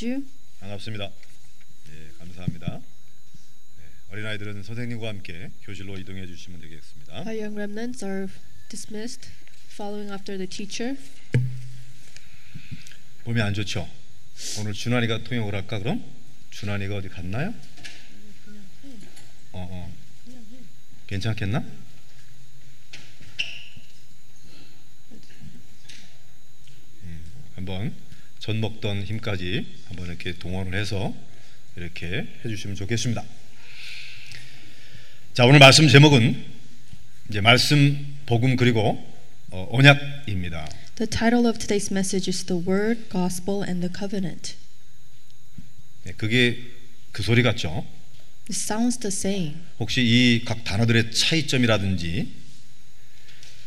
you. 0.00 0.24
반갑습니다. 0.60 1.10
예, 1.90 2.10
감사합니다. 2.20 2.78
네, 2.78 3.84
어린 4.12 4.24
아이들은 4.24 4.62
선생님과 4.62 5.08
함께 5.08 5.50
교실로 5.64 5.98
이동해 5.98 6.24
주시면 6.24 6.60
되겠습니다. 6.60 7.12
Our 7.14 7.30
young 7.30 7.56
remnants 7.56 8.04
are 8.04 8.28
dismissed, 8.68 9.28
following 9.72 10.12
after 10.12 10.38
the 10.38 10.48
teacher. 10.48 10.96
몸이 13.24 13.40
안 13.42 13.54
좋죠? 13.54 13.88
오늘 14.60 14.72
준환이가 14.72 15.24
통역을 15.24 15.52
할까 15.52 15.80
그럼? 15.80 16.04
준환이가 16.50 16.98
어디 16.98 17.08
갔나요? 17.08 17.52
어, 19.50 19.68
어. 19.68 19.92
괜찮겠나? 21.08 21.58
음, 27.02 27.24
한번 27.56 28.11
전 28.42 28.60
먹던 28.60 29.04
힘까지 29.04 29.64
한번 29.86 30.08
이렇게 30.08 30.32
동원을 30.32 30.76
해서 30.76 31.14
이렇게 31.76 32.26
해주시면 32.44 32.74
좋겠습니다. 32.74 33.22
자 35.32 35.44
오늘 35.44 35.60
말씀 35.60 35.86
제목은 35.86 36.44
이제 37.30 37.40
말씀 37.40 38.16
복음 38.26 38.56
그리고 38.56 38.98
어, 39.52 39.68
언약입니다. 39.70 40.68
The 40.96 41.08
title 41.08 41.46
of 41.46 41.56
today's 41.60 41.92
message 41.92 42.28
is 42.28 42.44
The 42.44 42.60
Word, 42.66 43.08
Gospel, 43.12 43.62
and 43.64 43.80
the 43.80 43.92
Covenant. 43.96 44.56
네, 46.02 46.12
그게 46.16 46.58
그 47.12 47.22
소리 47.22 47.44
같죠? 47.44 47.86
It 48.50 48.58
sounds 48.58 48.98
the 48.98 49.12
same. 49.14 49.54
혹시 49.78 50.02
이 50.02 50.44
각 50.44 50.64
단어들의 50.64 51.12
차이점이라든지 51.12 52.28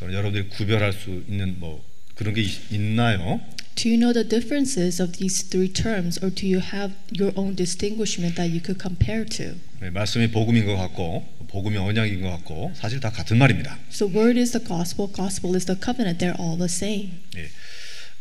또는 0.02 0.14
여러분들이 0.16 0.50
구별할 0.50 0.92
수 0.92 1.24
있는 1.30 1.62
뭐 1.62 1.82
그런 2.16 2.34
게 2.34 2.42
있, 2.42 2.74
있나요? 2.74 3.40
Do 3.77 3.89
you 3.89 3.97
know 3.97 4.13
the 4.13 4.25
differences 4.29 5.01
of 5.01 5.17
these 5.19 5.43
three 5.49 5.69
terms, 5.73 6.19
or 6.23 6.29
do 6.31 6.47
you 6.47 6.61
have 6.61 6.93
your 7.13 7.33
own 7.37 7.55
distinguishment 7.57 8.37
that 8.37 8.51
you 8.51 8.61
could 8.61 8.79
compare 8.79 9.25
to? 9.25 9.57
네, 9.81 9.91
말씀이 9.91 10.31
복음인 10.31 10.67
것 10.67 10.77
같고 10.77 11.25
복음이 11.49 11.77
언약인 11.79 12.21
것 12.21 12.31
같고 12.31 12.73
사실 12.75 13.01
다 13.01 13.11
같은 13.11 13.39
말입니다. 13.39 13.79
So, 13.91 14.07
Word 14.09 14.39
is 14.39 14.53
the 14.53 14.63
Gospel, 14.65 15.11
Gospel 15.13 15.57
is 15.57 15.65
the 15.65 15.79
Covenant. 15.81 16.19
They're 16.19 16.39
all 16.39 16.57
the 16.59 16.69
same. 16.69 17.13
예, 17.37 17.49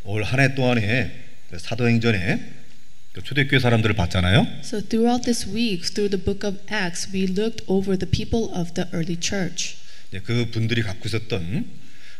올 0.06 0.24
한 0.24 0.40
해 0.40 0.56
동안에 0.56 1.12
그 1.52 1.60
사도행전에 1.60 2.40
그 3.12 3.24
초대교회 3.24 3.60
사람들을 3.60 3.96
봤잖아요. 3.96 4.48
So, 4.64 4.80
throughout 4.82 5.24
this 5.26 5.46
week, 5.50 5.84
through 5.94 6.10
the 6.10 6.24
book 6.24 6.48
of 6.48 6.62
Acts, 6.72 7.10
we 7.14 7.28
looked 7.28 7.66
over 7.68 7.98
the 8.00 8.10
people 8.10 8.48
of 8.56 8.74
the 8.76 8.88
early 8.94 9.18
church. 9.20 9.76
예, 10.14 10.20
그 10.22 10.50
분들이 10.52 10.82
갖고 10.82 11.08
있었던 11.08 11.66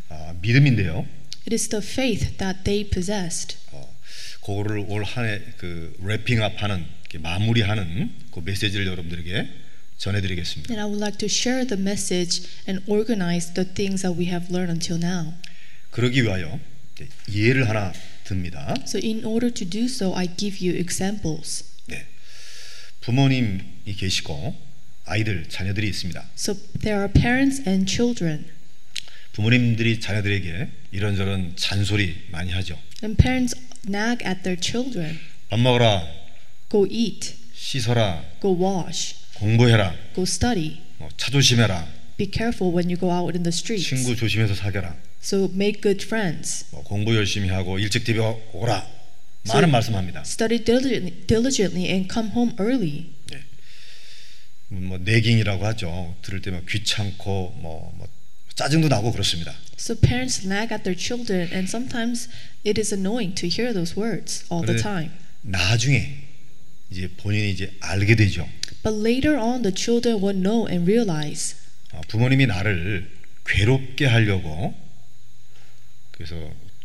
아, 0.10 0.34
믿음인데요. 0.42 1.08
It 1.48 1.54
is 1.54 1.70
the 1.70 1.84
faith 1.86 2.38
that 2.38 2.64
they 2.64 2.88
possessed. 2.90 3.58
어, 3.72 3.96
그거를 4.42 4.86
올 4.88 5.04
한 5.04 5.26
해 5.26 5.42
그 5.58 5.96
래핑업하는 6.04 6.86
이렇게 7.02 7.18
마무리하는 7.20 8.12
그 8.32 8.42
메시지를 8.42 8.86
여러분들에게 8.88 9.48
전해드리겠습니다. 9.98 10.72
And 10.74 10.80
I 10.82 10.86
would 10.86 11.02
like 11.04 11.18
to 11.20 11.28
share 11.28 11.66
the 11.66 11.80
message 11.82 12.48
and 12.68 12.84
organize 12.90 13.54
the 13.54 13.68
things 13.68 14.02
that 14.04 14.16
we 14.18 14.28
have 14.30 14.48
learned 14.54 14.72
until 14.72 14.98
now. 15.02 15.34
그러기 15.92 16.22
위하여 16.24 16.60
이제 16.96 17.08
예를 17.32 17.68
하나 17.68 17.92
듭니다. 18.24 18.76
So, 18.88 19.00
in 19.04 19.26
order 19.26 19.52
to 19.52 19.68
do 19.68 19.86
so, 19.86 20.16
I 20.16 20.28
give 20.38 20.60
you 20.62 20.78
examples. 20.78 21.66
네. 21.88 22.06
부모님이 23.02 23.96
계시고 23.98 24.56
아이들 25.06 25.50
자녀들이 25.50 25.88
있습니다. 25.90 26.30
So, 26.38 26.56
there 26.82 27.00
are 27.02 27.12
parents 27.12 27.64
and 27.68 27.92
children, 27.92 28.46
부모님들이 29.35 29.99
자녀들에게 30.01 30.69
이런저런 30.93 31.55
잔소리 31.57 32.17
많이 32.31 32.53
하죠. 32.53 32.79
and 33.03 33.21
parents 33.21 33.55
nag 33.87 34.25
at 34.25 34.43
their 34.43 34.59
children 34.61 35.19
밥 35.51 35.59
먹어라, 35.61 36.07
go 36.71 36.87
eat, 36.89 37.35
씻어라, 37.55 38.25
go 38.41 38.57
wash, 38.57 39.17
공부해라, 39.35 39.95
go 40.15 40.23
study, 40.23 40.79
뭐차 40.99 41.31
조심해라, 41.31 41.87
be 42.17 42.31
careful 42.33 42.73
when 42.75 42.89
you 42.89 42.97
go 42.99 43.11
out 43.13 43.37
in 43.37 43.43
the 43.43 43.53
streets. 43.53 43.89
친구 43.89 44.15
조심해서 44.17 44.55
사겨라, 44.55 44.97
So, 45.21 45.49
make 45.53 45.81
good 45.83 46.05
friends, 46.05 46.67
뭐 46.71 46.83
공부 46.85 47.15
열심히 47.17 47.49
하고 47.49 47.79
일찍 47.79 48.05
집에. 48.05 48.19
So- 48.19 48.83
많은 49.47 49.71
말씀합니다. 49.71 50.21
study 50.25 50.63
diligently, 50.65 51.27
diligently 51.27 51.91
and 51.91 52.09
come 52.13 52.31
home 52.31 52.55
early. 52.61 53.11
뭐 54.69 54.99
내깅이라고 54.99 55.65
하죠. 55.67 56.17
들을 56.23 56.41
때면 56.41 56.67
귀찮고 56.67 57.59
뭐, 57.61 57.93
뭐 57.97 58.04
짜증도 58.55 58.89
나고 58.89 59.11
그렇습니다. 59.13 59.55
So, 59.79 59.97
parents 59.97 60.47
nag 60.47 60.73
at 60.73 60.85
their 60.85 60.97
children, 60.97 61.49
and 61.53 61.69
sometimes 61.69 62.29
it 62.65 62.81
is 62.81 62.95
annoying 62.95 63.35
to 63.35 63.49
hear 63.49 63.75
those 63.75 63.99
words 63.99 64.45
all 64.51 64.65
the 64.65 64.81
time. 64.81 65.11
나중에 65.43 66.25
이제 66.91 67.09
본인이 67.17 67.51
이제 67.51 67.73
알게 67.81 68.15
되죠. 68.15 68.49
But 68.83 69.01
later 69.01 69.37
on, 69.39 69.63
the 69.63 69.75
children 69.75 70.23
will 70.23 70.39
know 70.39 70.69
and 70.69 70.89
realize 70.89 71.57
어, 71.93 72.01
부모님이 72.09 72.47
나를 72.47 73.11
괴롭게 73.47 74.07
하려고 74.07 74.75
그래서 76.13 76.35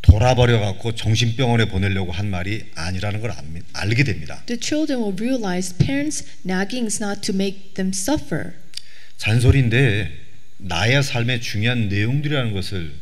돌아버려 0.02 0.60
갖고 0.60 0.96
정신병원에 0.96 1.66
보내려고 1.66 2.12
한 2.12 2.30
말이 2.30 2.66
아니라는 2.76 3.22
걸 3.22 3.34
알게 3.74 4.04
됩니다. 4.04 4.44
the 4.48 4.60
children 4.60 5.04
will 5.04 5.16
realize 5.22 5.76
parents' 5.78 6.26
nagging 6.46 6.86
is 6.86 7.02
not 7.04 7.22
to 7.22 7.34
make 7.36 7.74
them 7.76 7.92
suffer. 7.94 8.54
잔소리인데 9.18 10.29
나의 10.60 11.02
삶의 11.04 11.42
중요한 11.42 11.88
내용들이라는 11.90 12.54
것을 12.54 12.94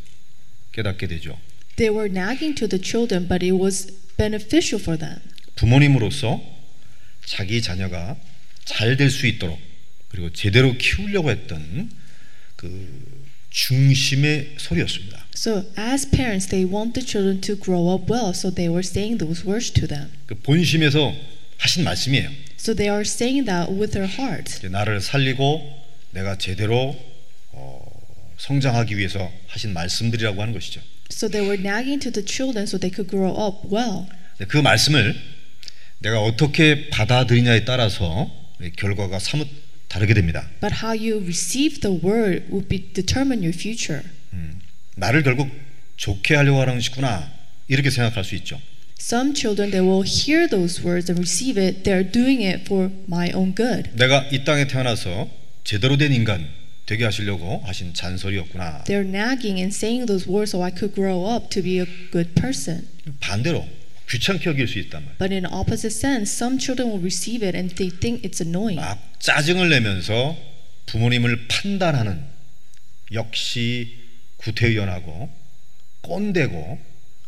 깨닫게 0.72 1.07
되죠. 1.07 1.38
They 1.75 1.94
were 1.95 2.09
nagging 2.09 2.56
to 2.56 2.68
the 2.68 2.81
children, 2.84 3.28
but 3.28 3.44
it 3.45 3.53
was 3.53 3.88
beneficial 4.18 4.81
for 4.81 4.97
them. 4.97 5.19
부모님으로서 5.56 6.41
자기 7.25 7.62
자녀가 7.62 8.16
잘 8.66 8.95
될 8.97 9.09
수 9.09 9.28
있도록 9.28 9.59
그리고 10.09 10.31
제대로 10.31 10.73
키우려고 10.78 11.29
했던 11.31 11.90
그 12.56 13.25
중심의 13.50 14.56
소리였습니다. 14.57 15.25
So, 15.35 15.63
as 15.78 16.09
parents, 16.09 16.47
they 16.50 16.66
want 16.66 16.94
the 16.94 17.06
children 17.06 17.41
to 17.41 17.56
grow 17.59 17.94
up 17.94 18.12
well, 18.12 18.29
so 18.34 18.50
they 18.53 18.69
were 18.69 18.85
saying 18.85 19.19
those 19.19 19.45
words 19.45 19.72
to 19.74 19.88
them. 19.88 20.09
그 20.25 20.35
본심에서 20.35 21.13
하신 21.57 21.84
말씀이에요. 21.84 22.29
So, 22.59 22.74
they 22.75 22.89
are 22.89 23.01
saying 23.01 23.45
that 23.45 23.72
with 23.72 23.94
their 23.94 24.09
heart. 24.12 24.66
나를 24.68 25.01
살리고 25.01 25.85
내가 26.12 26.38
제대로 26.38 26.75
어, 26.89 27.06
성장하기 28.38 28.97
위해서 28.97 29.31
하신 29.47 29.73
말씀들이라고 29.73 30.41
하는 30.41 30.53
것이죠. 30.53 30.81
So, 31.12 31.29
they 31.29 31.47
were 31.47 31.59
nagging 31.59 32.00
to 32.01 32.12
the 32.12 32.25
children 32.25 32.63
so 32.63 32.78
they 32.78 32.94
could 32.94 33.09
grow 33.09 33.34
up 33.34 33.73
well. 33.73 34.07
그 34.47 34.57
말씀을 34.57 35.16
내가 36.00 36.22
어떻게 36.22 36.90
받아들이냐에 36.90 37.66
따라서 37.66 38.29
이 38.62 38.72
결과가 38.72 39.19
사뭇 39.19 39.47
다르게 39.88 40.13
됩니다. 40.13 40.47
But 40.62 40.84
how 40.84 40.95
you 40.95 41.22
receive 41.23 41.79
the 41.79 42.00
word 42.03 42.45
will 42.51 42.68
be 42.68 42.94
determine 42.94 43.41
your 43.41 43.57
future. 43.57 44.03
나를 44.95 45.24
결국 45.24 45.50
좋게 45.95 46.35
하려고 46.35 46.62
하는 46.62 46.75
것이구나 46.75 47.31
이렇게 47.68 47.89
생각할 47.89 48.24
수 48.24 48.35
있죠. 48.35 48.59
Some 49.00 49.34
children 49.35 49.72
they 49.72 49.88
will 49.88 50.03
hear 50.06 50.50
those 50.50 50.84
words 50.84 51.09
and 51.09 51.19
receive 51.19 51.62
it. 51.62 51.84
They're 51.84 52.09
doing 52.12 52.44
it 52.44 52.66
for 52.66 52.91
my 53.07 53.31
own 53.34 53.56
good. 53.56 53.89
내가 53.94 54.28
이 54.31 54.44
땅에 54.44 54.68
태어나서 54.68 55.29
제대로 55.63 55.97
된 55.97 56.13
인간 56.13 56.47
되게 56.88 57.03
하시려고 57.03 57.62
하신 57.66 57.94
잔소리였구나. 57.94 58.86
They're 58.86 59.06
nagging 59.06 59.59
and 59.59 59.75
saying 59.75 60.08
those 60.08 60.25
words 60.28 60.56
so 60.56 60.64
I 60.64 60.72
could 60.72 60.96
grow 60.96 61.28
up 61.30 61.50
to 61.50 61.62
be 61.62 61.80
a 61.80 61.86
good 62.12 62.34
person. 62.34 62.88
반대로 63.20 63.68
귀찮게 64.09 64.50
여길 64.50 64.68
수 64.70 64.80
있단 64.80 65.03
말이에요. 65.03 65.18
But 65.20 65.34
in 65.34 65.46
opposite 65.46 65.94
sense, 65.94 66.34
some 66.34 66.58
children 66.58 66.90
will 66.90 67.03
receive 67.03 67.46
it 67.46 67.56
and 67.56 67.75
they 67.75 67.92
think 67.92 68.24
it's 68.24 68.42
annoying. 68.42 68.80
막 68.80 68.98
짜증을 69.20 69.70
내면서 69.70 70.38
부모님을 70.86 71.50
판단하는 71.50 72.24
역시 73.12 73.94
구태의연하고 74.38 75.30
꼰대고 76.02 76.80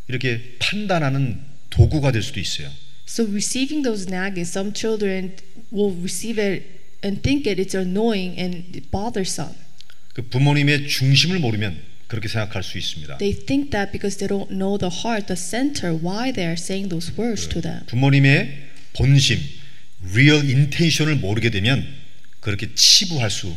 이렇게 0.07 0.55
판단하는 0.59 1.43
도구가 1.69 2.13
될 2.13 2.23
수도 2.23 2.39
있어요. 2.39 2.71
So 3.05 3.25
receiving 3.25 3.83
those 3.83 4.07
nagging, 4.07 4.47
some 4.47 4.71
children 4.73 5.35
will 5.73 5.99
receive 5.99 6.41
it 6.41 6.78
and 7.02 7.22
think 7.22 7.46
it 7.46 7.60
it's 7.60 7.74
annoying 7.74 8.38
and 8.38 8.80
bothersome. 8.90 9.54
그 10.14 10.22
부모님의 10.22 10.88
중심을 10.88 11.38
모르면 11.38 11.76
그렇게 12.06 12.28
생각할 12.28 12.62
수 12.62 12.78
있습니다. 12.78 13.18
They 13.18 13.34
think 13.34 13.70
that 13.70 13.90
because 13.90 14.18
they 14.18 14.28
don't 14.28 14.50
know 14.50 14.78
the 14.78 14.92
heart, 14.92 15.26
the 15.26 15.36
center, 15.36 15.92
why 15.92 16.32
they 16.32 16.46
are 16.46 16.58
saying 16.58 16.88
those 16.88 17.12
words 17.18 17.48
to 17.48 17.60
them. 17.60 17.84
부모님의 17.86 18.70
본심, 18.94 19.40
real 20.12 20.44
intention을 20.44 21.16
모르게 21.16 21.50
되면 21.50 21.84
그렇게 22.40 22.68
치부할 22.74 23.30
수 23.30 23.56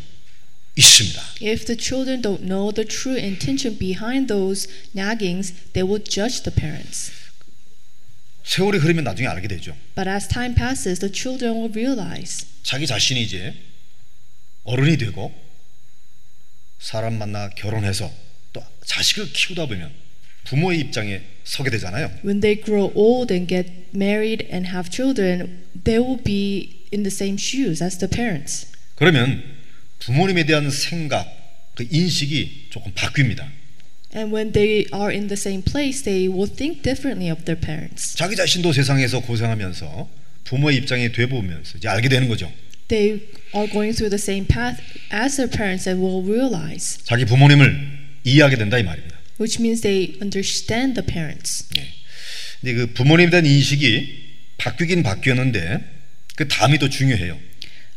있습니다. 0.76 1.22
If 1.42 1.66
the 1.66 1.78
children 1.78 2.22
don't 2.22 2.44
know 2.44 2.72
the 2.72 2.88
true 2.88 3.18
intention 3.18 3.78
behind 3.78 4.28
those 4.28 4.68
naggings, 4.96 5.54
they 5.74 5.84
will 5.86 6.04
judge 6.04 6.44
the 6.44 6.54
parents. 6.54 7.12
세월이 8.45 8.79
흐르면 8.79 9.05
나중에 9.05 9.29
알게 9.29 9.49
되죠. 9.49 9.77
But 9.95 10.09
as 10.09 10.29
time 10.29 10.55
passes, 10.55 11.01
the 11.01 11.13
children 11.13 11.57
will 11.57 11.73
realize 11.73 12.47
자기 12.63 12.87
자신이 12.87 13.23
이제 13.23 13.55
어른이 14.65 14.97
되고 14.97 15.35
사람 16.79 17.19
만나 17.19 17.49
결혼해서 17.51 18.13
또 18.53 18.65
자식을 18.85 19.33
키우다 19.33 19.67
보면 19.67 19.93
부모의 20.45 20.81
입장에 20.81 21.23
서게 21.45 21.71
되잖아요. 21.71 22.11
When 22.25 22.41
they 22.41 22.61
grow 22.61 22.93
old 22.95 23.33
and 23.33 23.49
get 23.49 23.71
married 23.95 24.49
and 24.53 24.69
have 24.69 24.91
children, 24.91 25.65
they 25.85 26.03
will 26.03 26.23
be 26.23 26.87
in 26.93 27.03
the 27.03 27.13
same 27.13 27.37
shoes 27.39 27.83
as 27.83 27.99
the 27.99 28.11
parents. 28.11 28.67
그러면 28.97 29.43
부모님에 30.01 30.45
대한 30.45 30.71
생각, 30.71 31.27
그 31.75 31.87
인식이 31.89 32.69
조금 32.71 32.93
바뀝니다. 32.93 33.49
And 34.15 34.31
when 34.35 34.53
they 34.53 34.87
are 34.93 35.11
in 35.11 35.29
the 35.29 35.37
same 35.37 35.63
place, 35.63 36.03
they 36.05 36.29
will 36.29 36.47
think 36.47 36.83
differently 36.83 37.31
of 37.31 37.45
their 37.45 37.59
parents. 37.59 38.15
자기 38.17 38.37
자신도 38.37 38.73
세상에서 38.73 39.21
고생하면서 39.21 40.09
부모의 40.45 40.77
입장에 40.79 41.13
돼보면서 41.13 41.79
이제 41.79 41.89
알게 41.89 42.09
되는 42.09 42.29
거죠. 42.29 42.53
They 42.89 43.23
are 43.55 43.71
going 43.71 43.97
through 43.97 44.11
the 44.11 44.21
same 44.21 44.47
path 44.47 44.83
as 45.11 45.37
their 45.37 45.49
parents 45.51 45.89
and 45.89 46.05
will 46.05 46.21
realize, 46.29 46.99
자기 47.05 47.25
부모님을 47.25 47.89
이해하게 48.25 48.57
된다 48.57 48.77
이 48.79 48.83
말입니다. 48.83 49.17
which 49.41 49.59
means 49.61 49.81
they 49.81 50.15
understand 50.21 51.01
the 51.01 51.07
parents. 51.07 51.65
근데 52.61 52.75
그 52.75 52.93
부모님에 52.93 53.31
대한 53.31 53.47
인식이 53.47 54.23
바뀌긴 54.59 55.03
바뀌었는데 55.03 55.81
그 56.37 56.49
다음이 56.49 56.79
더 56.79 56.89
중요해요. 56.89 57.39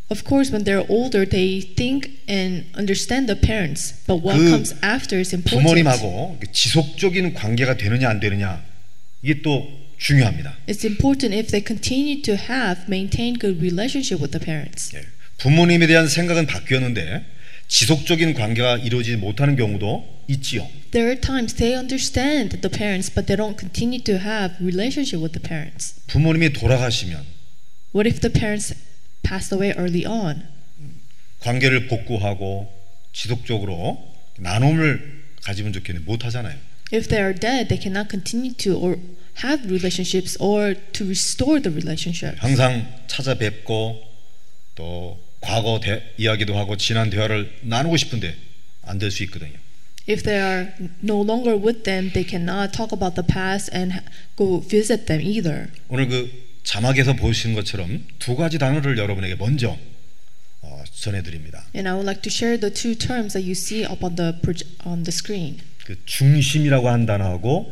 Of 0.08 0.24
course, 0.24 0.52
when 0.52 0.66
they're 0.66 0.86
older, 0.88 1.26
they 1.26 1.62
think 1.62 2.22
and 2.28 2.66
understand 2.78 3.28
the 3.28 3.36
parents, 3.36 3.94
but 4.06 4.22
what 4.22 4.38
그 4.38 4.50
comes 4.50 4.76
after 4.84 5.20
is 5.20 5.34
important. 5.34 5.66
부모님하고 5.66 6.38
지속적인 6.52 7.34
관계가 7.34 7.78
되느냐 7.78 8.10
안 8.10 8.20
되느냐 8.20 8.64
이게 9.24 9.42
또 9.42 9.68
중요합니다. 9.98 10.58
It's 10.68 10.86
important 10.86 11.34
if 11.34 11.50
they 11.50 11.64
continue 11.66 12.22
to 12.22 12.36
have 12.36 12.86
maintained 12.88 13.40
good 13.40 13.58
relationship 13.58 14.22
with 14.22 14.32
the 14.32 14.44
parents. 14.44 14.96
예. 14.96 15.02
부모님에 15.38 15.88
대한 15.88 16.08
생각은 16.08 16.46
바뀌었는데 16.46 17.26
지속적인 17.68 18.36
관계가 18.36 18.78
이루어지지 18.78 19.18
못하는 19.18 19.56
경우도 19.56 20.24
있지요. 20.28 20.68
There 20.92 21.10
are 21.10 21.20
times 21.20 21.56
they 21.56 21.76
understand 21.76 22.62
the 22.62 22.70
parents, 22.70 23.12
but 23.12 23.26
they 23.26 23.36
don't 23.36 23.58
continue 23.58 24.02
to 24.04 24.22
have 24.22 24.56
relationship 24.62 25.18
with 25.18 25.34
the 25.34 25.42
parents. 25.42 25.96
부모님이 26.08 26.54
돌아가시면 26.54 27.26
What 27.96 28.08
if 28.08 28.22
the 28.22 28.32
parents 28.32 28.76
passed 29.26 29.54
away 29.54 29.74
early 29.78 30.06
on? 30.06 30.44
관계를 31.40 31.88
복구하고 31.88 32.72
지속적으로 33.14 33.98
나눔을 34.40 35.24
가지면 35.44 35.74
좋겠는데 35.74 36.06
못 36.06 36.26
하잖아요. 36.26 36.56
If 36.94 37.08
they 37.08 37.22
are 37.24 37.34
dead, 37.34 37.68
they 37.68 37.82
cannot 37.82 38.10
continue 38.10 38.54
to 38.58 38.78
or 38.78 38.98
have 39.44 39.66
relationships 39.70 40.38
or 40.40 40.76
to 40.94 41.06
restore 41.06 41.62
the 41.62 41.74
relationship. 41.74 42.38
항상 42.40 42.88
찾아뵙고 43.08 44.02
또 44.76 45.20
과거 45.42 45.80
대, 45.80 46.02
이야기도 46.18 46.58
하고 46.58 46.76
지난 46.78 47.10
대화를 47.10 47.52
나누고 47.62 47.98
싶은데 47.98 48.36
안 48.84 49.00
될 49.00 49.10
수 49.12 49.24
있거든요. 49.24 49.54
If 50.08 50.22
they 50.24 50.40
are 50.40 50.72
no 51.04 51.22
longer 51.24 51.58
with 51.58 51.84
them, 51.84 52.12
they 52.14 52.24
cannot 52.28 52.72
talk 52.72 52.94
about 52.94 53.16
the 53.16 53.26
past 53.26 53.72
and 53.74 53.94
go 54.36 54.62
visit 54.62 55.06
them 55.08 55.20
either. 55.22 55.70
오늘 55.90 56.08
그 56.08 56.45
자막에서 56.66 57.14
보시는 57.14 57.56
것처럼 57.56 58.06
두 58.20 58.36
가지 58.36 58.58
단어를 58.58 58.98
여러분에게 58.98 59.36
먼저 59.36 59.78
어, 60.62 60.84
전해드립니다. 60.94 61.66
And 61.74 61.88
I 61.88 61.94
would 61.94 62.06
like 62.06 62.22
to 62.24 62.30
share 62.30 62.60
the 62.60 62.74
two 62.74 62.96
terms 62.96 63.34
that 63.34 63.46
you 63.46 63.52
see 63.52 63.86
up 63.86 64.04
on 64.04 64.16
the 64.16 64.34
on 64.84 65.04
the 65.04 65.14
screen. 65.14 65.60
그 65.86 65.96
중심이라고 66.06 66.90
하는 66.90 67.06
단어하고 67.06 67.72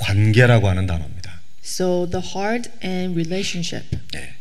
관계라고 0.00 0.68
하는 0.68 0.86
단어입니다. 0.86 1.40
So 1.62 2.08
the 2.10 2.26
heart 2.26 2.70
and 2.82 3.12
relationship. 3.12 3.96
네. 4.12 4.34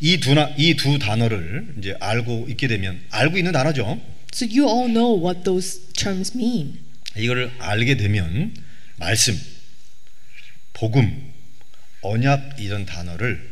이두이두 0.00 0.98
단어를 0.98 1.74
이제 1.78 1.96
알고 1.98 2.46
있게 2.50 2.68
되면 2.68 3.00
알고 3.10 3.38
있는 3.38 3.52
단어죠. 3.52 3.98
So 4.34 4.46
you 4.46 4.68
all 4.68 4.92
know 4.92 5.18
what 5.18 5.44
those 5.44 5.80
terms 5.94 6.36
mean. 6.36 6.80
이거를 7.16 7.50
알게 7.58 7.96
되면 7.96 8.54
말씀, 8.96 9.40
복음, 10.74 11.33
언약 12.04 12.60
이런 12.60 12.86
단어를 12.86 13.50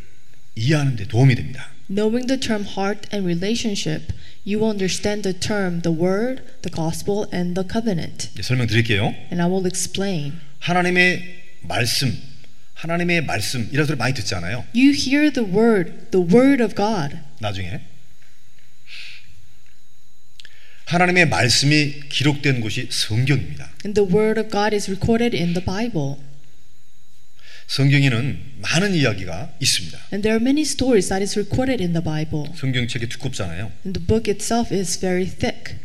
이해하는 0.55 0.97
데 0.97 1.09
도움이 1.09 1.35
됩니다. 1.35 1.71
Knowing 1.89 2.27
the 2.27 2.39
term 2.39 2.65
heart 2.65 3.09
and 3.13 3.27
relationship, 3.27 4.13
you 4.47 4.59
will 4.59 4.71
understand 4.71 5.23
the 5.23 5.39
term 5.39 5.83
the 5.83 5.97
word, 5.97 6.43
the 6.63 6.71
gospel, 6.71 7.27
and 7.33 7.55
the 7.55 7.67
covenant. 7.69 8.29
이제 8.33 8.43
설명드릴게요. 8.43 9.15
And 9.33 9.41
I 9.41 9.49
will 9.49 9.67
explain. 9.67 10.35
하나님의 10.61 11.43
말씀, 11.63 12.17
하나님의 12.75 13.25
말씀 13.25 13.69
이런 13.73 13.87
소리 13.87 13.97
많이 13.97 14.15
듣잖아요. 14.15 14.65
You 14.75 14.93
hear 14.93 15.33
the 15.33 15.49
word, 15.49 16.11
the 16.11 16.27
word 16.27 16.63
of 16.63 16.75
God. 16.75 17.17
나중에 17.41 17.81
하나님의 20.87 21.29
말씀이 21.29 22.09
기록된 22.09 22.61
곳이 22.61 22.89
성경입니다. 22.91 23.71
And 23.85 23.95
the 23.95 24.09
word 24.09 24.39
of 24.39 24.51
God 24.51 24.75
is 24.75 24.91
recorded 24.91 25.37
in 25.37 25.55
the 25.55 25.65
Bible. 25.65 26.19
성경에는 27.67 28.39
많은 28.59 28.95
이야기가 28.95 29.55
있습니다. 29.61 29.99
And 30.13 30.23
there 30.23 30.37
are 30.37 30.43
many 30.43 30.63
stories 30.63 31.09
that 31.09 31.23
is 31.23 31.39
recorded 31.39 31.83
in 31.83 31.93
the 31.93 32.05
Bible. 32.05 32.53
성경책이 32.57 33.09
두껍잖아요. 33.09 33.73
And 33.85 33.99
the 33.99 34.07
book 34.07 34.31
itself 34.31 34.75
is 34.75 34.99
very 34.99 35.27
thick. 35.27 35.77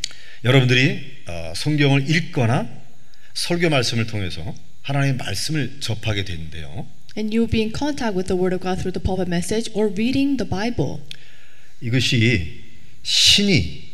여러분들이 0.43 1.23
어, 1.27 1.53
성경을 1.55 2.09
읽거나 2.09 2.69
설교 3.33 3.69
말씀을 3.69 4.07
통해서 4.07 4.55
하나님의 4.81 5.17
말씀을 5.17 5.77
접하게 5.79 6.25
되는데요. 6.25 6.87
And 7.17 7.35
you'll 7.35 7.49
be 7.49 7.61
in 7.61 7.73
contact 7.75 8.15
with 8.15 8.27
the 8.27 8.39
word 8.39 8.53
of 8.53 8.61
God 8.61 8.79
through 8.79 8.93
the 8.93 9.03
pulpit 9.03 9.27
message 9.27 9.71
or 9.73 9.91
reading 9.91 10.37
the 10.37 10.47
Bible. 10.47 11.01
이것이 11.81 12.63
신이 13.03 13.87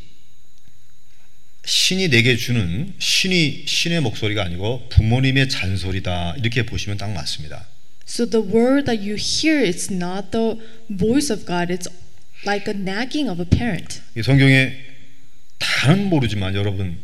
신이 1.65 2.09
내게 2.09 2.35
주는 2.35 2.93
신이 2.99 3.63
신의 3.65 4.01
목소리가 4.01 4.43
아니고 4.43 4.89
부모님의 4.89 5.49
잔소리다 5.49 6.35
이렇게 6.37 6.65
보시면 6.65 6.97
딱 6.97 7.11
맞습니다. 7.11 7.67
So 8.05 8.25
the 8.25 8.41
word 8.41 8.85
that 8.85 8.99
you 9.01 9.15
hear 9.15 9.59
it's 9.63 9.89
not 9.89 10.31
the 10.31 10.59
voice 10.89 11.31
of 11.31 11.45
God. 11.45 11.71
It's 11.71 11.87
like 12.45 12.67
a 12.67 12.73
nagging 12.73 13.29
of 13.29 13.39
a 13.41 13.45
parent. 13.45 14.01
이 14.15 14.21
성경에 14.21 14.73
다는 15.59 16.09
모르지만 16.09 16.55
여러분 16.55 16.97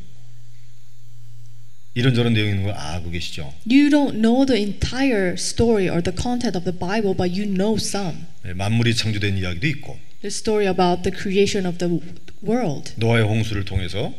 이런저런 1.96 2.34
내용이 2.34 2.52
있는 2.52 2.64
걸 2.64 2.74
알고 2.74 3.12
계시죠? 3.12 3.54
You 3.70 3.90
don't 3.90 4.20
know 4.22 4.46
the 4.46 4.62
entire 4.62 5.34
story 5.34 5.90
or 5.90 6.02
the 6.02 6.16
content 6.16 6.56
of 6.56 6.64
the 6.64 6.78
Bible, 6.78 7.16
but 7.16 7.32
you 7.32 7.46
know 7.50 7.76
some. 7.78 8.26
네, 8.44 8.54
만물이 8.54 8.94
창조된 8.96 9.38
이야기도 9.38 9.68
있고 9.68 9.98
The 10.22 10.28
story 10.28 10.68
about 10.68 11.04
the 11.04 11.16
creation 11.16 11.66
of 11.66 11.78
the 11.78 12.00
world. 12.44 12.94
노아의 12.98 13.24
홍수를 13.26 13.66
통해서 13.66 14.14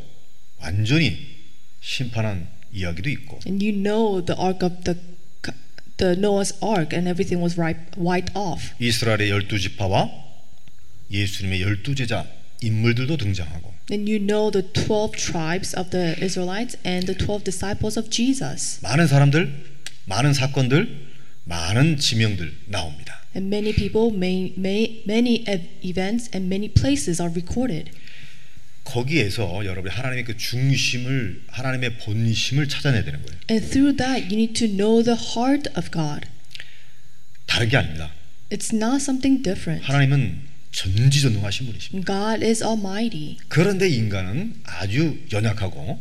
완전히 0.59 1.17
심판한 1.81 2.49
이야기도 2.73 3.09
있고 3.11 3.41
And 3.47 3.65
you 3.65 3.77
know 3.77 4.25
the 4.25 4.39
ark 4.41 4.67
of 4.67 4.85
the 4.85 4.99
the 6.00 6.16
Noah's 6.16 6.54
ark 6.62 6.94
and 6.94 7.08
everything 7.08 7.42
was 7.42 7.58
wiped, 7.58 7.98
wiped 7.98 8.32
off. 8.36 8.74
이스라엘의 8.80 9.30
열두 9.30 9.60
지파와 9.60 10.10
예수님의 11.12 11.62
열두 11.62 11.96
제자 11.96 12.26
인물들도 12.62 13.18
등장하고 13.18 13.74
And 13.92 14.10
you 14.12 14.18
know 14.20 14.50
the 14.50 14.64
12 14.74 15.14
tribes 15.16 15.76
of 15.78 15.92
the 15.92 16.16
Israelites 16.24 16.76
and 16.84 17.06
the 17.06 17.16
12 17.16 17.44
disciples 17.44 18.00
of 18.00 18.10
Jesus. 18.10 18.80
많은 18.82 19.06
사람들, 19.08 19.54
많은 20.06 20.34
사건들, 20.34 21.06
많은 21.46 21.98
지명들 21.98 22.52
나옵니다. 22.66 23.22
And 23.36 23.54
many 23.54 23.74
people, 23.76 24.10
may, 24.16 24.54
may, 24.58 25.04
many 25.06 25.44
ev- 25.46 25.68
events, 25.84 26.30
and 26.34 26.48
many 26.48 26.68
places 26.68 27.22
are 27.22 27.30
recorded. 27.32 27.92
거기에서 28.85 29.65
여러분이 29.65 29.95
하나님의 29.95 30.25
그 30.25 30.37
중심을 30.37 31.43
하나님의 31.49 31.99
본심을 31.99 32.69
찾아내야 32.69 33.05
되는 33.05 33.23
거예요. 33.23 33.39
And 33.51 33.71
through 33.71 33.97
that, 33.97 34.25
you 34.25 34.35
need 34.35 34.55
to 34.55 34.67
know 34.69 35.03
the 35.03 35.19
heart 35.19 35.71
of 35.77 35.91
God. 35.91 36.27
다른 37.47 37.69
게 37.69 37.77
아닙니다. 37.77 38.13
It's 38.51 38.75
not 38.75 38.97
something 38.97 39.43
different. 39.43 39.85
하나님은 39.87 40.43
전지전능하신 40.73 41.67
분이십니다. 41.67 42.07
God 42.07 42.45
is 42.45 42.63
almighty. 42.63 43.39
그런데 43.49 43.89
인간은 43.89 44.55
아주 44.65 45.19
연약하고 45.33 46.01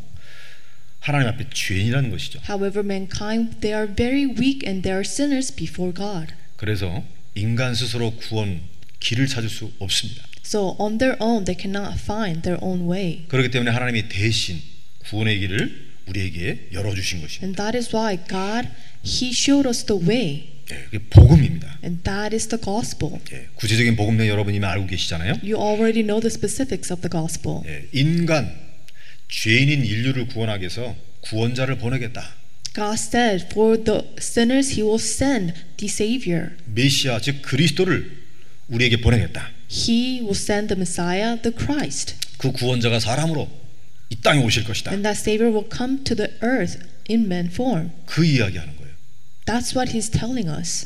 하나님 0.99 1.27
앞에 1.29 1.45
죄인이라는 1.51 2.11
것이죠. 2.11 2.39
However, 2.47 2.83
mankind, 2.83 3.59
they 3.61 3.73
are 3.73 3.93
very 3.93 4.25
weak 4.25 4.67
and 4.67 4.83
they 4.83 4.93
are 4.93 5.01
sinners 5.01 5.53
before 5.53 5.93
God. 5.93 6.33
그래서 6.55 7.03
인간 7.35 7.73
스스로 7.73 8.11
구원 8.15 8.61
길을 8.99 9.27
찾을 9.27 9.49
수 9.49 9.71
없습니다. 9.79 10.23
So 10.45 10.75
on 10.79 10.97
their 10.97 11.17
own, 11.21 11.45
they 11.45 11.55
cannot 11.59 11.99
find 12.01 12.41
their 12.41 12.59
own 12.63 12.89
way. 12.89 13.25
그렇기 13.27 13.51
때문에 13.51 13.71
하나님이 13.71 14.09
대신 14.09 14.61
구원의 15.05 15.39
길을 15.39 15.89
우리에게 16.07 16.69
열어 16.73 16.93
주신 16.95 17.21
것입니다. 17.21 17.45
And 17.45 17.55
that 17.57 17.77
is 17.77 17.95
why 17.95 18.17
God, 18.27 18.67
He 19.05 19.31
showed 19.31 19.67
us 19.67 19.85
the 19.85 20.01
way. 20.01 20.49
예, 20.71 20.83
그게 20.85 20.99
복음입니다. 21.09 21.79
And 21.83 22.03
that 22.03 22.35
is 22.35 22.47
the 22.47 22.61
gospel. 22.61 23.19
예, 23.31 23.47
구체적인 23.55 23.95
복음 23.95 24.17
내용 24.17 24.29
여러분 24.29 24.53
이미 24.53 24.65
알고 24.65 24.87
계시잖아요. 24.87 25.39
You 25.43 25.57
already 25.57 26.03
know 26.03 26.19
the 26.19 26.31
specifics 26.33 26.91
of 26.91 27.01
the 27.01 27.09
gospel. 27.11 27.61
예, 27.67 27.87
인간 27.91 28.51
죄인인 29.29 29.85
인류를 29.85 30.27
구원하기 30.27 30.61
위해서 30.61 30.95
구원자를 31.21 31.77
보내겠다. 31.77 32.35
God 32.73 32.97
said, 32.99 33.47
For 33.51 33.83
the 33.83 34.01
sinners, 34.17 34.73
He 34.73 34.83
will 34.83 35.01
send 35.01 35.53
the 35.77 35.89
Savior. 35.89 36.51
메시아 36.65 37.19
즉 37.19 37.41
그리스도를 37.41 38.18
우리에게 38.69 38.97
보내겠다. 38.97 39.51
He 39.71 40.21
will 40.21 40.35
send 40.35 40.73
the 40.73 40.77
Messiah, 40.77 41.41
the 41.41 41.55
Christ. 41.55 42.15
그 42.37 42.51
구원자가 42.51 42.99
사람으로 42.99 43.49
이 44.09 44.15
땅에 44.21 44.43
오실 44.43 44.63
것이다. 44.63 44.91
And 44.91 45.03
that 45.03 45.19
Savior 45.19 45.53
will 45.53 45.69
come 45.71 46.03
to 46.03 46.15
the 46.15 46.31
earth 46.43 46.79
in 47.09 47.25
man 47.25 47.47
form. 47.47 47.91
그 48.05 48.25
이야기하는 48.25 48.75
거예요. 48.77 48.93
That's 49.45 49.75
what 49.75 49.91
he's 49.95 50.11
telling 50.11 50.49
us. 50.49 50.85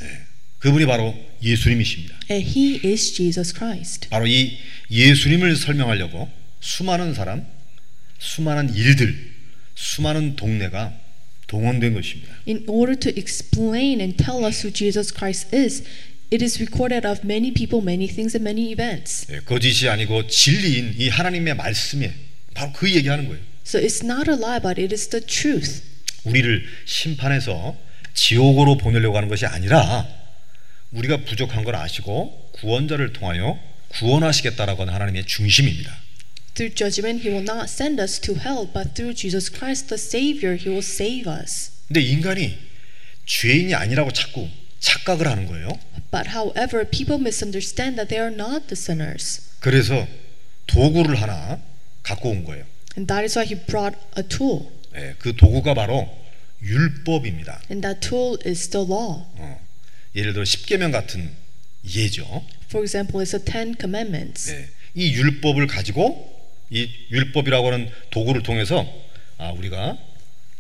그분이 0.60 0.86
바로 0.86 1.14
예수님이십니다. 1.42 2.18
And 2.32 2.48
he 2.48 2.80
is 2.84 3.14
Jesus 3.14 3.54
Christ. 3.54 4.10
바로 4.10 4.26
이 4.28 4.58
예수님을 4.90 5.56
설명하려고 5.56 6.30
수많은 6.62 7.14
사람, 7.14 7.46
수많은 8.20 8.74
일들, 8.74 9.34
수많은 9.76 10.38
동네가 10.38 10.94
동원된 11.48 11.94
것입니다. 11.94 12.34
In 12.48 12.64
order 12.68 12.98
to 12.98 13.12
explain 13.16 14.00
and 14.00 14.16
tell 14.18 14.46
us 14.46 14.66
who 14.66 14.72
Jesus 14.74 15.14
Christ 15.14 15.54
is, 15.54 15.84
it 16.34 16.44
is 16.44 16.60
recorded 16.60 17.06
of 17.06 17.24
many 17.24 17.52
people, 17.52 17.82
many 17.82 18.08
things, 18.08 18.36
and 18.36 18.44
many 18.44 18.72
events. 18.72 19.28
예, 19.32 19.40
거짓이 19.42 19.88
아니고 19.88 20.26
진리인 20.28 20.96
이 20.98 21.10
하나님의 21.10 21.56
말씀에 21.56 22.12
바로 22.56 22.74
그 22.74 22.92
얘기하는 22.92 23.28
거예요. 23.28 23.40
So 23.64 23.80
it's 23.80 24.04
not 24.04 24.30
a 24.30 24.36
lie, 24.36 24.60
but 24.60 24.82
it 24.82 24.92
is 24.92 25.10
the 25.10 25.24
truth. 25.24 25.84
우리를 26.24 26.66
심판해서 26.86 27.78
지옥으로 28.16 28.78
보내려고 28.78 29.18
하는 29.18 29.30
것이 29.30 29.46
아니라 29.46 30.08
우리가 30.92 31.18
부족한 31.26 31.64
걸 31.64 31.76
아시고 31.76 32.52
구원자를 32.54 33.14
통하여 33.14 33.60
구원하시겠다라고 33.90 34.82
하는 34.82 34.94
하나님의 34.94 35.26
중심입니다. 35.26 35.96
Through 36.56 36.76
judgment, 36.76 37.28
he 37.28 37.34
will 37.34 37.48
not 37.48 37.66
send 37.70 38.02
us 38.02 38.20
to 38.22 38.36
hell, 38.36 38.70
but 38.72 38.94
through 38.94 39.16
Jesus 39.16 39.52
Christ, 39.52 39.88
the 39.88 40.00
Savior, 40.00 40.58
he 40.58 40.70
will 40.70 40.86
save 40.86 41.30
us. 41.32 41.72
근데 41.88 42.02
인간이 42.02 42.58
죄인이 43.26 43.74
아니라고 43.74 44.12
자꾸 44.12 44.48
착각을 44.80 45.28
하는 45.28 45.48
거예요. 45.48 45.70
But 46.14 46.28
however, 46.28 46.86
people 46.86 47.18
misunderstand 47.18 47.98
that 47.98 48.08
they 48.08 48.22
are 48.22 48.30
not 48.32 48.68
the 48.68 48.78
sinners. 48.78 49.42
그래서 49.60 50.08
도구를 50.68 51.20
하나 51.20 51.60
갖고 52.04 52.30
온 52.30 52.44
거예요. 52.46 52.66
And 52.96 53.08
that 53.08 53.24
is 53.24 53.36
why 53.36 53.48
he 53.48 53.56
brought 53.66 53.98
a 54.16 54.22
tool. 54.22 54.70
예, 54.96 55.16
그 55.18 55.36
도구가 55.36 55.74
바로 55.74 56.08
율법입니다. 56.62 57.64
And 57.72 57.82
that 57.82 58.08
tool 58.08 58.38
is 58.46 58.70
the 58.70 58.86
law. 58.86 59.26
어, 59.38 59.60
예를 60.16 60.34
들어 60.34 60.46
십계명 60.46 60.92
같은 60.92 61.32
예죠. 61.84 62.46
For 62.70 62.84
example, 62.86 63.26
it's 63.26 63.32
the 63.32 63.44
Ten 63.44 63.74
Commandments. 63.80 64.52
예, 64.54 64.70
이 64.94 65.14
율법을 65.14 65.66
가지고 65.66 66.30
이 66.70 66.88
율법이라고 67.10 67.74
하는 67.74 67.90
도구를 68.12 68.44
통해서 68.44 68.88
아 69.40 69.50
우리가 69.50 69.98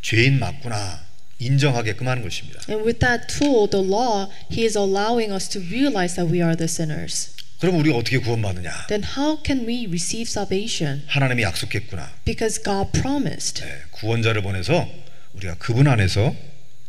죄인 0.01 0.39
맞구나 0.39 1.05
인정하게끔 1.39 2.07
하는 2.07 2.23
것입니다. 2.23 2.61
And 2.69 2.85
with 2.85 2.99
that 2.99 3.27
tool, 3.27 3.69
the 3.69 3.85
law, 3.85 4.29
he 4.51 4.63
is 4.65 4.77
allowing 4.77 5.33
us 5.33 5.49
to 5.49 5.61
realize 5.61 6.15
that 6.15 6.31
we 6.31 6.41
are 6.41 6.55
the 6.55 6.65
sinners. 6.69 7.31
그럼 7.59 7.79
우리가 7.79 7.97
어떻게 7.97 8.17
구원받느냐? 8.17 8.87
Then 8.87 9.03
how 9.17 9.41
can 9.45 9.65
we 9.67 9.85
receive 9.87 10.23
salvation? 10.29 11.03
하나님이 11.07 11.43
약속했구나. 11.43 12.11
Because 12.25 12.61
God 12.61 12.91
promised 12.91 13.63
예, 13.63 13.83
구원자를 13.91 14.41
보내서 14.41 14.87
우리가 15.33 15.55
그분 15.59 15.87
안에서 15.87 16.35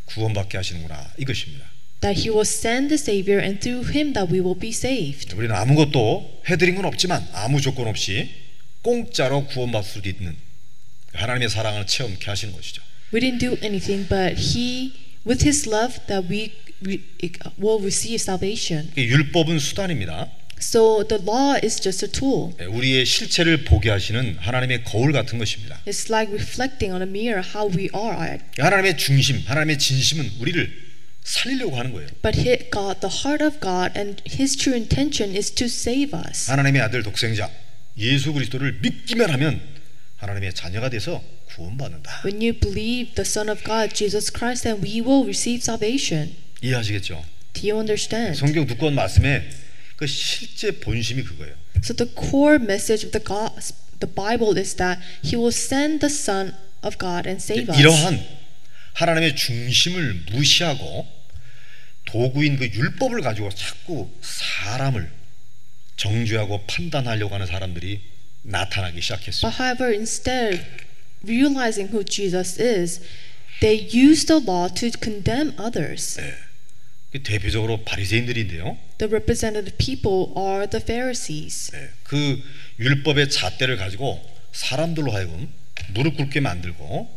구원받게 0.07 0.57
하시는구나 0.59 1.13
이것입니다. 1.19 1.65
that 2.01 2.21
he 2.21 2.29
will 2.29 2.45
send 2.47 2.89
the 2.89 2.99
Savior 3.01 3.41
and 3.41 3.61
through 3.61 3.89
him 3.89 4.13
that 4.13 4.31
we 4.33 4.41
will 4.41 4.59
be 4.59 4.71
saved. 4.71 5.35
우리는 5.35 5.55
아무것도 5.55 6.43
해드린 6.49 6.75
건 6.75 6.85
없지만 6.85 7.27
아무 7.33 7.61
조건 7.61 7.87
없이 7.89 8.29
공짜로 8.83 9.47
구원받을 9.47 9.89
수 9.89 10.03
있는 10.05 10.37
하나님의 11.15 11.49
사랑을 11.49 11.87
체험케 11.87 12.27
하시는 12.27 12.53
것이죠. 12.55 12.83
We 13.14 13.21
didn't 13.21 13.38
do 13.38 13.56
anything, 13.62 14.06
but 14.09 14.35
he, 14.35 14.92
with 15.25 15.47
his 15.47 15.68
love, 15.68 16.00
that 16.09 16.26
we 16.28 16.50
will 17.56 17.78
receive 17.80 18.21
salvation. 18.21 18.90
이 18.97 19.02
율법은 19.02 19.61
수단입니다. 19.61 20.33
So 20.59 21.04
the 21.06 21.23
law 21.23 21.54
is 21.62 21.80
just 21.80 22.04
a 22.04 22.11
tool. 22.11 22.54
예, 22.59 22.64
우리의 22.64 23.06
실체를 23.06 23.62
보게 23.62 23.90
하시는 23.90 24.37
하나님의 24.40 24.83
거울 24.83 25.12
같은 25.12 25.38
것입니다. 25.38 25.80
It's 25.87 26.11
like 26.11 26.35
reflecting 26.35 26.92
on 26.92 27.02
a 27.02 27.09
mirror 27.09 27.47
how 27.54 27.71
we 27.71 27.88
are. 27.94 28.38
하나님의 28.59 28.99
중심, 28.99 29.40
하나님의 29.47 29.78
진심은 29.78 30.33
우리를 30.40 30.68
살리려고 31.23 31.76
하는 31.76 31.92
거예요. 31.92 32.09
But 32.21 32.42
God, 32.73 32.99
the 32.99 33.14
heart 33.14 33.44
of 33.44 33.61
God, 33.61 33.97
and 33.97 34.21
His 34.26 34.56
true 34.56 34.75
intention 34.75 35.37
is 35.37 35.52
to 35.52 35.66
save 35.66 36.18
us. 36.18 36.50
하나님의 36.50 36.83
아들 36.83 37.04
독생자 37.04 37.49
예수 37.97 38.33
그리스도를 38.33 38.80
믿기만 38.83 39.30
하면 39.30 39.61
하나님의 40.16 40.54
자녀가 40.54 40.90
돼서 40.90 41.23
구원 41.55 41.77
받는다. 41.77 42.23
When 42.25 42.43
you 42.43 42.59
believe 42.59 43.15
the 43.15 43.27
Son 43.27 43.49
of 43.49 43.63
God, 43.65 43.95
Jesus 43.95 44.33
Christ, 44.33 44.65
then 44.65 44.83
we 44.83 45.01
will 45.01 45.25
receive 45.25 45.63
salvation. 45.63 46.35
이해하시겠죠? 46.63 47.25
Do 47.55 47.63
you 47.63 47.79
understand? 47.79 48.39
성경 48.39 48.67
두꺼운 48.67 48.95
말씀에 48.95 49.49
그 49.97 50.07
실제 50.07 50.73
본심이 50.73 51.23
그거예요. 51.23 51.55
So 51.83 51.95
the 51.95 52.11
core 52.15 52.59
message 52.59 53.07
of 53.07 53.13
the 53.13 53.23
God, 53.23 53.55
the 54.01 54.11
Bible 54.13 54.59
is 54.59 54.75
that 54.77 55.01
He 55.23 55.37
will 55.37 55.55
send 55.55 56.01
the 56.01 56.13
Son 56.13 56.55
of 56.83 56.99
God 56.99 57.29
and 57.29 57.43
save 57.43 57.71
us. 57.71 57.79
이러한 57.79 58.21
하나님의 58.95 59.37
중심을 59.37 60.25
무시하고 60.33 61.07
도구인 62.07 62.57
그 62.59 62.67
율법을 62.67 63.23
가지고 63.23 63.51
자꾸 63.51 64.11
사람을 64.21 65.11
정죄하고 65.97 66.67
판단하려고 66.67 67.35
하는 67.35 67.47
사람들이 67.47 68.01
나타나기. 68.43 69.01
But 69.41 69.55
however, 69.59 69.91
instead, 69.93 70.65
realizing 71.26 71.88
who 71.88 72.04
Jesus 72.04 72.59
is, 72.59 73.00
they 73.61 73.88
use 73.93 74.26
the 74.26 74.40
law 74.40 74.69
to 74.69 74.90
condemn 75.00 75.54
others. 75.59 76.21
그 77.12 77.23
대표적으로 77.23 77.85
바리새인들인데요. 77.85 78.76
The 78.99 79.09
representative 79.09 79.76
people 79.78 80.35
are 80.37 80.69
the 80.69 80.83
Pharisees. 80.83 81.71
네, 81.73 81.88
그 82.02 82.43
율법의 82.81 83.31
잣대를 83.31 83.76
가지고 83.76 84.21
사람들로 84.52 85.12
하여금 85.12 85.49
무릎 85.90 86.16
꿇게 86.16 86.40
만들고 86.40 87.09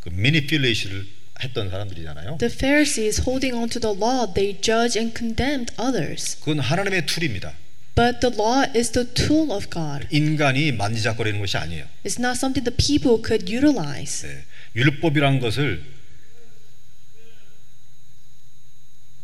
그 0.00 0.08
미니필레이션을 0.08 1.06
했던 1.42 1.70
사람들이잖아요. 1.70 2.38
The 2.38 2.52
Pharisees, 2.52 3.22
holding 3.28 3.56
on 3.56 3.68
to 3.68 3.80
the 3.80 3.96
law, 3.96 4.32
they 4.32 4.58
judge 4.60 4.98
and 4.98 5.16
condemned 5.16 5.74
others. 5.80 6.38
그건 6.40 6.60
하나님의 6.60 7.06
툴입니다. 7.06 7.52
But 7.94 8.20
the 8.20 8.34
law 8.34 8.64
is 8.74 8.90
the 8.92 9.06
tool 9.12 9.52
of 9.52 9.68
God. 9.68 10.06
인간이 10.10 10.72
만지작거리는 10.72 11.38
것이 11.40 11.56
아니에요. 11.58 11.84
It's 12.04 12.18
not 12.18 12.38
something 12.38 12.64
the 12.64 12.74
people 12.74 13.22
could 13.22 13.52
utilize. 13.52 14.26
네, 14.26 14.44
율법이란 14.76 15.40
것을 15.40 15.84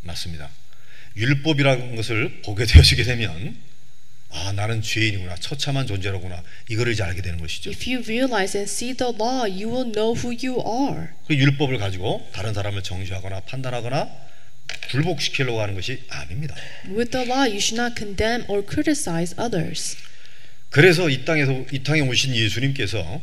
맞습니다. 0.02 0.50
율법이라는 1.16 1.96
것을 1.96 2.42
보게 2.42 2.66
되시게 2.66 3.02
되면 3.04 3.56
아 4.30 4.52
나는 4.52 4.82
죄인이구나 4.82 5.36
처참한 5.36 5.86
존재로구나 5.86 6.42
이거를 6.68 6.92
이제 6.92 7.02
알게 7.02 7.22
되는 7.22 7.40
것이죠. 7.40 7.70
If 7.70 7.90
you 7.90 8.02
realize 8.04 8.58
and 8.58 8.70
see 8.70 8.94
the 8.94 9.12
law, 9.14 9.48
you 9.48 9.72
will 9.72 9.90
know 9.90 10.14
who 10.14 10.36
you 10.36 10.60
are. 10.60 11.08
그 11.26 11.34
율법을 11.34 11.78
가지고 11.78 12.28
다른 12.32 12.52
사람을 12.52 12.82
정죄하거나 12.82 13.40
판단하거나 13.40 14.27
굴복시키려고 14.90 15.60
하는 15.60 15.74
것이 15.74 16.02
아닙니다. 16.08 16.54
With 16.86 17.10
the 17.10 17.26
law, 17.26 17.42
you 17.44 17.58
should 17.58 17.80
not 17.80 17.94
condemn 17.96 18.44
or 18.48 18.64
criticize 18.66 19.34
others. 19.38 19.96
그래서 20.70 21.08
이 21.08 21.24
땅에서 21.24 21.64
이 21.72 21.82
땅에 21.82 22.00
오신 22.00 22.34
예수님께서 22.34 23.22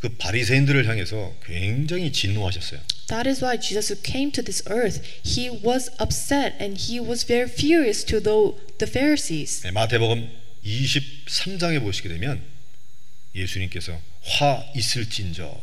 그 0.00 0.10
바리새인들을 0.10 0.86
향해서 0.86 1.34
굉장히 1.44 2.12
진노하셨어요. 2.12 2.80
That 3.08 3.28
is 3.28 3.42
why 3.42 3.58
Jesus, 3.58 3.92
who 3.92 4.02
came 4.02 4.30
to 4.32 4.44
this 4.44 4.62
earth, 4.68 5.00
he 5.24 5.48
was 5.48 5.90
upset 6.00 6.56
and 6.60 6.80
he 6.80 7.00
was 7.00 7.24
very 7.26 7.50
furious 7.50 8.04
to 8.04 8.20
the, 8.20 8.52
the 8.78 8.90
Pharisees. 8.90 9.62
네, 9.62 9.70
마태복음 9.70 10.28
23장에 10.64 11.80
보시게 11.80 12.08
되면 12.08 12.42
예수님께서 13.34 13.98
화 14.22 14.64
있을진저 14.74 15.62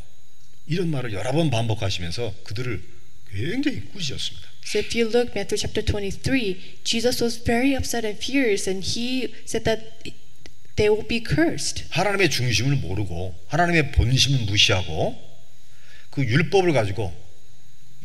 이런 0.67 0.89
말을 0.89 1.13
여러 1.13 1.31
번 1.31 1.49
반복하시면서 1.51 2.33
그들을 2.43 2.81
굉장히 3.31 3.81
꾸짖었습니다. 3.81 4.52
So 4.65 4.79
if 4.79 4.95
you 4.95 5.07
look 5.07 5.35
Matthew 5.35 5.57
chapter 5.57 5.81
23, 5.81 6.79
Jesus 6.83 7.21
was 7.21 7.37
very 7.37 7.75
upset 7.75 8.05
and 8.05 8.17
furious 8.17 8.67
and 8.67 8.83
he 8.83 9.33
said 9.45 9.65
that 9.65 10.03
they 10.75 10.89
will 10.89 11.07
be 11.07 11.19
cursed. 11.23 11.85
하나님의 11.89 12.29
중심을 12.29 12.77
모르고 12.77 13.35
하나님의 13.47 13.91
본심을 13.91 14.45
무시하고 14.45 15.15
그 16.09 16.23
율법을 16.23 16.73
가지고 16.73 17.13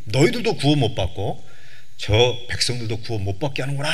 너희들도 0.05 0.57
구원 0.57 0.81
못 0.81 0.95
받고 0.95 1.43
저 1.97 2.39
백성들도 2.49 3.01
구원 3.01 3.25
못 3.25 3.39
받게 3.39 3.63
하는구나. 3.63 3.91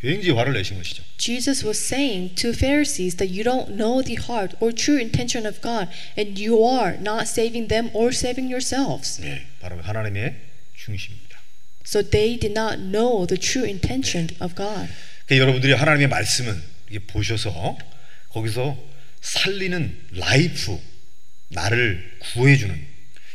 굉장히 0.00 0.30
화를 0.30 0.54
내신 0.54 0.78
것이죠. 0.78 1.02
Jesus 1.18 1.64
was 1.64 1.78
saying 1.78 2.34
to 2.34 2.50
Pharisees 2.52 3.16
that 3.16 3.28
you 3.28 3.44
don't 3.44 3.76
know 3.76 4.02
the 4.02 4.16
heart 4.16 4.56
or 4.60 4.72
true 4.72 4.98
intention 4.98 5.46
of 5.46 5.60
God 5.60 5.92
and 6.16 6.40
you 6.40 6.64
are 6.64 6.96
not 6.96 7.28
saving 7.28 7.68
them 7.68 7.90
or 7.92 8.08
saving 8.08 8.48
yourselves. 8.50 9.20
네, 9.20 9.44
바로 9.60 9.78
하나님의 9.82 10.36
중심입니다. 10.74 11.29
So 11.84 12.02
they 12.02 12.38
did 12.38 12.52
not 12.52 12.78
know 12.78 13.26
the 13.26 13.38
true 13.40 13.64
intention 13.64 14.28
of 14.40 14.54
God. 14.54 14.88
그러니까 15.26 15.36
여러분들이 15.42 15.72
하나님의 15.72 16.08
말씀을 16.08 16.60
이렇게 16.88 17.06
보셔서 17.06 17.78
거기서 18.30 18.76
살리는 19.20 20.08
라이프 20.12 20.78
나를 21.48 22.18
구해주는 22.32 22.86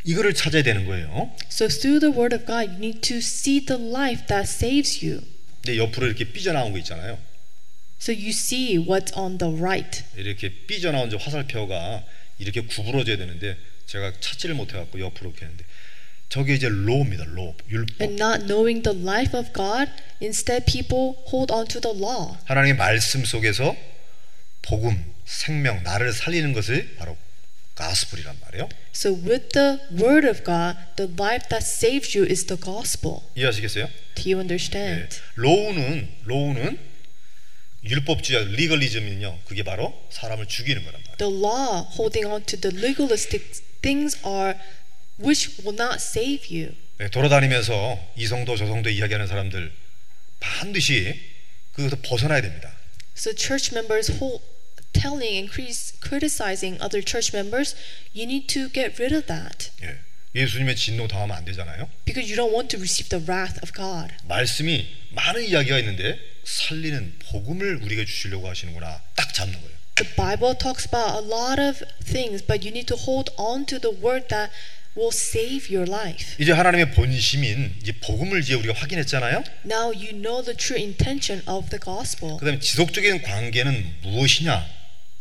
이거를 0.06 0.34
찾아야 0.34 0.64
되는 0.64 0.86
거예요. 0.86 1.36
So 1.50 1.68
through 1.68 2.00
the 2.00 2.16
word 2.16 2.36
of 2.36 2.46
God, 2.46 2.70
you 2.72 2.78
need 2.78 3.02
to 3.02 3.18
see 3.18 3.66
the 3.66 3.82
life 3.82 4.28
that 4.28 4.48
saves 4.48 5.04
you. 5.04 5.22
근데 5.64 5.78
옆으로 5.78 6.08
이렇게 6.08 6.26
삐져나온 6.26 6.72
거 6.72 6.78
있잖아요. 6.80 7.18
So 8.00 8.14
you 8.14 8.30
see 8.30 8.78
what's 8.78 9.18
on 9.18 9.38
the 9.38 9.56
right. 9.56 10.04
이렇게 10.16 10.50
삐져나온 10.68 11.10
저 11.10 11.18
화살표가 11.18 12.06
이렇게 12.38 12.62
구부러져야 12.62 13.18
되는데 13.18 13.58
제가 13.88 14.14
찾지를 14.20 14.56
못해갖고 14.56 15.00
옆으로 15.00 15.32
이렇게 15.32 15.46
했는데 15.46 15.66
저게 16.30 16.56
이제 16.56 16.68
로입니다. 16.68 17.24
로 17.26 17.56
율법. 17.70 18.02
and 18.02 18.22
not 18.22 18.46
knowing 18.46 18.82
the 18.84 18.98
life 19.00 19.38
of 19.38 19.52
God. 19.54 19.92
Instead, 20.22 20.66
people 20.66 21.16
hold 21.32 21.52
on 21.54 21.68
to 21.68 21.80
the 21.80 21.96
law. 21.98 22.38
하나님의 22.46 22.76
말씀 22.76 23.24
속에서 23.24 23.76
복음, 24.62 25.14
생명, 25.26 25.84
나를 25.84 26.12
살리는 26.14 26.54
것을 26.54 26.96
바로 26.98 27.16
가스불이란 27.76 28.38
말이에요. 28.42 28.70
So, 28.94 29.14
with 29.14 29.50
the 29.50 29.80
word 29.92 30.28
of 30.28 30.44
God, 30.44 30.78
the 30.96 31.12
life 31.20 31.48
that 31.50 31.64
saves 31.66 32.18
you 32.18 32.26
is 32.30 32.46
the 32.46 32.60
gospel. 32.60 33.20
이해하시겠어요? 33.36 33.88
Do 34.16 34.24
you 34.32 34.36
네. 34.38 34.42
understand? 34.42 35.20
로우는 35.36 36.10
로우는 36.24 36.80
율법주의 37.84 38.56
리걸리즘은요. 38.56 39.40
그게 39.46 39.64
바로 39.64 39.94
사람을 40.10 40.48
죽이는 40.48 40.84
거란 40.84 41.02
말이에요. 41.02 41.18
The 41.18 41.32
law, 41.32 41.86
holding 42.00 42.26
on 42.26 42.44
to 42.46 42.60
the 42.60 42.76
legalistic 42.76 43.62
things, 43.82 44.18
are 44.26 44.58
which 45.20 45.62
will 45.64 45.76
not 45.76 45.96
save 46.02 46.48
you. 46.50 46.76
네, 46.98 47.10
돌아다니면서 47.10 48.14
이성도 48.16 48.56
저성도 48.56 48.90
이야기하는 48.90 49.28
사람들 49.28 49.72
반드시 50.40 51.20
그것을 51.74 51.98
벗어나야 52.04 52.42
됩니다. 52.42 52.74
So, 53.18 53.34
church 53.34 53.72
members 53.74 54.12
hold, 54.12 54.44
telling 54.94 55.36
and 55.36 55.52
criticizing 56.02 56.82
other 56.82 57.04
church 57.04 57.36
members, 57.36 57.76
you 58.14 58.24
need 58.24 58.48
to 58.48 58.70
get 58.72 59.00
rid 59.02 59.14
of 59.16 59.26
that 59.28 59.72
예. 59.84 60.00
예수님의 60.36 60.76
진노 60.76 61.08
당하면 61.08 61.38
안 61.38 61.46
되잖아요. 61.46 61.90
because 62.06 62.28
you 62.32 62.36
don't 62.36 62.52
want 62.54 62.68
to 62.70 62.80
receive 62.80 63.10
the 63.10 63.24
wrath 63.24 63.60
of 63.64 63.72
God. 63.74 64.14
말씀이 64.24 64.88
많은 65.12 65.44
이야기가 65.44 65.80
있는데 65.80 66.20
살리는 66.44 67.20
복음을 67.20 67.78
우리에게 67.84 68.06
주시려고 68.06 68.50
하시는구나. 68.50 69.02
딱 69.16 69.34
잡는 69.34 69.60
거예요. 69.60 69.76
The 69.96 70.14
Bible 70.16 70.58
talks 70.58 70.88
about 70.88 71.16
a 71.16 71.24
lot 71.24 71.60
of 71.60 71.80
things, 72.04 72.44
but 72.46 72.68
you 72.68 72.72
need 72.72 72.88
to 72.88 72.98
hold 73.00 73.32
on 73.38 73.66
to 73.68 73.80
the 73.80 73.96
word 73.96 74.28
that 74.28 74.52
will 74.96 75.12
save 75.14 75.74
your 75.76 75.90
life. 75.90 76.36
이제 76.40 76.52
하나님의 76.52 76.92
본심인 76.92 77.76
이제 77.82 77.92
복음을 78.02 78.42
이제 78.42 78.54
우리가 78.54 78.74
확인했잖아요. 78.74 79.44
Now 79.66 79.94
you 79.94 80.12
know 80.12 80.44
the 80.44 80.56
true 80.56 80.80
intention 80.80 81.44
of 81.48 81.70
the 81.70 81.80
gospel. 81.84 82.38
그다음에 82.38 82.60
지속적인 82.60 83.22
관계는 83.22 83.96
무엇이냐 84.04 84.66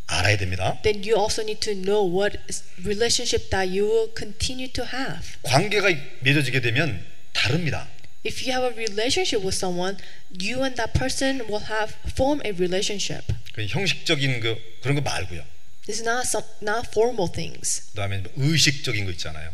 알아야 0.07 0.37
됩니다. 0.37 0.79
Then 0.83 1.03
you 1.03 1.19
also 1.19 1.43
need 1.43 1.61
to 1.61 1.75
know 1.75 2.05
what 2.05 2.39
relationship 2.85 3.51
that 3.51 3.69
you 3.69 3.89
will 3.89 4.13
continue 4.17 4.71
to 4.73 4.85
have. 4.85 5.37
관계가 5.43 5.89
맺어지게 6.21 6.61
되면 6.61 7.05
다릅니다. 7.33 7.89
If 8.27 8.41
you 8.41 8.53
have 8.53 8.65
a 8.65 8.73
relationship 8.73 9.45
with 9.45 9.57
someone, 9.57 9.99
you 10.41 10.63
and 10.63 10.77
that 10.77 10.97
person 10.99 11.45
will 11.49 11.67
have 11.69 11.95
form 12.13 12.41
a 12.45 12.53
relationship. 12.53 13.25
그 13.53 13.67
형식적인 13.67 14.41
그 14.41 14.57
그런 14.81 14.95
거 14.95 15.01
말고요. 15.03 15.45
It's 15.87 16.01
not 16.01 16.25
some 16.27 16.47
not 16.63 16.89
formal 16.89 17.31
things. 17.31 17.91
그다음에 17.91 18.19
뭐 18.19 18.33
의식적인 18.37 19.05
거 19.05 19.11
있잖아요. 19.13 19.51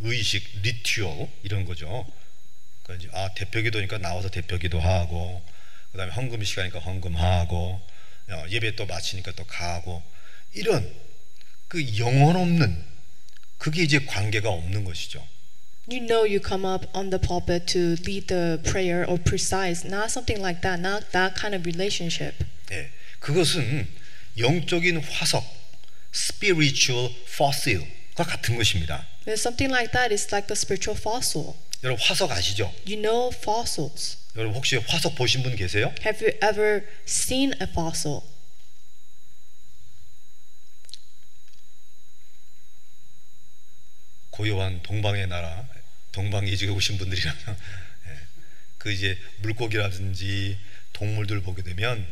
의식, 0.00 0.60
리튜얼 0.62 1.28
이런 1.42 1.64
거죠. 1.64 2.06
그러니까 2.82 3.06
이제 3.06 3.16
아 3.16 3.32
대표기도니까 3.34 3.98
나와서 3.98 4.28
대표기도 4.30 4.80
하고, 4.80 5.42
그다음에 5.92 6.12
헌금 6.12 6.42
시간이니까 6.42 6.78
헌금하고, 6.80 7.80
어, 8.30 8.44
예배 8.48 8.76
또 8.76 8.86
마치니까 8.86 9.32
또 9.32 9.44
가고 9.44 10.02
이런 10.54 10.94
그 11.68 11.98
영혼 11.98 12.36
없는 12.36 12.84
그게 13.58 13.82
이제 13.82 13.98
관계가 14.04 14.48
없는 14.48 14.84
것이죠. 14.84 15.26
You 15.88 16.06
know 16.06 16.24
you 16.24 16.40
come 16.40 16.64
up 16.64 16.86
on 16.94 17.10
the 17.10 17.18
pulpit 17.20 17.66
to 17.72 17.96
lead 18.06 18.28
the 18.28 18.58
prayer 18.62 19.04
or 19.08 19.18
precise, 19.22 19.84
not 19.84 20.10
something 20.10 20.40
like 20.40 20.62
that, 20.62 20.80
not 20.80 21.10
that 21.12 21.34
kind 21.34 21.54
of 21.54 21.66
relationship. 21.66 22.44
예, 22.70 22.90
그것은 23.18 23.88
영적인 24.38 24.98
화석, 24.98 25.44
spiritual 26.14 27.12
fossil 27.26 27.86
과 28.20 28.24
같은 28.24 28.56
것입니다. 28.56 29.06
Something 29.26 29.72
like 29.72 29.92
that. 29.92 30.12
It's 30.12 30.30
like 30.30 30.46
the 30.46 30.52
spiritual 30.52 30.98
fossil. 31.00 31.54
여러분 31.82 32.04
화석 32.04 32.30
아시죠? 32.30 32.70
You 32.86 33.00
know 33.00 33.30
fossils. 33.34 34.18
여러분 34.36 34.54
혹시 34.56 34.76
화석 34.76 35.14
보신 35.14 35.42
분 35.42 35.56
계세요? 35.56 35.94
Have 36.04 36.20
you 36.20 36.36
ever 36.44 36.86
seen 37.08 37.54
a 37.62 37.66
fossil? 37.70 38.20
고요한 44.28 44.82
동방의 44.82 45.26
나라, 45.26 45.66
동방 46.12 46.46
이주에 46.46 46.68
오신 46.68 46.98
분들이라면 46.98 47.58
예, 48.06 48.18
그 48.76 48.92
이제 48.92 49.18
물고기라든지 49.38 50.58
동물들 50.92 51.40
보게 51.40 51.62
되면 51.62 52.06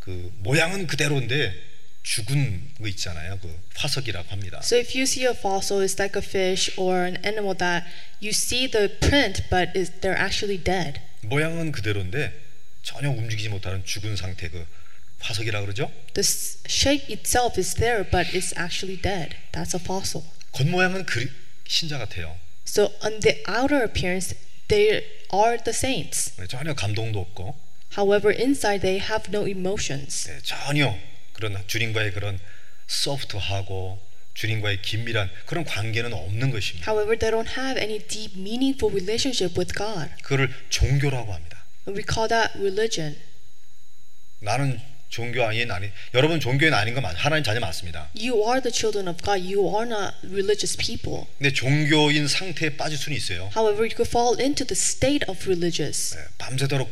그 0.00 0.32
모양은 0.38 0.88
그대로인데 0.88 1.75
죽은 2.06 2.74
거 2.80 2.86
있잖아요. 2.88 3.38
그 3.40 3.52
화석이라고 3.74 4.30
합니다. 4.30 4.60
So 4.62 4.78
if 4.78 4.96
you 4.96 5.02
see 5.02 5.26
a 5.26 5.34
fossil, 5.34 5.82
it's 5.82 5.98
like 5.98 6.14
a 6.16 6.24
fish 6.24 6.70
or 6.78 7.04
an 7.04 7.18
animal 7.26 7.56
that 7.58 7.84
you 8.22 8.30
see 8.30 8.70
the 8.70 8.88
print, 9.00 9.42
but 9.50 9.76
is 9.76 9.90
they're 10.00 10.16
actually 10.16 10.62
dead. 10.62 11.00
모양은 11.22 11.72
그대로인데 11.72 12.32
전혀 12.84 13.10
움직이지 13.10 13.48
못하는 13.48 13.84
죽은 13.84 14.14
상태 14.14 14.48
그 14.48 14.64
화석이라 15.18 15.62
그러죠. 15.62 15.90
The 16.14 16.22
shape 16.68 17.12
itself 17.12 17.58
is 17.58 17.74
there, 17.74 18.08
but 18.08 18.30
it's 18.30 18.56
actually 18.56 19.02
dead. 19.02 19.34
That's 19.50 19.74
a 19.74 19.82
fossil. 19.82 20.22
겉모양은 20.52 21.06
그 21.06 21.28
신자 21.66 21.98
같아요. 21.98 22.38
So 22.64 22.94
on 23.02 23.18
the 23.18 23.42
outer 23.48 23.82
appearance, 23.82 24.36
they 24.68 25.02
are 25.34 25.58
the 25.58 25.74
saints. 25.74 26.30
네, 26.38 26.46
전혀 26.46 26.72
감동도 26.72 27.18
없고 27.18 27.58
However, 27.98 28.30
inside 28.30 28.82
they 28.82 29.02
have 29.02 29.26
no 29.34 29.48
emotions. 29.48 30.28
네, 30.30 30.38
전혀 30.44 30.96
그런 31.36 31.62
주님과의 31.66 32.12
그런 32.12 32.40
소프트하고 32.86 34.00
주님과의 34.32 34.80
긴밀한 34.82 35.30
그런 35.44 35.64
관계는 35.64 36.12
없는 36.12 36.50
것입니다. 36.50 36.90
However, 36.90 37.18
they 37.18 37.30
don't 37.30 37.58
have 37.58 37.80
any 37.80 37.98
deep, 38.06 38.38
meaningful 38.38 38.92
relationship 38.92 39.58
with 39.58 39.72
God. 39.76 40.10
그거를 40.22 40.52
종교라고 40.70 41.32
합니다. 41.32 41.62
And 41.86 41.98
we 41.98 42.04
call 42.08 42.28
that 42.28 42.58
religion. 42.58 43.16
나는 44.40 44.80
종교인 45.08 45.70
아니 45.70 45.90
여러분 46.14 46.40
종교인 46.40 46.74
아닌 46.74 46.94
거 46.94 47.00
맞, 47.00 47.14
하나님 47.16 47.44
자녀 47.44 47.60
맞습니다. 47.60 48.10
You 48.14 48.42
are 48.48 48.60
the 48.60 48.72
children 48.72 49.08
of 49.08 49.22
God. 49.22 49.40
You 49.40 49.68
are 49.68 49.86
not 49.86 50.16
religious 50.24 50.76
people. 50.76 51.26
근데 51.38 51.52
종교인 51.52 52.28
상태에 52.28 52.76
빠질 52.76 52.98
수는 52.98 53.16
있어요. 53.16 53.50
However, 53.54 53.84
you 53.84 53.94
could 53.94 54.08
fall 54.08 54.40
into 54.40 54.66
the 54.66 54.76
state 54.76 55.24
of 55.28 55.38
religious. 55.44 56.16
네, 56.16 56.24
밤새도록 56.38 56.90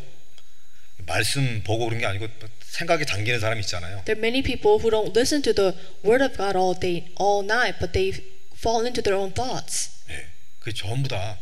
말씀 1.06 1.62
보고 1.64 1.86
그런 1.86 2.00
게 2.00 2.06
아니고 2.06 2.28
생각에 2.74 3.04
잠기는 3.04 3.38
사람 3.38 3.60
있잖아요. 3.60 4.02
There 4.04 4.18
are 4.18 4.20
many 4.20 4.42
people 4.42 4.80
who 4.82 4.90
don't 4.90 5.16
listen 5.16 5.42
to 5.42 5.54
the 5.54 5.74
word 6.04 6.24
of 6.24 6.36
God 6.36 6.58
all 6.58 6.74
day, 6.74 7.06
all 7.20 7.44
night, 7.44 7.78
but 7.78 7.92
they 7.92 8.10
fall 8.58 8.84
into 8.84 9.00
their 9.00 9.14
own 9.14 9.32
thoughts. 9.32 9.90
네, 10.08 10.26
그게 10.58 10.74
전부 10.74 11.08
다 11.08 11.38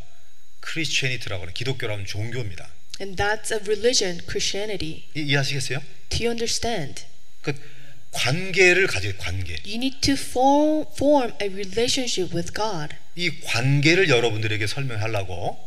크리스천이트라고 0.61 1.43
하는 1.43 1.55
기독교라는 1.55 2.05
종교입니다. 2.05 2.69
And 3.01 3.17
that's 3.17 3.51
a 3.51 3.59
religion, 3.65 4.21
Christianity. 4.29 5.09
이, 5.17 5.23
이해하시겠어요? 5.23 5.81
Do 6.11 6.19
you 6.21 6.31
understand? 6.31 7.05
그 7.41 7.55
관계를 8.13 8.87
가지고 8.87 9.17
관계. 9.17 9.55
You 9.65 9.77
need 9.77 10.01
to 10.03 10.13
form, 10.13 10.85
form 10.93 11.33
a 11.41 11.49
relationship 11.49 12.37
with 12.37 12.53
God. 12.53 12.95
이 13.17 13.41
관계를 13.41 14.11
여러분들에게 14.11 14.67
설명하려고 14.67 15.59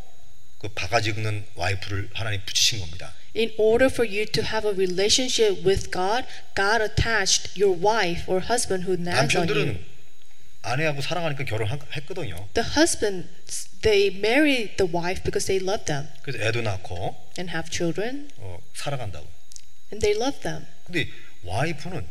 그 0.60 0.70
바가지 0.70 1.14
긁는 1.14 1.46
와이프를 1.56 2.12
하나님 2.14 2.42
붙이신 2.46 2.80
겁니다. 2.80 3.16
In 3.35 3.53
order 3.59 3.87
for 3.89 4.05
you 4.05 4.27
to 4.27 4.43
have 4.43 4.65
a 4.67 4.73
relationship 4.75 5.63
with 5.65 5.91
God, 5.93 6.27
God 6.57 6.81
attached 6.83 7.55
your 7.57 7.71
wife 7.71 8.27
or 8.27 8.41
husband 8.41 8.85
who 8.89 8.95
nags 8.99 9.37
on 9.37 9.47
you. 9.47 9.55
남편들은 9.55 9.85
아내하고 10.63 11.01
사랑하니까 11.01 11.45
결혼했거든요. 11.45 12.49
The 12.55 12.67
husbands, 12.77 13.69
they 13.83 14.11
marry 14.15 14.75
the 14.77 14.85
wife 14.91 15.23
because 15.23 15.47
they 15.47 15.63
love 15.63 15.85
them 15.87 16.09
그래서 16.23 16.45
애도 16.45 16.61
낳고 16.63 17.17
and 17.39 17.51
have 17.55 17.71
children 17.71 18.29
어, 18.39 18.59
살아간다고. 18.75 19.27
and 19.93 20.01
they 20.05 20.13
love 20.19 20.41
them. 20.43 20.67
근데 20.85 21.09
와이프는 21.45 22.05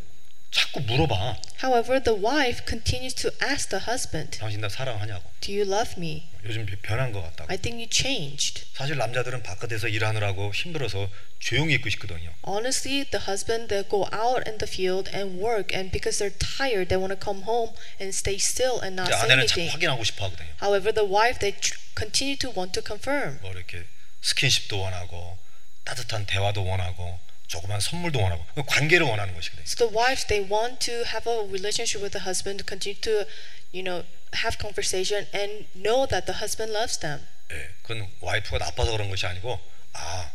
자꾸 0.54 0.80
물어봐. 0.82 1.38
However, 1.62 2.02
the 2.02 2.18
wife 2.18 2.66
continues 2.66 3.14
to 3.22 3.30
ask 3.42 3.70
the 3.70 3.84
husband, 3.86 4.40
당신 4.40 4.62
나 4.62 4.68
사랑하냐고. 4.70 5.22
Do 5.42 5.54
you 5.54 5.62
love 5.70 5.94
me? 5.98 6.28
요즘 6.44 6.66
변한 6.82 7.12
것 7.12 7.22
같다고. 7.22 7.52
I 7.52 7.58
think 7.58 7.78
you 7.78 7.88
changed. 7.92 8.66
사실 8.74 8.98
남자들은 8.98 9.44
바깥에서 9.44 9.88
일하느라고 9.90 10.52
힘들어서 10.54 11.10
조용히 11.40 11.76
있고 11.76 11.90
싶거든요. 11.90 12.34
Honestly, 12.48 13.06
the 13.12 13.22
husband 13.28 13.68
they 13.70 13.88
go 13.88 14.08
out 14.12 14.42
in 14.50 14.58
the 14.58 14.66
field 14.68 15.12
and 15.14 15.38
work, 15.38 15.70
and 15.76 15.92
because 15.92 16.18
they're 16.18 16.34
tired, 16.34 16.90
they 16.90 16.98
want 16.98 17.14
to 17.14 17.20
come 17.20 17.44
home 17.46 17.76
and 18.02 18.10
stay 18.10 18.40
still 18.42 18.82
and 18.82 18.98
not 18.98 19.06
근데 19.12 19.16
say 19.22 19.30
아내는 19.30 19.46
자꾸 19.48 19.62
anything. 19.62 19.70
확인하고 19.76 20.04
싶어 20.04 20.26
하거든요. 20.26 20.50
However, 20.64 20.90
the 20.90 21.06
wife 21.06 21.38
they 21.40 21.54
tr- 21.54 21.78
continue 21.94 22.36
to 22.42 22.50
want 22.58 22.74
to 22.74 22.82
confirm. 22.82 23.38
뭐 23.46 23.52
이렇게 23.54 23.86
스킨십도 24.26 24.80
원하고 24.82 25.38
따뜻한 25.86 26.26
대화도 26.26 26.66
원하고 26.66 27.20
조그만 27.47 27.81
선물도 27.81 28.21
원하고 28.21 28.45
그 28.55 28.63
관계를 28.65 29.07
원하는 29.07 29.35
것이거든요. 29.35 29.65
So 29.65 29.89
the 29.89 29.97
wives 29.97 30.27
they 30.27 30.49
want 30.51 30.79
to 30.87 31.05
have 31.07 31.31
a 31.31 31.45
relationship 31.49 32.03
with 32.03 32.13
the 32.13 32.25
husband, 32.25 32.65
continue 32.67 32.99
to, 33.01 33.27
you 33.73 33.85
know, 33.85 34.05
have 34.43 34.59
conversation 34.59 35.27
and 35.35 35.67
know 35.75 36.07
that 36.09 36.27
the 36.27 36.41
husband 36.41 36.73
loves 36.73 36.99
them. 36.99 37.27
예, 37.53 37.71
그건 37.83 38.09
와이프가 38.21 38.59
나빠서 38.59 38.93
그런 38.93 39.11
것이 39.11 39.27
아니고 39.27 39.61
아 39.93 40.33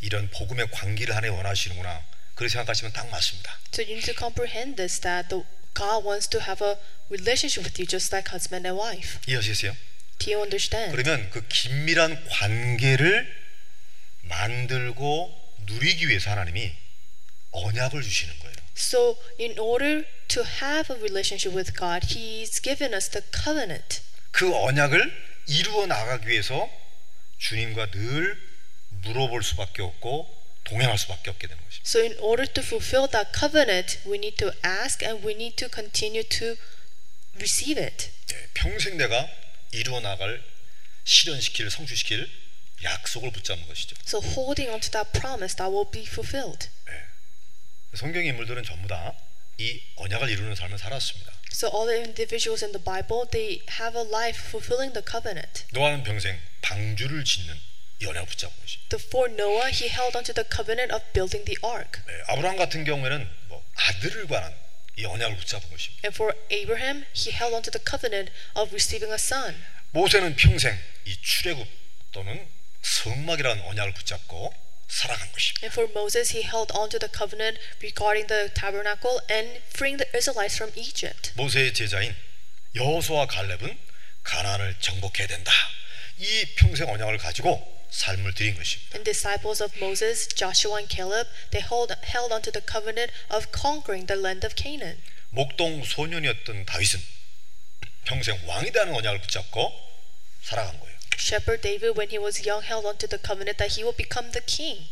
이런 0.00 0.28
복음의 0.30 0.68
관계를 0.70 1.16
하나님 1.16 1.36
원하시는구나 1.36 2.04
그렇게 2.34 2.52
생각하시면 2.52 2.92
딱 2.92 3.08
맞습니다. 3.08 3.58
So 3.72 3.82
you 3.82 3.96
need 3.96 4.06
to 4.06 4.14
comprehend 4.14 4.76
this 4.76 5.00
that 5.00 5.28
the 5.28 5.44
God 5.74 6.06
wants 6.06 6.28
to 6.30 6.40
have 6.40 6.62
a 6.62 6.76
relationship 7.10 7.64
with 7.64 7.80
you 7.80 7.86
just 7.86 8.14
like 8.14 8.30
husband 8.30 8.66
and 8.68 8.78
wife. 8.78 9.18
이해하시겠어요? 9.26 9.74
Do 10.18 10.30
you 10.30 10.42
understand? 10.42 10.94
그러면 10.94 11.30
그 11.30 11.46
긴밀한 11.48 12.28
관계를 12.28 13.26
만들고 14.22 15.43
누리기 15.66 16.08
위해서 16.08 16.30
하나님이 16.30 16.72
언약을 17.52 18.02
주시는 18.02 18.38
거예요. 18.40 18.54
So, 18.76 19.16
in 19.38 19.58
order 19.58 20.04
to 20.28 20.42
have 20.42 20.94
a 20.94 20.98
relationship 20.98 21.54
with 21.54 21.72
God, 21.76 22.14
He's 22.14 22.60
given 22.60 22.92
us 22.92 23.08
the 23.08 23.24
covenant. 23.32 24.00
그 24.32 24.52
언약을 24.52 25.12
이루어 25.46 25.86
나가기 25.86 26.28
위해서 26.28 26.68
주님과 27.38 27.90
늘 27.92 28.36
물어볼 29.02 29.42
수밖에 29.44 29.82
없고 29.82 30.42
동행할 30.64 30.98
수밖에 30.98 31.30
없게 31.30 31.46
되는 31.46 31.62
것입니다. 31.62 31.88
So, 31.88 32.00
in 32.02 32.18
order 32.18 32.52
to 32.52 32.62
fulfill 32.62 33.08
that 33.10 33.30
covenant, 33.38 34.00
we 34.06 34.16
need 34.18 34.36
to 34.38 34.50
ask 34.64 35.04
and 35.04 35.24
we 35.24 35.34
need 35.34 35.56
to 35.56 35.68
continue 35.72 36.24
to 36.24 36.56
receive 37.36 37.80
it. 37.80 38.10
예, 38.32 38.48
평생 38.54 38.96
내가 38.96 39.28
이루어 39.72 40.00
나갈 40.00 40.42
실현시킬 41.04 41.70
성취시킬 41.70 42.43
약속을 42.84 43.30
붙잡는 43.32 43.66
것이죠. 43.66 43.96
So, 44.06 44.20
holding 44.20 44.70
on 44.70 44.80
to 44.80 44.90
that 44.90 45.10
promise 45.18 45.56
that 45.56 45.72
will 45.72 45.90
be 45.90 46.02
fulfilled. 46.04 46.68
성경 47.94 48.24
인물들은 48.24 48.62
전부 48.64 48.88
다 48.88 49.14
이 49.58 49.80
언약을 49.96 50.28
이루는 50.30 50.54
삶을 50.54 50.78
살았습니다. 50.78 51.32
So, 51.52 51.70
all 51.70 51.86
the 51.86 52.02
individuals 52.02 52.64
in 52.64 52.72
the 52.72 52.82
Bible, 52.82 53.26
they 53.30 53.62
have 53.78 53.96
a 53.96 54.04
life 54.04 54.40
fulfilling 54.48 54.92
the 54.92 55.04
covenant. 55.06 55.64
노아는 55.70 56.02
평생 56.02 56.40
방주를 56.62 57.24
짓는 57.24 57.54
이 58.02 58.06
언약을 58.06 58.26
붙잡은 58.26 58.52
것입니다. 58.58 58.88
The 58.96 59.06
for 59.06 59.30
Noah, 59.30 59.70
he 59.70 59.88
held 59.88 60.16
onto 60.16 60.34
the 60.34 60.42
covenant 60.50 60.92
of 60.92 61.04
building 61.12 61.46
the 61.46 61.54
ark. 61.62 62.02
네, 62.06 62.12
아브라함 62.26 62.56
같은 62.56 62.82
경우에는 62.84 63.30
뭐 63.46 63.64
아들을 63.76 64.26
관한 64.26 64.52
이 64.96 65.04
언약을 65.04 65.36
붙잡은 65.36 65.70
것입니다. 65.70 66.02
And 66.02 66.14
for 66.16 66.34
Abraham, 66.50 67.06
he 67.14 67.30
held 67.30 67.54
onto 67.54 67.70
the 67.70 67.82
covenant 67.86 68.32
of 68.58 68.74
receiving 68.74 69.14
a 69.14 69.20
son. 69.22 69.54
모세는 69.92 70.34
평생 70.34 70.76
이 71.04 71.14
출애굽 71.22 71.68
또는 72.10 72.44
성막이라는 72.84 73.64
언약을 73.64 73.94
붙잡고 73.94 74.54
살아간 74.88 75.32
것입니다. 75.32 75.64
And 75.64 75.72
for 75.72 75.90
Moses, 75.90 76.36
he 76.36 76.44
held 76.44 76.72
onto 76.76 76.98
the 76.98 77.10
covenant 77.10 77.58
regarding 77.80 78.28
the 78.28 78.52
tabernacle 78.52 79.18
and 79.30 79.60
freeing 79.72 79.96
the 79.98 80.06
Israelites 80.14 80.56
from 80.56 80.70
Egypt. 80.76 81.32
모세의 81.34 81.72
제자인 81.72 82.14
여호수아 82.74 83.26
갈렙은 83.26 83.78
가나안을 84.22 84.76
정복해야 84.80 85.26
된다. 85.26 85.50
이 86.18 86.44
평생 86.56 86.88
언약을 86.88 87.18
가지고 87.18 87.72
삶을 87.90 88.34
드린 88.34 88.54
것입니다. 88.54 88.96
And 88.96 89.04
disciples 89.04 89.62
of 89.62 89.76
Moses, 89.78 90.28
Joshua 90.28 90.78
and 90.78 90.94
Caleb, 90.94 91.28
they 91.50 91.64
held, 91.64 91.94
held 92.04 92.32
onto 92.32 92.52
the 92.52 92.64
covenant 92.64 93.12
of 93.32 93.48
conquering 93.50 94.06
the 94.06 94.20
land 94.20 94.46
of 94.46 94.54
Canaan. 94.54 95.00
목동 95.30 95.82
소년이었던 95.84 96.66
다윗은 96.66 97.00
평생 98.04 98.38
왕이 98.46 98.70
되는 98.70 98.94
언약을 98.94 99.20
붙잡고 99.22 99.72
살아간 100.42 100.78
거예요. 100.78 100.93
Shepherd 101.18 101.62
David, 101.62 101.96
when 101.96 102.08
he 102.10 102.18
was 102.18 102.46
young, 102.46 102.62
held 102.62 102.86
onto 102.86 103.06
the 103.06 103.18
covenant 103.18 103.58
that 103.58 103.76
he 103.76 103.84
will 103.84 103.96
become 103.96 104.30
the 104.32 104.42
king. 104.44 104.86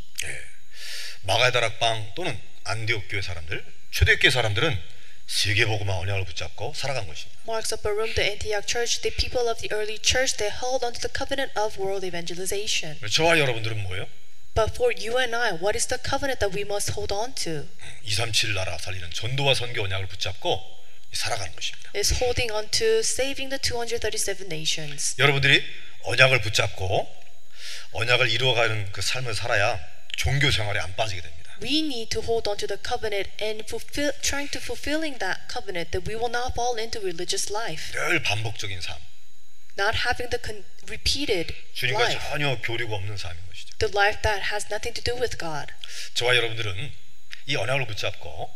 마가의 1.23 1.53
다락방 1.53 2.13
또는 2.15 2.39
안디옥 2.65 3.09
교회 3.09 3.23
사람들, 3.23 3.65
초대교회 3.91 4.31
사람들은 4.31 4.79
세계복음화 5.27 5.99
언약을 5.99 6.25
붙잡고 6.25 6.75
살아간 6.75 7.07
것입니다. 7.07 7.41
Mark's 7.47 7.73
Upper 7.73 7.95
Room, 7.95 8.15
the 8.15 8.29
Antioch 8.29 8.67
Church, 8.67 9.03
the 9.03 9.15
people 9.15 9.49
of 9.49 9.61
the 9.61 9.73
early 9.73 9.99
church, 9.99 10.37
they 10.37 10.51
held 10.51 10.85
onto 10.85 11.01
the 11.01 11.13
covenant 11.13 11.53
of 11.59 11.79
world 11.81 12.05
evangelization. 12.07 12.99
저와 13.09 13.39
여러분들은 13.39 13.83
뭐예요? 13.85 14.07
But 14.55 14.75
for 14.75 14.93
you 14.93 15.19
and 15.19 15.35
I, 15.35 15.53
what 15.57 15.77
is 15.77 15.87
the 15.87 15.99
covenant 16.03 16.41
that 16.41 16.53
we 16.55 16.63
must 16.63 16.93
hold 16.93 17.15
on 17.15 17.33
to? 17.47 17.67
237 18.05 18.55
나라 18.55 18.77
살리는 18.77 19.11
전도와 19.11 19.55
선교 19.55 19.83
언약을 19.85 20.07
붙잡고 20.09 20.61
살아가는 21.13 21.55
것입니다. 21.55 21.91
Is 21.95 22.13
holding 22.23 22.53
on 22.53 22.69
to 22.71 22.99
saving 23.01 23.49
the 23.49 23.59
237 23.59 24.47
nations. 24.53 25.17
여러분들이 25.19 25.65
언약을 26.05 26.41
붙잡고 26.41 27.23
언약을 27.93 28.31
이루어가는 28.31 28.93
그 28.93 29.03
삶을 29.03 29.35
살아야 29.35 29.79
종교 30.17 30.51
생활에 30.51 30.81
안 30.81 30.95
빠지게 30.97 31.21
됩니다. 31.21 31.43
We 31.63 31.79
need 31.81 32.09
to 32.11 32.23
hold 32.23 32.49
on 32.49 32.57
to 32.59 32.67
the 32.67 32.81
covenant 32.83 33.31
and 33.41 33.63
fulfill, 33.69 34.13
trying 34.21 34.51
to 34.51 34.61
fulfilling 34.61 35.19
that 35.21 35.47
covenant 35.53 35.93
that 35.93 36.09
we 36.11 36.17
will 36.19 36.33
not 36.33 36.53
fall 36.55 36.79
into 36.79 36.99
religious 37.01 37.53
life, 37.53 37.93
늘 37.93 38.23
반복적인 38.23 38.81
삶, 38.81 38.99
not 39.79 40.03
having 40.05 40.29
the 40.31 40.43
con- 40.43 40.65
repeated 40.89 41.55
주님과 41.75 42.03
life, 42.03 42.19
전혀 42.31 42.59
교류가 42.63 42.97
없는 42.97 43.17
삶인 43.17 43.39
것이죠. 43.47 43.79
the 43.79 43.93
life 43.95 44.21
that 44.23 44.51
has 44.51 44.67
nothing 44.73 44.93
to 44.93 45.05
do 45.05 45.15
with 45.21 45.39
God. 45.39 45.71
저와 46.15 46.35
여러분들은 46.37 46.93
이 47.47 47.57
언약을 47.57 47.87
붙잡고 47.87 48.51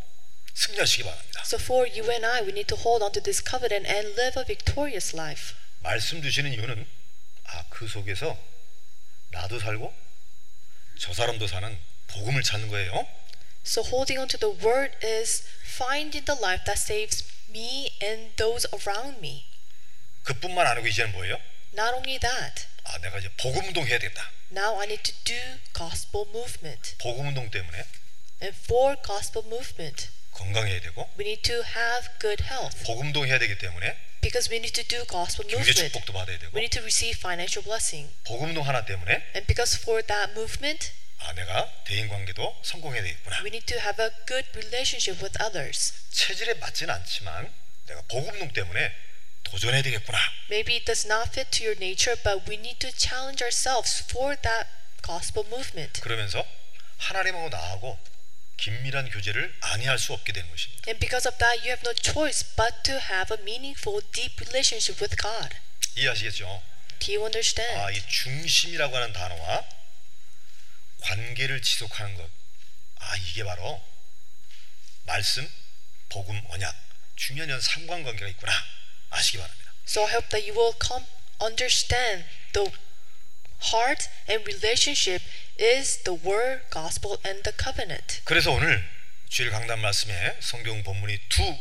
승리하시기 0.54 1.04
바랍니다. 1.04 1.42
So 1.44 1.58
for 1.62 1.86
you 1.86 2.10
and 2.10 2.26
I, 2.26 2.42
we 2.42 2.50
need 2.50 2.66
to 2.74 2.78
hold 2.80 3.04
on 3.04 3.12
to 3.12 3.22
this 3.22 3.38
covenant 3.44 3.86
and 3.86 4.18
live 4.18 4.34
a 4.40 4.44
victorious 4.44 5.14
life. 5.14 5.54
말씀 5.80 6.20
주시는 6.22 6.52
이유는 6.52 6.86
아 7.48 7.64
그 7.70 7.86
속에서 7.88 8.38
나도 9.30 9.58
살고 9.60 9.94
저 10.98 11.12
사람도 11.12 11.46
사는 11.46 11.78
복음을 12.08 12.42
찾는 12.42 12.68
거예요. 12.68 13.06
So 13.66 13.82
holding 13.82 14.18
on 14.18 14.28
to 14.28 14.38
the 14.38 14.56
word 14.64 14.94
is 15.04 15.42
finding 15.64 16.24
the 16.24 16.38
life 16.40 16.64
that 16.64 16.80
saves 16.80 17.24
me 17.50 17.90
and 18.02 18.34
those 18.36 18.66
around 18.72 19.18
me. 19.18 19.44
그뿐만 20.24 20.66
아니고 20.66 20.86
이제는 20.86 21.12
뭐예요? 21.12 21.38
Not 21.74 21.94
only 21.94 22.18
that, 22.18 22.66
아 22.84 22.98
내가 22.98 23.18
이제 23.18 23.28
복음 23.36 23.64
운동 23.66 23.86
해야 23.86 23.98
된다. 23.98 24.30
now 24.50 24.78
I 24.80 24.86
need 24.86 25.02
to 25.02 25.14
do 25.24 25.58
gospel 25.74 26.24
movement. 26.30 26.96
복음 26.98 27.26
운동 27.28 27.50
때문에 27.50 27.78
And 28.42 28.56
for 28.64 28.96
gospel 29.04 29.44
movement, 29.46 30.08
건강해야 30.32 30.80
되고 30.80 31.10
we 31.18 31.24
need 31.26 31.42
to 31.42 31.62
have 31.64 32.08
good 32.20 32.42
health 32.44 32.84
복음 32.84 33.06
운동 33.08 33.26
해야 33.26 33.38
되기 33.38 33.58
때문에 33.58 33.96
because 34.26 34.50
we 34.50 34.58
need 34.58 34.74
to 34.74 34.82
do 34.86 35.04
gospel 35.06 35.46
경제 35.46 35.70
movement. 35.70 35.92
축복도 35.92 36.12
받아야 36.12 36.38
되고 36.38 36.50
We 36.54 36.66
need 36.66 36.74
to 36.74 36.82
receive 36.82 37.16
financial 37.18 37.62
blessing. 37.62 38.10
복음 38.24 38.48
운동 38.50 38.66
하나 38.66 38.84
때문에 38.84 39.12
And 39.38 39.46
because 39.46 39.78
for 39.78 40.02
that 40.06 40.32
movement, 40.32 40.90
아 41.18 41.32
내가 41.32 41.70
대인 41.84 42.08
관계도 42.08 42.60
성공해야 42.62 43.02
되겠구나. 43.02 43.40
we 43.42 43.48
need 43.54 43.66
to 43.66 43.78
have 43.80 44.02
a 44.02 44.10
good 44.26 44.46
relationship 44.58 45.22
with 45.22 45.32
others. 45.42 45.94
체질에 46.10 46.54
맞지는 46.54 46.92
않지만 46.94 47.52
내가 47.86 48.02
복음 48.08 48.34
운동 48.34 48.52
때문에 48.52 48.92
도전해야 49.44 49.82
되겠구나. 49.82 50.18
Maybe 50.50 50.74
it 50.74 50.84
does 50.84 51.06
not 51.06 51.30
fit 51.30 51.50
to 51.58 51.64
your 51.64 51.78
nature, 51.78 52.18
but 52.22 52.42
we 52.50 52.56
need 52.58 52.78
to 52.82 52.90
challenge 52.90 53.42
ourselves 53.42 54.02
for 54.10 54.34
that 54.42 54.66
gospel 55.02 55.46
movement. 55.46 56.00
그러면서 56.02 56.44
하나님하고 56.98 57.48
나하고 57.48 57.98
긴밀한 58.56 59.10
교제를 59.10 59.54
아니할 59.60 59.98
수 59.98 60.12
없게 60.12 60.32
되는 60.32 60.48
것입니다. 60.50 60.82
And 60.88 60.98
because 60.98 61.28
of 61.28 61.38
that, 61.38 61.60
you 61.60 61.70
have 61.70 61.82
no 61.84 61.94
choice 61.94 62.44
but 62.56 62.82
to 62.84 62.94
have 62.96 63.34
a 63.34 63.40
meaningful, 63.42 64.00
deep 64.12 64.34
relationship 64.40 65.00
with 65.02 65.16
God. 65.16 65.56
이해하시겠죠? 65.96 66.62
Do 66.98 67.12
you 67.12 67.24
understand? 67.24 67.76
아, 67.78 67.90
이 67.90 68.00
중심이라고 68.08 68.96
하는 68.96 69.12
단어와 69.12 69.64
관계를 71.00 71.60
지속하는 71.62 72.16
것. 72.16 72.28
아, 72.98 73.16
이게 73.16 73.44
바로 73.44 73.82
말씀, 75.04 75.48
복음, 76.08 76.40
언약, 76.48 76.74
중요한 77.16 77.60
상관관계가 77.60 78.28
있구나. 78.28 78.52
아시기 79.10 79.38
바랍니다. 79.38 79.72
So 79.86 80.04
I 80.04 80.12
hope 80.12 80.28
that 80.30 80.48
you 80.48 80.58
will 80.58 80.74
come 80.80 81.06
understand 81.40 82.24
the 82.52 82.70
heart 83.71 84.09
and 84.27 84.43
relationship 84.45 85.21
is 85.57 86.03
the 86.03 86.17
word, 86.25 86.63
gospel, 86.71 87.17
and 87.25 87.43
the 87.43 87.53
covenant. 87.57 88.21
그래서 88.23 88.51
오늘 88.51 88.83
주일 89.29 89.51
강단 89.51 89.79
말씀에 89.79 90.37
성경 90.41 90.83
본문이 90.83 91.17
두 91.29 91.57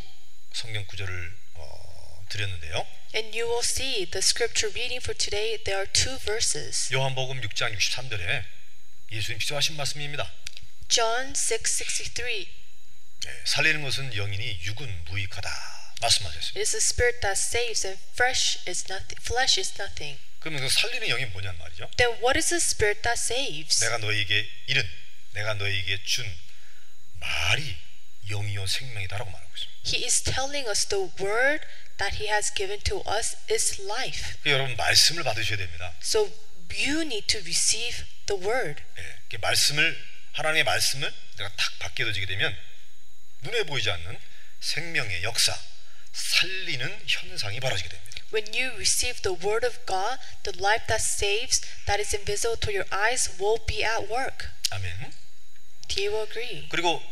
성경 0.52 0.84
구절을 0.86 1.32
어, 1.54 2.26
드렸는데요. 2.28 2.86
And 3.14 3.36
you 3.36 3.48
will 3.48 3.64
see 3.64 4.06
the 4.06 4.22
scripture 4.22 4.72
reading 4.72 5.02
for 5.02 5.16
today, 5.16 5.58
there 5.64 5.82
are 5.82 5.92
two 5.92 6.18
verses. 6.18 6.92
요한복음 6.92 7.40
6장 7.40 7.76
63절에 7.76 8.44
예수님 9.12 9.38
기도하신 9.38 9.76
말씀입니다. 9.76 10.30
John 10.88 11.32
6:63. 11.34 12.46
네, 13.22 13.42
살리는 13.44 13.82
것은 13.82 14.14
영이니 14.14 14.60
육은 14.64 15.04
무익하다 15.04 15.50
말씀하셨습니다. 16.00 16.58
It 16.58 16.60
is 16.60 16.70
the 16.70 16.80
spirit 16.80 17.20
that 17.20 17.38
saves 17.38 17.86
and 17.86 18.02
fresh 18.14 18.58
is 18.66 18.86
nothing 18.90 19.18
flesh 19.20 19.60
is 19.60 19.74
nothing. 19.78 20.18
그러면 20.45 20.61
그 20.61 20.69
살리는 20.69 21.07
영이 21.07 21.25
뭐냔 21.33 21.57
말이죠. 21.57 21.89
Then 21.97 22.21
what 22.21 22.37
is 22.37 22.49
the 22.49 22.61
spirit 22.61 23.01
that 23.01 23.17
saves? 23.19 23.83
내가 23.83 23.97
너에게 23.97 24.47
이른 24.67 24.87
내가 25.31 25.55
너에게 25.55 26.03
준 26.03 26.23
말이 27.13 27.75
영이요 28.29 28.67
생명이다라고 28.67 29.31
말하고 29.31 29.51
있습니다. 29.55 29.89
He 29.89 30.05
is 30.05 30.21
telling 30.21 30.69
us 30.69 30.85
the 30.85 31.09
word 31.19 31.65
that 31.97 32.21
he 32.21 32.29
has 32.29 32.53
given 32.53 32.79
to 32.81 33.01
us 33.09 33.35
is 33.49 33.81
life. 33.81 34.37
그러니까 34.43 34.51
여러분 34.51 34.75
말씀을 34.77 35.23
받으셔야 35.23 35.57
됩니다. 35.57 35.95
So 36.03 36.31
you 36.77 37.01
need 37.01 37.25
to 37.25 37.39
receive 37.41 38.05
the 38.27 38.39
word. 38.39 38.83
예, 38.99 39.01
이렇게 39.01 39.39
말씀을 39.39 39.99
하나님의 40.33 40.63
말씀을 40.63 41.11
내가 41.37 41.49
탁 41.55 41.79
받게 41.79 42.05
되지게 42.05 42.27
되면 42.27 42.55
눈에 43.41 43.63
보이지 43.63 43.89
않는 43.89 44.19
생명의 44.59 45.23
역사, 45.23 45.59
살리는 46.13 47.01
현상이 47.07 47.59
벌어지게 47.59 47.89
됩니다. 47.89 48.14
When 48.34 48.46
you 48.54 48.72
receive 48.76 49.22
the 49.22 49.34
word 49.34 49.64
of 49.64 49.78
God, 49.86 50.18
the 50.44 50.52
life 50.60 50.86
that 50.86 51.02
saves, 51.02 51.60
that 51.86 52.00
is 52.00 52.14
invisible 52.14 52.56
to 52.58 52.72
your 52.72 52.86
eyes, 52.92 53.28
will 53.38 53.58
be 53.66 53.84
at 53.84 54.08
work. 54.08 54.48
아멘. 54.70 55.12
Do 55.88 56.02
you 56.02 56.22
agree? 56.22 56.68
그리고 56.68 57.02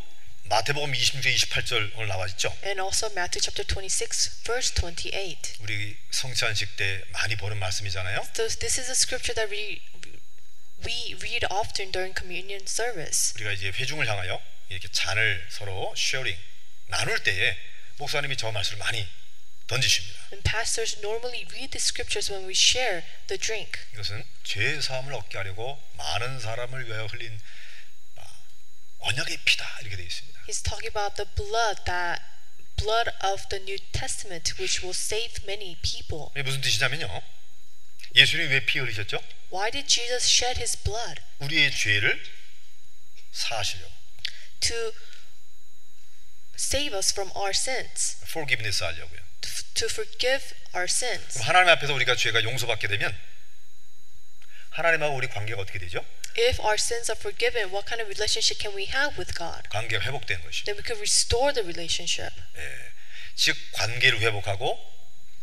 마태복음 0.44 0.92
26장 0.92 1.34
28절 1.34 1.96
오늘 1.96 2.08
나와 2.08 2.26
있죠. 2.28 2.54
And 2.64 2.80
also 2.80 3.10
Matthew 3.12 3.42
chapter 3.42 3.66
26, 3.66 4.44
verse 4.44 4.72
28. 4.74 5.58
우리 5.60 5.96
성찬식 6.10 6.76
때 6.76 7.02
많이 7.10 7.36
보는 7.36 7.58
말씀이잖아요. 7.58 8.20
So 8.34 8.48
this 8.48 8.80
is 8.80 8.88
a 8.88 8.96
scripture 8.96 9.34
that 9.34 9.52
we 9.52 9.82
we 10.86 11.14
read 11.20 11.44
often 11.50 11.90
during 11.90 12.14
communion 12.16 12.62
service. 12.62 13.34
우리가 13.34 13.52
이제 13.52 13.68
회중을 13.68 14.06
향하여 14.06 14.40
이렇게 14.68 14.88
잔을 14.88 15.44
서로 15.50 15.92
쉐어링 15.96 16.36
나눌 16.86 17.18
때에 17.22 17.56
목사님이 17.98 18.36
저 18.36 18.50
말씀을 18.52 18.78
많이 18.78 19.06
던지십니다. 19.67 20.19
And 20.33 20.43
pastors 20.49 20.97
normally 20.99 21.45
read 21.51 21.71
the 21.71 21.79
scriptures 21.81 22.31
when 22.31 22.45
we 22.45 22.53
share 22.55 23.03
the 23.27 23.37
drink. 23.39 23.79
이것은 23.93 24.23
죄 24.43 24.81
사함을 24.81 25.13
얻게 25.13 25.37
하려고 25.37 25.81
많은 25.97 26.39
사람을 26.39 26.85
위하여 26.87 27.05
흘린 27.05 27.39
아, 28.17 28.23
언약의 28.99 29.37
피다 29.45 29.79
이렇게 29.81 29.95
되어 29.97 30.05
있습니다. 30.05 30.39
He's 30.47 30.61
talking 30.63 30.87
about 30.91 31.15
the 31.15 31.29
blood 31.35 31.83
that 31.85 32.21
blood 32.75 33.09
of 33.23 33.47
the 33.49 33.61
New 33.63 33.77
Testament 33.93 34.55
which 34.59 34.81
will 34.83 34.95
save 34.97 35.43
many 35.45 35.77
people. 35.81 36.29
무슨 36.43 36.59
뜻이냐면요. 36.61 37.21
예수님이 38.15 38.49
왜 38.53 38.65
피 38.65 38.79
흘리셨죠? 38.79 39.23
Why 39.51 39.71
did 39.71 39.87
Jesus 39.87 40.27
shed 40.27 40.57
his 40.59 40.77
blood? 40.83 41.21
우리의 41.39 41.71
죄를 41.71 42.21
사하시려고. 43.31 43.91
To 44.61 44.93
save 46.56 46.94
us 46.94 47.12
from 47.12 47.30
our 47.36 47.50
sins, 47.54 48.18
forgiveness 48.24 48.82
하려고요. 48.82 49.20
to, 49.40 49.50
to 49.74 49.86
forgive 49.86 50.54
our 50.74 50.86
sins. 50.90 51.34
그럼 51.34 51.48
하나님 51.48 51.68
앞에서 51.70 51.94
우리가 51.94 52.16
죄가 52.16 52.42
용서받게 52.42 52.88
되면 52.88 53.14
하나님하고 54.70 55.16
우리 55.16 55.28
관계가 55.28 55.60
어떻게 55.62 55.78
되죠? 55.78 56.04
If 56.36 56.60
our 56.60 56.74
sins 56.74 57.10
are 57.10 57.18
forgiven, 57.18 57.70
what 57.74 57.86
kind 57.88 58.02
of 58.02 58.06
relationship 58.06 58.60
can 58.62 58.76
we 58.76 58.86
have 58.86 59.18
with 59.18 59.34
God? 59.34 59.68
관계가 59.70 60.04
회복되는 60.04 60.42
것이죠. 60.44 60.64
Then 60.66 60.78
we 60.78 60.84
can 60.86 60.98
restore 60.98 61.52
the 61.52 61.64
relationship. 61.66 62.30
예. 62.56 62.62
즉 63.34 63.56
관계를 63.72 64.20
회복하고 64.20 64.78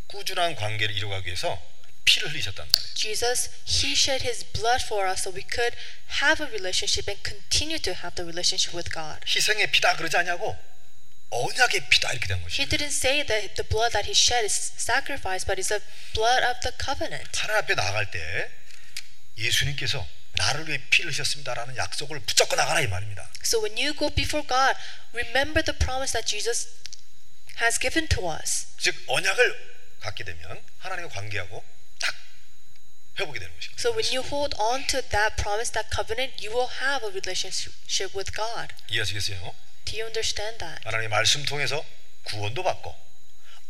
꾸준한 0.07 0.55
관계를 0.55 0.95
이루어가기 0.95 1.27
위해서 1.27 1.61
피를 2.05 2.29
흘리셨단 2.29 2.67
말이에요. 2.67 2.93
Jesus, 2.93 3.49
He 3.67 3.91
shed 3.93 4.23
His 4.23 4.45
blood 4.53 4.85
for 4.85 5.09
us 5.09 5.23
so 5.23 5.33
we 5.35 5.43
could 5.43 5.75
have 6.21 6.39
a 6.39 6.47
relationship 6.47 7.09
and 7.09 7.19
continue 7.23 7.79
to 7.79 7.93
have 7.93 8.15
the 8.15 8.23
relationship 8.23 8.75
with 8.75 8.91
God. 8.91 9.19
희생의 9.27 9.71
피다 9.71 9.95
그러지 9.97 10.15
않냐고 10.17 10.55
언약의 11.30 11.88
피다 11.88 12.12
이렇게 12.12 12.26
된 12.26 12.38
He 12.38 12.44
것이죠. 12.44 12.64
didn't 12.76 12.90
say 12.94 13.24
that 13.26 13.54
the 13.54 13.66
blood 13.68 13.92
that 13.92 14.06
He 14.06 14.12
shed 14.14 14.44
is 14.44 14.72
sacrifice, 14.76 15.46
but 15.46 15.60
it's 15.60 15.68
the 15.70 15.80
blood 16.14 16.42
of 16.44 16.58
the 16.62 16.74
covenant. 16.76 17.30
하나님 17.38 17.62
앞에 17.62 17.74
나갈 17.74 18.10
때 18.10 18.50
예수님께서 19.38 20.06
나를 20.32 20.68
위해 20.68 20.80
피를 20.90 21.12
흘렸습니다라는 21.12 21.76
약속을 21.76 22.20
붙잡고 22.20 22.56
나가라 22.56 22.80
이 22.80 22.86
말입니다. 22.86 23.28
So 23.44 23.60
when 23.62 23.76
you 23.78 23.94
go 23.96 24.10
before 24.10 24.46
God, 24.46 24.74
remember 25.12 25.62
the 25.62 25.76
promise 25.78 26.12
that 26.12 26.26
Jesus 26.26 26.68
has 27.60 27.78
given 27.78 28.08
to 28.08 28.30
us. 28.30 28.66
즉 28.78 28.94
언약을 29.06 29.70
갖게 30.00 30.24
되면 30.24 30.62
하나님과 30.78 31.12
관계하고 31.14 31.62
딱 32.00 32.14
회복이 33.18 33.38
되는 33.38 33.54
것입니다. 33.54 33.78
So 33.80 33.92
when 33.94 34.06
you 34.10 34.26
hold 34.26 34.56
on 34.58 34.86
to 34.88 35.02
that 35.10 35.36
promise, 35.36 35.72
that 35.72 35.90
covenant, 35.94 36.42
you 36.42 36.50
will 36.56 36.70
have 36.80 37.04
a 37.06 37.10
relationship 37.10 38.16
with 38.16 38.32
God. 38.34 38.74
이해하시겠어요? 38.88 39.54
Do 39.90 39.98
you 39.98 40.06
understand 40.06 40.58
that? 40.58 40.80
하나님의 40.84 41.08
말씀 41.08 41.44
통해서 41.44 41.84
구원도 42.24 42.62
받고 42.62 42.94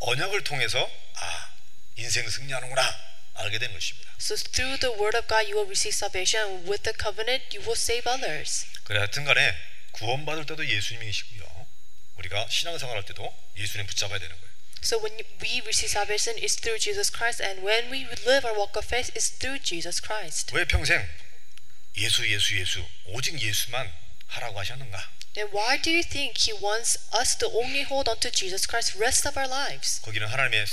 언약을 0.00 0.44
통해서 0.44 0.78
아 1.14 1.52
인생 1.96 2.28
승리하는구나 2.28 2.82
알게 3.36 3.58
된 3.58 3.72
것입니다. 3.72 4.10
So 4.20 4.36
through 4.36 4.78
the 4.80 4.92
word 5.00 5.16
of 5.16 5.26
God, 5.28 5.48
you 5.48 5.56
will 5.56 5.68
receive 5.68 5.96
salvation. 5.96 6.44
And 6.44 6.68
with 6.68 6.82
the 6.82 6.92
covenant, 6.92 7.56
you 7.56 7.64
will 7.64 7.78
save 7.78 8.04
others. 8.04 8.66
그래 8.84 8.98
하여튼간에 8.98 9.56
구원받을 9.92 10.44
때도 10.44 10.66
예수님이시고요. 10.68 11.66
우리가 12.16 12.46
신앙생활할 12.50 13.04
때도 13.06 13.34
예수님 13.56 13.86
붙잡아야 13.86 14.18
되는 14.18 14.36
거예요. 14.36 14.50
So 14.82 14.98
when 15.00 15.16
we 15.40 15.60
receive 15.64 15.88
salvation, 15.88 16.36
it's 16.36 16.56
through 16.60 16.80
Jesus 16.80 17.08
Christ, 17.08 17.40
and 17.40 17.64
when 17.64 17.88
we 17.90 18.04
live 18.28 18.44
our 18.44 18.56
walk 18.56 18.76
of 18.76 18.84
faith, 18.84 19.08
it's 19.16 19.32
through 19.40 19.64
Jesus 19.64 20.00
Christ. 20.04 20.52
왜 20.54 20.64
평생 20.66 21.00
예수 21.96 22.28
예수 22.28 22.58
예수 22.60 22.84
오직 23.06 23.40
예수만 23.40 23.90
하라고 24.28 24.58
하셨는가? 24.60 25.10
And 25.36 25.52
why 25.52 25.78
do 25.78 25.90
you 25.90 26.02
think 26.02 26.38
He 26.38 26.52
wants 26.52 26.98
us 27.12 27.36
to 27.38 27.46
only 27.54 27.82
hold 27.82 28.08
on 28.08 28.18
to 28.18 28.30
Jesus 28.30 28.66
Christ 28.66 28.98
rest 28.98 29.26
of 29.28 29.38
our 29.38 29.48
lives? 29.48 30.00
거기는 30.02 30.26
하나님의 30.26 30.66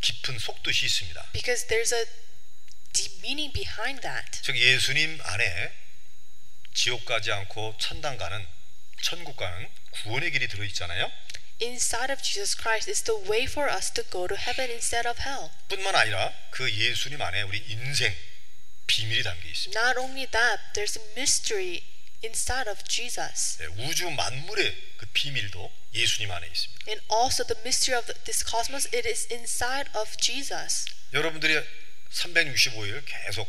깊은 0.00 0.38
속뜻이 0.38 0.86
있습니다. 0.86 1.32
Because 1.32 1.66
there's 1.66 1.92
a 1.92 2.06
deep 2.92 3.18
meaning 3.22 3.52
behind 3.52 4.02
that. 4.02 4.40
즉 4.42 4.56
예수님 4.56 5.18
안에 5.20 5.72
지옥 6.74 7.04
가지 7.04 7.32
않고 7.32 7.76
천당 7.78 8.16
가는 8.18 8.46
천국 9.02 9.36
가는 9.36 9.68
구원의 9.90 10.30
길이 10.30 10.46
들어 10.48 10.64
있잖아요. 10.64 11.10
Inside 11.60 12.12
of 12.12 12.22
Jesus 12.22 12.56
Christ 12.56 12.90
is 12.90 13.02
the 13.02 13.18
way 13.30 13.44
for 13.44 13.70
us 13.70 13.92
to 13.94 14.02
go 14.10 14.26
to 14.26 14.36
heaven 14.36 14.70
instead 14.70 15.08
of 15.08 15.20
hell. 15.22 15.50
뿐만 15.68 15.94
아니라 15.94 16.32
그 16.50 16.70
예수님 16.70 17.20
안에 17.20 17.42
우리 17.42 17.58
인생 17.58 18.14
비밀이 18.86 19.22
담겨 19.22 19.48
있습니다. 19.48 19.80
Not 19.80 19.98
only 19.98 20.26
that, 20.30 20.62
there's 20.74 20.98
a 20.98 21.04
mystery 21.14 21.82
inside 22.24 22.68
of 22.70 22.82
Jesus. 22.88 23.58
네, 23.58 23.66
우주 23.86 24.10
만물의 24.10 24.76
그 24.96 25.06
비밀도 25.12 25.72
예수님 25.92 26.30
안에 26.30 26.46
있습니다. 26.46 26.84
And 26.88 27.04
also 27.12 27.44
the 27.44 27.60
mystery 27.60 27.96
of 27.96 28.12
this 28.24 28.44
cosmos, 28.44 28.88
it 28.94 29.08
is 29.08 29.28
inside 29.32 29.90
of 29.94 30.16
Jesus. 30.18 30.86
여러분들이 31.12 31.60
365일 32.10 33.04
계속 33.04 33.48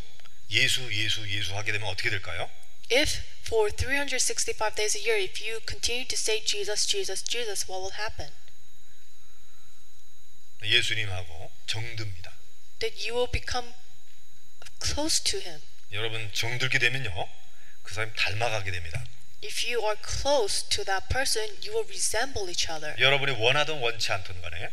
예수 0.52 0.82
예수 0.94 1.28
예수 1.30 1.56
하게 1.56 1.72
되면 1.72 1.88
어떻게 1.88 2.10
될까요? 2.10 2.50
If 2.92 3.22
for 3.42 3.72
365 3.72 4.76
days 4.76 4.98
a 4.98 5.02
year, 5.02 5.18
if 5.18 5.42
you 5.42 5.60
continue 5.66 6.08
to 6.08 6.16
say 6.16 6.44
Jesus, 6.44 6.86
Jesus, 6.86 7.24
Jesus, 7.24 7.66
what 7.70 7.82
will 7.82 7.98
happen? 7.98 8.32
예수님하고 10.64 11.52
정듭니다. 11.66 12.32
That 12.80 12.98
you 13.02 13.16
will 13.16 13.32
become 13.32 13.74
close 14.82 15.24
to 15.24 15.40
Him. 15.40 15.62
여러분 15.92 16.30
정들게 16.34 16.78
되면요 16.78 17.30
그 17.86 17.94
사람 17.94 18.12
닮아가게 18.14 18.72
됩니다. 18.72 19.04
If 19.44 19.64
you 19.64 19.80
are 19.86 19.96
close 20.02 20.68
to 20.70 20.84
that 20.86 21.08
person, 21.08 21.48
you 21.62 21.72
will 21.72 21.88
resemble 21.88 22.50
each 22.50 22.70
other. 22.70 22.96
여러분이 23.00 23.32
원하든 23.40 23.80
원치 23.80 24.12
않든 24.12 24.42
간에 24.42 24.72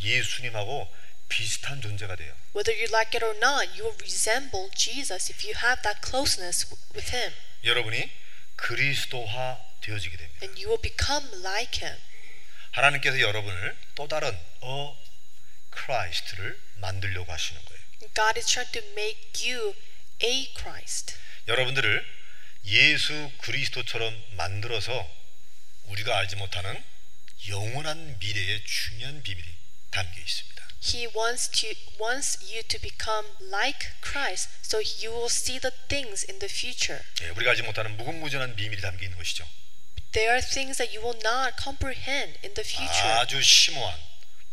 예수님하고 0.00 0.92
비슷한 1.28 1.80
존재가 1.80 2.16
돼요. 2.16 2.34
Whether 2.54 2.74
you 2.74 2.90
like 2.90 3.14
it 3.14 3.24
or 3.24 3.36
not, 3.38 3.70
you 3.78 3.86
will 3.86 3.96
resemble 4.02 4.68
Jesus 4.74 5.30
if 5.30 5.46
you 5.46 5.54
have 5.62 5.80
that 5.82 6.02
closeness 6.02 6.66
with 6.92 7.14
Him. 7.14 7.32
여러분이 7.62 8.10
그리스도화 8.56 9.58
되어지게 9.80 10.16
됩니다. 10.16 10.40
And 10.42 10.58
you 10.60 10.68
will 10.68 10.82
become 10.82 11.30
like 11.46 11.86
Him. 11.86 11.96
하나님께서 12.72 13.20
여러분을 13.20 13.76
또 13.94 14.08
다른 14.08 14.36
어 14.60 14.98
크라이스트를 15.70 16.60
만들려고 16.76 17.32
하시는 17.32 17.64
거예요. 17.64 17.80
God 18.14 18.34
is 18.36 18.46
trying 18.46 18.72
to 18.72 18.82
make 18.90 19.38
you 19.48 19.76
a 20.22 20.52
Christ. 20.54 21.14
여러분들을 21.46 22.19
예수 22.64 23.30
그리스도처럼 23.38 24.24
만들어서 24.36 24.92
우리가 25.84 26.16
알지 26.18 26.36
못하는 26.36 26.82
영원한 27.48 28.18
미래의 28.18 28.64
중요한 28.64 29.22
비밀이 29.22 29.48
담겨 29.90 30.20
있습니다. 30.20 30.50
He 30.82 31.06
wants 31.14 31.50
to 31.50 31.70
wants 32.00 32.38
you 32.42 32.62
to 32.62 32.80
become 32.80 33.26
like 33.52 33.90
Christ, 34.02 34.48
so 34.64 34.78
you 34.78 35.12
will 35.12 35.28
see 35.30 35.58
the 35.60 35.72
things 35.88 36.24
in 36.30 36.38
the 36.38 36.48
future. 36.52 37.02
예, 37.22 37.28
우리가 37.30 37.50
알지 37.50 37.62
못하는 37.62 37.96
무궁무진한 37.96 38.56
비밀이 38.56 38.80
담겨 38.80 39.04
있는 39.04 39.18
것이죠. 39.18 39.46
There 40.12 40.32
are 40.32 40.40
things 40.40 40.78
that 40.78 40.96
you 40.96 41.04
will 41.04 41.20
not 41.24 41.56
comprehend 41.62 42.38
in 42.44 42.54
the 42.54 42.64
future. 42.66 43.08
아주 43.20 43.42
심오한 43.42 43.98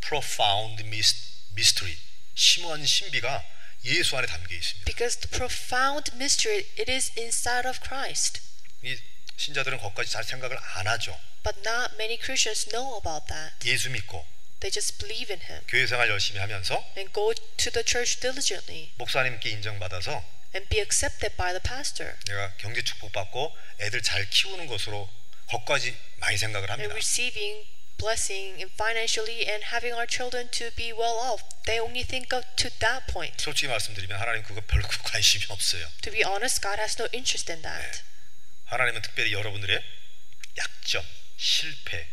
profound 0.02 0.84
mys- 0.84 1.16
mystery, 1.54 1.98
심오한 2.36 2.86
신비가 2.86 3.44
예수 3.86 4.18
안에 4.18 4.28
담겨 4.28 4.56
있습니다. 4.56 4.86
Because 4.86 5.20
the 5.20 5.30
profound 5.30 6.12
mystery 6.16 6.66
it 6.80 6.92
is 6.92 7.12
inside 7.18 7.68
of 7.68 7.80
Christ. 7.86 8.42
이 8.84 8.98
신자들은 9.38 9.78
거기까지 9.80 10.12
잘 10.12 10.24
생각을 10.24 10.58
안 10.76 10.88
하죠. 10.88 11.18
But 11.44 11.60
not 11.62 11.96
many 11.96 12.18
Christians 12.20 12.70
know 12.70 12.98
about 13.00 13.28
that. 13.28 13.56
예수 13.68 13.90
믿고 13.90 14.26
They 14.60 14.72
just 14.74 14.98
believe 14.98 15.32
in 15.32 15.40
him 15.48 15.62
교회 15.68 15.86
생활 15.86 16.10
열심히 16.10 16.40
하면서 16.40 16.84
and 16.98 17.14
go 17.14 17.32
to 17.34 17.72
the 17.72 17.86
church 17.86 18.20
diligently 18.20 18.92
목사님께 18.98 19.50
인정받아서 19.52 20.24
and 20.56 20.68
be 20.70 20.80
accepted 20.82 21.36
by 21.38 21.54
the 21.54 21.62
pastor 21.62 22.18
내가 22.26 22.54
경제 22.58 22.82
축복 22.82 23.12
받고 23.12 23.56
애들 23.82 24.02
잘 24.02 24.28
키우는 24.30 24.66
것으로 24.66 25.08
거기까지 25.52 25.96
많이 26.18 26.38
생각을 26.38 26.68
and 26.72 26.82
합니다. 26.82 26.96
receiving 26.96 27.68
blessing 27.98 28.62
and 28.62 28.72
financially 28.78 29.46
and 29.46 29.74
having 29.74 29.94
our 29.94 30.08
children 30.08 30.48
to 30.52 30.72
be 30.76 30.94
well 30.94 31.18
off. 31.18 31.44
They 31.66 31.80
only 31.80 32.04
think 32.04 32.34
of 32.34 32.46
to 32.58 32.70
that 32.80 33.12
point. 33.12 33.42
솔직히 33.44 33.68
말씀드리면 33.68 34.20
하나님 34.20 34.44
그거 34.44 34.62
별로 34.62 34.88
관심이 35.04 35.44
없어요. 35.50 35.88
To 36.04 36.12
be 36.12 36.24
honest, 36.24 36.62
God 36.62 36.80
has 36.80 36.96
no 37.00 37.10
interest 37.14 37.52
in 37.52 37.62
that. 37.64 38.02
하나님은 38.66 39.02
특별히 39.02 39.34
여러분들의 39.34 39.82
약점, 40.58 41.06
실패 41.38 42.08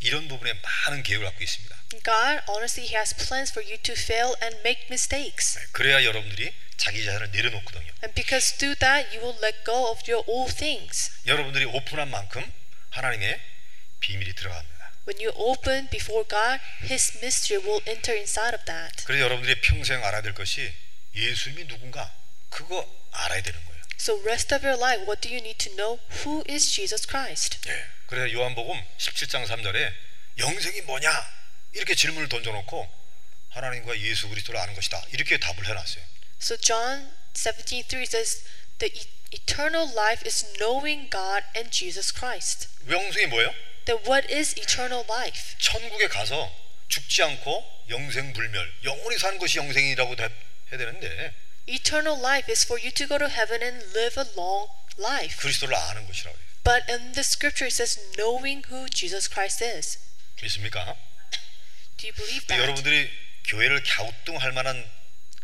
이런 0.00 0.28
부분에 0.28 0.52
많은 0.52 1.02
계획을 1.02 1.26
갖고 1.26 1.42
있습니다. 1.42 1.76
God, 2.04 2.42
honestly, 2.48 2.86
He 2.86 2.94
has 2.94 3.14
plans 3.14 3.50
for 3.50 3.64
you 3.66 3.78
to 3.82 3.94
fail 3.94 4.34
and 4.42 4.56
make 4.60 4.86
mistakes. 4.88 5.58
그래야 5.72 6.04
여러분들이 6.04 6.52
자기 6.76 7.04
자신을 7.04 7.30
내려놓거든요. 7.32 7.90
And 8.04 8.14
because 8.14 8.56
through 8.58 8.78
that, 8.78 9.10
you 9.10 9.24
will 9.24 9.38
let 9.42 9.64
go 9.64 9.90
of 9.90 10.00
your 10.06 10.22
old 10.28 10.54
things. 10.54 11.10
여러분들이 11.26 11.64
오픈한 11.64 12.10
만큼 12.10 12.40
하나님의 12.90 13.40
비밀이 14.00 14.34
들어갑니다. 14.34 14.77
When 15.08 15.16
you 15.24 15.32
open 15.36 15.88
before 15.88 16.28
God, 16.28 16.60
His 16.84 17.16
mystery 17.24 17.64
will 17.64 17.80
enter 17.88 18.12
inside 18.12 18.52
of 18.52 18.66
that. 18.66 19.04
그래서 19.06 19.24
여러분들이 19.24 19.58
평생 19.62 20.04
알아야 20.04 20.20
될 20.20 20.34
것이 20.34 20.70
예수님이 21.14 21.66
누군가 21.66 22.12
그거 22.50 22.84
알아야 23.12 23.40
되는 23.42 23.58
거예요. 23.64 23.80
So 23.98 24.20
rest 24.20 24.54
of 24.54 24.66
your 24.66 24.78
life, 24.78 25.08
what 25.08 25.22
do 25.26 25.32
you 25.32 25.40
need 25.40 25.56
to 25.64 25.74
know? 25.74 25.98
Who 26.26 26.44
is 26.46 26.70
Jesus 26.70 27.08
Christ? 27.08 27.56
예. 27.66 27.84
그래서 28.06 28.30
요한복음 28.32 28.78
17장 28.98 29.46
3절에 29.48 29.94
영생이 30.36 30.82
뭐냐 30.82 31.08
이렇게 31.72 31.94
질문을 31.94 32.28
던져놓고 32.28 32.86
하나님과 33.48 33.98
예수 34.00 34.28
그리스도를 34.28 34.60
아는 34.60 34.74
것이다 34.74 35.02
이렇게 35.12 35.38
답을 35.38 35.66
해놨어요. 35.66 36.04
So 36.38 36.56
John 36.58 37.16
17:3 37.32 38.02
says 38.04 38.44
the 38.78 38.92
e- 38.94 39.08
eternal 39.32 39.90
life 39.96 40.22
is 40.26 40.44
knowing 40.58 41.08
God 41.10 41.44
and 41.56 41.70
Jesus 41.72 42.12
Christ. 42.12 42.68
영생이 42.88 43.26
뭐예요? 43.28 43.54
Then 43.88 44.04
what 44.04 44.28
is 44.30 44.52
eternal 44.60 45.02
life? 45.08 45.56
천국에 45.58 46.08
가서 46.08 46.52
죽지 46.88 47.22
않고 47.22 47.64
영생 47.88 48.34
불멸 48.34 48.72
영원히 48.84 49.18
사는 49.18 49.38
것이 49.38 49.56
영생이라고 49.56 50.14
대- 50.14 50.24
해야 50.24 50.78
되는데 50.78 51.32
Eternal 51.66 52.20
life 52.20 52.52
is 52.52 52.64
for 52.66 52.76
you 52.80 52.92
to 52.92 53.08
go 53.08 53.16
to 53.18 53.28
heaven 53.28 53.62
and 53.62 53.80
live 53.96 54.20
a 54.20 54.28
long 54.36 54.68
life. 54.98 55.36
그리스도를 55.40 55.74
아는 55.74 56.06
것이라고 56.06 56.36
해요. 56.36 56.46
But 56.64 56.84
in 56.92 57.12
the 57.12 57.24
scripture 57.24 57.64
it 57.64 57.72
says 57.72 57.96
knowing 58.20 58.60
who 58.68 58.88
Jesus 58.92 59.24
Christ 59.32 59.64
is. 59.64 59.98
믿습니까? 60.42 60.96
Do 61.96 62.08
you 62.08 62.12
believe 62.12 62.44
또 62.44 62.52
that? 62.52 62.60
여러분들이 62.60 63.10
교회를 63.48 63.82
갸우뚱할 63.84 64.52
만한 64.52 64.84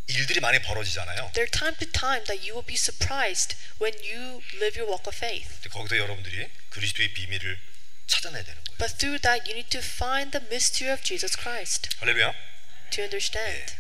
일들이 0.07 0.41
많이 0.41 0.61
벌어지잖아요. 0.61 1.33
There 1.33 1.49
are 1.49 1.51
time 1.51 1.77
to 1.81 1.89
time 1.89 2.25
that 2.29 2.45
you 2.45 2.53
will 2.53 2.67
be 2.67 2.77
surprised 2.77 3.57
when 3.81 3.97
you 4.05 4.45
live 4.61 4.77
your 4.77 4.85
walk 4.93 5.09
of 5.09 5.17
faith. 5.17 5.49
거기서 5.71 5.97
여러분들이 5.97 6.47
그리스도의 6.69 7.15
비밀을 7.15 7.59
찾아내야 8.07 8.43
되는 8.45 8.63
거예요. 8.65 8.77
But 8.79 8.99
through 8.99 9.21
that 9.23 9.45
you 9.49 9.55
need 9.59 9.71
to 9.71 9.81
find 9.81 10.31
the 10.37 10.45
mystery 10.47 10.93
of 10.93 11.03
Jesus 11.03 11.37
Christ 11.39 11.89
할렐루야. 12.01 12.35
to 12.91 13.03
understand. 13.05 13.75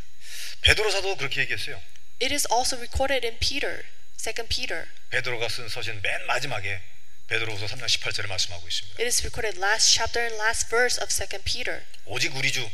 베드로 0.62 0.90
사도 0.90 1.16
그렇게 1.16 1.42
얘기했어요. 1.42 1.80
It 2.22 2.32
is 2.32 2.46
also 2.50 2.76
recorded 2.78 3.26
in 3.26 3.38
Peter, 3.38 3.84
2 4.16 4.48
Peter. 4.48 4.86
베드로가 5.10 5.48
쓴 5.48 5.68
서신 5.68 6.00
맨 6.00 6.26
마지막에 6.26 6.80
베드로후서 7.26 7.66
3장 7.66 7.86
18절에 7.86 8.26
말씀하고 8.28 8.66
있습니다. 8.68 8.96
It 9.02 9.06
is 9.06 9.20
recorded 9.22 9.58
last 9.58 9.92
chapter 9.92 10.22
and 10.24 10.36
last 10.40 10.68
verse 10.68 11.00
of 11.02 11.08
2 11.12 11.42
Peter. 11.44 11.84
오직 12.06 12.34
우리 12.36 12.50
주 12.52 12.68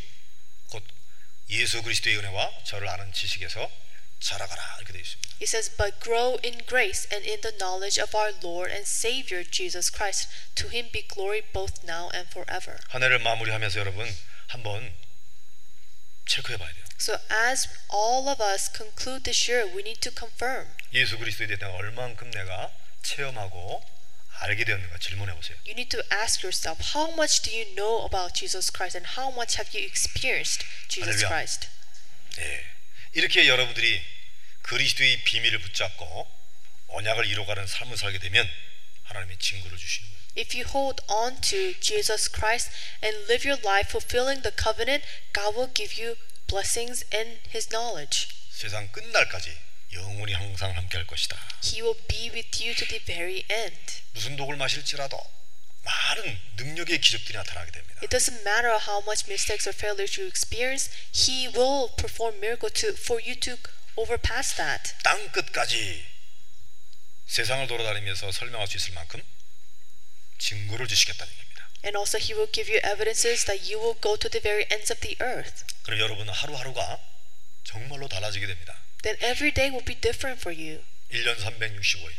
곧 0.71 0.85
예수 1.51 1.83
그리스도의 1.83 2.17
은혜와 2.19 2.63
저를 2.65 2.89
아는 2.89 3.13
지식에서 3.13 3.71
자라가라 4.20 4.78
이렇게 4.80 4.94
되어 4.94 5.02
있습니다. 5.02 5.26
It 5.42 5.50
says, 5.50 5.70
But 5.76 6.00
grow 6.00 6.40
in 6.44 6.64
grace 6.66 7.08
and 7.12 7.28
in 7.28 7.42
the 7.42 7.56
knowledge 7.58 8.00
of 8.02 8.16
our 8.16 8.34
Lord 8.42 8.72
and 8.72 8.88
Savior 8.88 9.44
Jesus 9.44 9.92
Christ. 9.92 10.30
To 10.56 10.68
him 10.70 10.90
be 10.92 11.04
glory 11.08 11.44
both 11.54 11.84
now 11.84 12.10
and 12.16 12.30
forever. 12.32 12.80
한 12.90 13.04
해를 13.04 13.20
마무리하면서 13.20 13.80
여러분 13.80 14.08
한번 14.48 14.94
체크해 16.28 16.58
봐야 16.58 16.72
돼요. 16.74 16.86
So, 16.98 17.20
as 17.30 17.68
all 17.92 18.30
of 18.30 18.42
us 18.42 18.72
conclude 18.72 19.24
this 19.24 19.52
year, 19.52 19.68
we 19.68 19.84
need 19.84 20.00
to 20.02 20.12
confirm. 20.16 20.72
예수 20.94 21.18
그리스도에 21.20 21.48
대해 21.48 21.60
얼만큼 21.70 22.32
내가 22.32 22.72
체험하고 23.04 23.84
알게 24.40 24.64
되었는가 24.64 24.98
질문해 25.00 25.36
보세요. 25.36 25.58
You 25.68 25.76
need 25.76 25.90
to 25.92 26.02
ask 26.12 26.42
yourself, 26.44 26.96
how 26.96 27.12
much 27.14 27.42
do 27.44 27.52
you 27.52 27.76
know 27.76 28.04
about 28.08 28.34
Jesus 28.34 28.72
Christ 28.72 28.96
and 28.98 29.20
how 29.20 29.30
much 29.32 29.60
have 29.60 29.76
you 29.76 29.84
experienced 29.86 30.64
Jesus 30.88 31.22
할렐루야. 31.24 31.28
Christ? 31.28 31.68
예. 32.40 32.64
이렇게 33.13 33.49
여러분들이 33.49 34.01
그리스도의 34.63 35.25
비밀을 35.25 35.59
붙잡고 35.59 36.31
언약을 36.89 37.27
이뤄가는 37.27 37.67
삶을 37.67 37.97
살게 37.97 38.19
되면 38.19 38.49
하나님이 39.05 39.37
징구를 39.39 39.77
주시는 39.77 40.09
거예요. 40.09 40.21
If 40.39 40.57
you 40.57 40.65
hold 40.69 41.03
on 41.09 41.41
to 41.41 41.75
Jesus 41.81 42.31
Christ 42.31 42.71
and 43.03 43.27
live 43.27 43.49
your 43.49 43.61
life 43.67 43.91
fulfilling 43.91 44.43
the 44.43 44.55
covenant, 44.55 45.05
God 45.33 45.59
will 45.59 45.73
give 45.75 46.01
you 46.01 46.17
blessings 46.47 47.05
and 47.13 47.41
His 47.51 47.69
knowledge. 47.69 48.29
세상 48.51 48.91
끝날까지 48.93 49.57
영원히 49.93 50.33
항상 50.33 50.77
함께할 50.77 51.07
것이다. 51.07 51.37
He 51.65 51.83
will 51.83 51.99
be 52.07 52.31
with 52.31 52.63
you 52.63 52.75
to 52.75 52.87
the 52.87 53.05
very 53.05 53.45
end. 53.51 54.03
무슨 54.13 54.37
독을 54.37 54.57
마실지라도 54.57 55.19
많은 55.83 56.39
능력의 56.57 57.01
기적들이 57.01 57.37
나타나게 57.37 57.71
됩니다. 57.71 58.01
It 58.03 58.09
doesn't 58.09 58.41
matter 58.47 58.77
how 58.77 59.03
much 59.05 59.25
mistakes 59.27 59.69
or 59.69 59.77
failures 59.77 60.19
you 60.19 60.29
experience, 60.29 60.91
He 61.13 61.49
will 61.49 61.95
perform 61.97 62.37
miracle 62.39 62.71
to 62.81 62.95
for 62.97 63.21
you 63.21 63.39
to 63.41 63.57
overpass 63.97 64.57
that. 64.57 64.95
땅 65.03 65.31
끝까지 65.33 66.07
세상을 67.27 67.67
돌아다니면서 67.67 68.33
설명할 68.33 68.67
수 68.67 68.77
있을 68.77 68.93
만큼 68.95 69.23
증거를 70.39 70.89
주시겠다는 70.89 71.33
얘기입니다. 71.33 71.69
And 71.85 71.97
also 71.97 72.19
He 72.19 72.35
will 72.35 72.51
give 72.53 72.69
you 72.71 72.81
evidences 72.85 73.45
that 73.47 73.65
you 73.65 73.81
will 73.81 73.99
go 74.01 74.17
to 74.17 74.29
the 74.29 74.43
very 74.43 74.67
ends 74.71 74.93
of 74.93 75.01
the 75.01 75.17
earth. 75.23 75.65
그럼 75.83 76.01
여러분은 76.01 76.33
하루하루가 76.33 77.01
정말로 77.65 78.09
달라지게 78.09 78.47
됩니다. 78.47 78.77
Then 79.03 79.17
every 79.23 79.53
day 79.53 79.71
will 79.71 79.85
be 79.85 79.95
different 79.95 80.41
for 80.41 80.53
you. 80.53 80.85
1년 81.11 81.37
365일, 81.41 82.13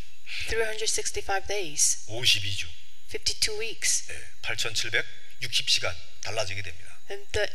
365 0.49 1.47
days, 1.47 2.05
52주, 2.07 2.67
52 3.10 3.58
weeks, 3.58 4.08
8,760시간 4.42 5.94
달라지게 6.22 6.62
됩니다. 6.62 6.98
and 7.10 7.26
the 7.32 7.48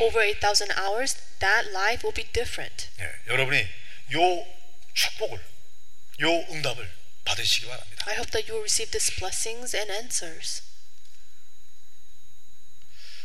over 0.00 0.22
8,000 0.24 0.70
hours, 0.78 1.14
that 1.40 1.68
life 1.72 2.02
will 2.06 2.14
be 2.14 2.24
different. 2.32 2.88
예, 3.00 3.12
여러분이 3.26 3.60
요 4.14 4.46
축복을, 4.94 5.38
요 6.22 6.30
응답을 6.50 6.90
받으시기 7.24 7.66
바랍니다. 7.66 8.04
I 8.08 8.14
hope 8.16 8.30
that 8.32 8.48
you 8.50 8.56
will 8.56 8.64
receive 8.64 8.90
these 8.90 9.14
blessings 9.16 9.76
and 9.76 9.92
answers. 9.92 10.62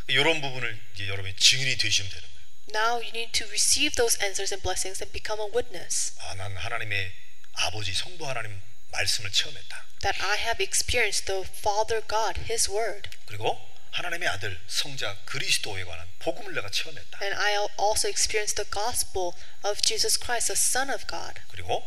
이런 0.07 0.41
부분을 0.41 0.77
이제 0.95 1.07
여러분이 1.07 1.35
증인이 1.37 1.77
되시면 1.77 2.11
되는 2.11 2.27
거예요. 2.27 2.43
Now 2.75 2.99
you 2.99 3.09
need 3.15 3.31
to 3.39 3.47
receive 3.47 3.95
those 3.95 4.19
answers 4.21 4.53
and 4.53 4.61
blessings 4.61 5.01
and 5.01 5.11
become 5.13 5.39
a 5.39 5.47
witness 5.55 6.13
아, 6.19 6.33
난 6.35 6.55
하나님의 6.57 7.11
아버지 7.53 7.93
성부 7.93 8.27
하나님 8.27 8.59
말씀을 8.90 9.30
체험했다. 9.32 9.84
that 10.02 10.20
I 10.22 10.38
have 10.38 10.62
experienced 10.62 11.26
the 11.26 11.42
Father 11.44 12.00
God, 12.06 12.40
His 12.48 12.70
Word, 12.70 13.10
그리고 13.26 13.58
하나님의 13.90 14.28
아들 14.28 14.60
성자 14.68 15.16
그리스도에 15.24 15.84
관한 15.84 16.06
복음을 16.20 16.54
내가 16.54 16.70
체험했다. 16.70 17.18
and 17.22 17.34
I 17.36 17.56
also 17.78 18.08
experienced 18.08 18.56
the 18.56 18.68
gospel 18.70 19.32
of 19.64 19.80
Jesus 19.82 20.18
Christ, 20.18 20.46
the 20.52 20.56
Son 20.58 20.90
of 20.90 21.06
God. 21.08 21.40
그리고 21.50 21.84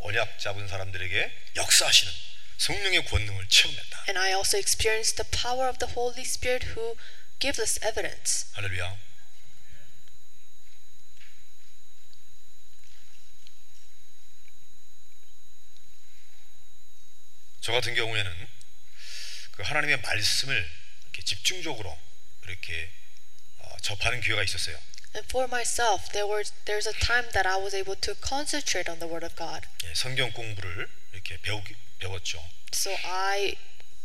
언약 0.00 0.38
잡은 0.38 0.68
사람들에게 0.68 1.32
역사하시는 1.56 2.12
성령의 2.58 3.04
권능을 3.06 3.48
체험했다. 3.48 4.04
And 4.08 4.18
I 4.18 4.32
also 4.34 4.58
experienced 4.58 5.16
the 5.16 5.28
power 5.30 5.68
of 5.68 5.78
the 5.78 5.92
Holy 5.94 6.22
Spirit 6.22 6.72
who 6.76 6.96
gives 7.38 7.60
us 7.60 7.78
evidence. 7.84 8.46
할렐루야. 8.54 8.96
저 17.66 17.72
같은 17.72 17.96
경우에는 17.96 18.48
그 19.50 19.62
하나님의 19.64 20.00
말씀을 20.00 20.70
이렇게 21.02 21.22
집중적으로 21.22 21.98
이렇게 22.44 22.88
어, 23.58 23.76
접하는 23.82 24.20
기회가 24.20 24.44
있었어요. 24.44 24.78
And 25.16 25.26
for 25.26 25.48
myself, 25.48 26.12
there 26.12 26.32
was 26.32 26.52
there's 26.64 26.86
a 26.86 26.94
time 27.00 27.28
that 27.32 27.44
I 27.44 27.56
was 27.58 27.74
able 27.74 27.98
to 28.02 28.14
concentrate 28.22 28.88
on 28.88 29.00
the 29.00 29.10
Word 29.10 29.26
of 29.26 29.34
God. 29.34 29.66
예, 29.82 29.92
성경 29.94 30.30
공부를 30.30 30.88
이렇게 31.12 31.38
배우기, 31.38 31.74
배웠죠. 31.98 32.38
So 32.72 32.96
I 33.02 33.56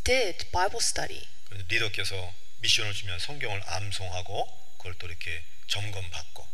did 0.02 0.50
Bible 0.50 0.82
study. 0.82 1.22
리더께서 1.68 2.34
미션을 2.62 2.92
주면 2.92 3.20
성경을 3.20 3.62
암송하고 3.64 4.74
그걸 4.78 4.94
또 4.98 5.06
이렇게 5.06 5.40
점검받고 5.68 6.48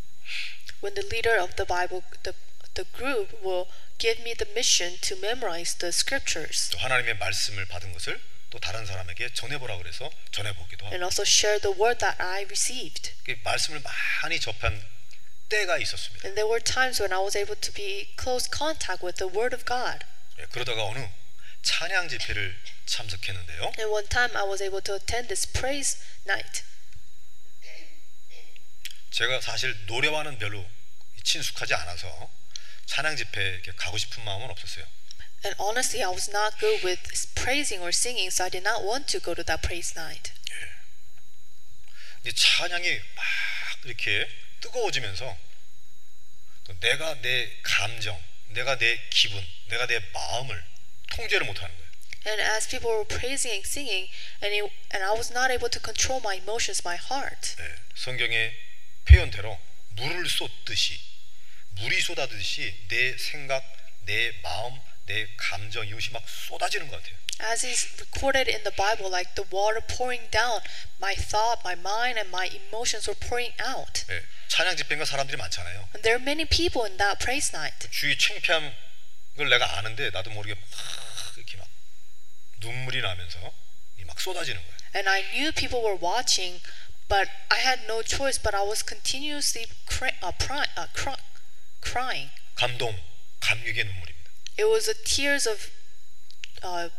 When 0.85 0.95
the 0.95 1.09
leader 1.09 1.41
of 1.41 1.57
the 1.57 1.67
Bible, 1.67 2.05
the 2.23 2.37
the 2.79 2.87
group 2.95 3.35
will 3.43 3.67
give 3.99 4.23
me 4.23 4.35
the 4.39 4.47
mission 4.55 4.95
to 5.03 5.19
memorize 5.19 5.75
the 5.83 5.91
scriptures 5.91 6.71
또 6.71 6.79
하나님의 6.79 7.19
말씀을 7.19 7.67
받은 7.67 7.93
것을 7.93 8.21
또 8.51 8.59
다른 8.61 8.87
사람에게 8.87 9.35
전해보라 9.35 9.77
그래서 9.79 10.11
전해보기도 10.31 10.87
하고 10.87 10.95
and 10.95 11.05
also 11.05 11.23
share 11.27 11.61
the 11.61 11.75
word 11.77 11.99
that 11.99 12.17
I 12.23 12.45
received. 12.45 13.13
그 13.25 13.37
말씀을 13.43 13.83
많이 14.23 14.41
접한 14.41 14.81
때가 15.49 15.79
있었습니다. 15.79 16.29
And 16.29 16.35
there 16.37 16.49
were 16.49 16.63
times 16.63 17.03
when 17.03 17.13
I 17.13 17.21
was 17.21 17.37
able 17.37 17.59
to 17.61 17.73
be 17.73 18.15
close 18.17 18.49
contact 18.49 19.05
with 19.05 19.19
the 19.19 19.29
word 19.29 19.55
of 19.55 19.65
God. 19.65 20.05
예, 20.39 20.47
그러다가 20.47 20.85
어느 20.85 21.09
찬양 21.63 22.09
집회를 22.09 22.57
참석했는데요. 22.87 23.73
And 23.79 23.93
one 23.93 24.07
time 24.09 24.37
I 24.37 24.45
was 24.45 24.63
able 24.63 24.81
to 24.85 24.95
attend 24.95 25.29
this 25.29 25.51
praise 25.51 25.99
night. 26.25 26.63
제가 29.11 29.41
사실 29.41 29.77
노래와는 29.87 30.39
별로 30.39 30.65
친숙하지 31.25 31.75
않아서 31.75 32.31
찬양 32.89 33.17
이렇게 33.17 33.61
가고 33.77 33.99
싶은 33.99 34.25
마음은 34.25 34.51
없었어요. 34.51 34.85
And 35.45 35.55
honestly, 35.61 36.03
I 36.03 36.11
was 36.11 36.29
not 36.31 36.59
good 36.59 36.85
with 36.85 37.01
praising 37.37 37.81
or 37.85 37.91
singing, 37.95 38.33
so 38.33 38.45
I 38.45 38.51
did 38.51 38.67
not 38.67 38.83
want 38.83 39.07
to 39.13 39.21
go 39.21 39.35
to 39.35 39.45
that 39.45 39.63
praise 39.63 39.95
night. 39.95 40.33
이 42.25 42.33
찬양이 42.33 43.01
막 43.15 43.25
이렇게 43.85 44.29
뜨거워지면서 44.61 45.39
또 46.65 46.81
내가 46.81 47.15
내 47.21 47.61
감정, 47.63 48.21
내가 48.49 48.77
내 48.77 48.99
기분, 49.11 49.47
내가 49.67 49.87
내 49.87 50.01
마음을 50.13 50.65
통제를 51.13 51.47
못하는 51.47 51.73
거예요. 51.77 51.89
And 52.27 52.43
as 52.43 52.69
people 52.69 52.91
were 52.91 53.07
praising 53.07 53.55
and 53.55 53.69
singing, 53.69 54.11
and 54.43 54.51
it, 54.51 54.75
and 54.93 55.05
I 55.05 55.13
was 55.13 55.31
not 55.31 55.53
able 55.53 55.71
to 55.71 55.79
control 55.81 56.21
my 56.25 56.37
emotions, 56.37 56.83
my 56.85 56.99
heart. 56.99 57.55
예, 57.61 57.75
성경의 57.95 58.53
표현대로 59.05 59.61
물을 59.91 60.29
쏟듯이 60.29 61.08
물이 61.77 62.01
쏟아듯이 62.01 62.87
내 62.89 63.17
생각, 63.17 63.63
내 64.05 64.33
마음, 64.43 64.81
내 65.07 65.29
감정 65.37 65.87
이것이 65.87 66.11
막 66.11 66.23
쏟아지는 66.29 66.89
것 66.89 66.97
같아요. 66.97 67.17
As 67.41 67.65
is 67.65 67.87
recorded 68.01 68.51
in 68.51 68.65
the 68.65 68.75
Bible, 68.75 69.07
like 69.07 69.35
the 69.37 69.47
water 69.55 69.81
pouring 69.81 70.29
down, 70.31 70.61
my 70.99 71.15
thought, 71.15 71.63
my 71.63 71.79
mind, 71.79 72.19
and 72.19 72.29
my 72.31 72.51
emotions 72.51 73.07
were 73.09 73.15
pouring 73.15 73.55
out. 73.63 74.05
예, 74.11 74.23
찬양 74.49 74.77
집회가 74.77 75.05
사람들이 75.05 75.37
많잖아요. 75.37 75.89
And 75.95 76.03
there 76.03 76.19
are 76.19 76.23
many 76.23 76.45
people 76.45 76.83
in 76.85 76.99
that 76.99 77.23
praise 77.23 77.55
night. 77.55 77.89
주위 77.91 78.19
창피한 78.19 78.75
걸 79.37 79.49
내가 79.49 79.79
아는데 79.79 80.11
나도 80.11 80.31
모르게 80.31 80.55
막 80.55 80.63
이렇게 81.37 81.57
막 81.59 81.69
눈물이 82.59 83.01
나면서 83.03 83.53
이막 83.99 84.21
쏟아지는 84.21 84.61
거예요. 84.61 84.79
And 84.97 85.09
I 85.09 85.23
knew 85.31 85.53
people 85.53 85.87
were 85.87 85.95
watching, 85.95 86.61
but 87.07 87.31
I 87.51 87.61
had 87.63 87.85
no 87.85 88.03
choice. 88.03 88.35
But 88.35 88.57
I 88.57 88.67
was 88.67 88.83
continuously 88.83 89.71
cry, 89.87 90.11
uh, 90.27 90.33
pry, 90.35 90.67
uh, 90.75 90.91
cry, 90.93 91.15
crying. 91.83 92.31
감동, 92.55 92.99
감격의 93.41 93.85
눈물입니다. 93.85 94.31
It 94.59 94.65
was 94.65 94.85
the 94.87 95.03
tears 95.05 95.49
of 95.49 95.71
uh, 96.65 96.91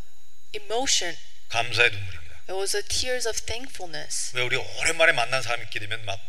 emotion. 0.54 1.18
감사의 1.50 1.92
눈물입니다. 1.92 2.36
It 2.50 2.54
was 2.54 2.72
the 2.72 2.84
tears 2.88 3.28
of 3.28 3.42
thankfulness. 3.42 4.36
왜 4.36 4.42
우리 4.42 4.56
오랜만에 4.56 5.12
만난 5.12 5.42
사람 5.42 5.62
있게 5.64 5.80
되면 5.80 6.04
막 6.06 6.20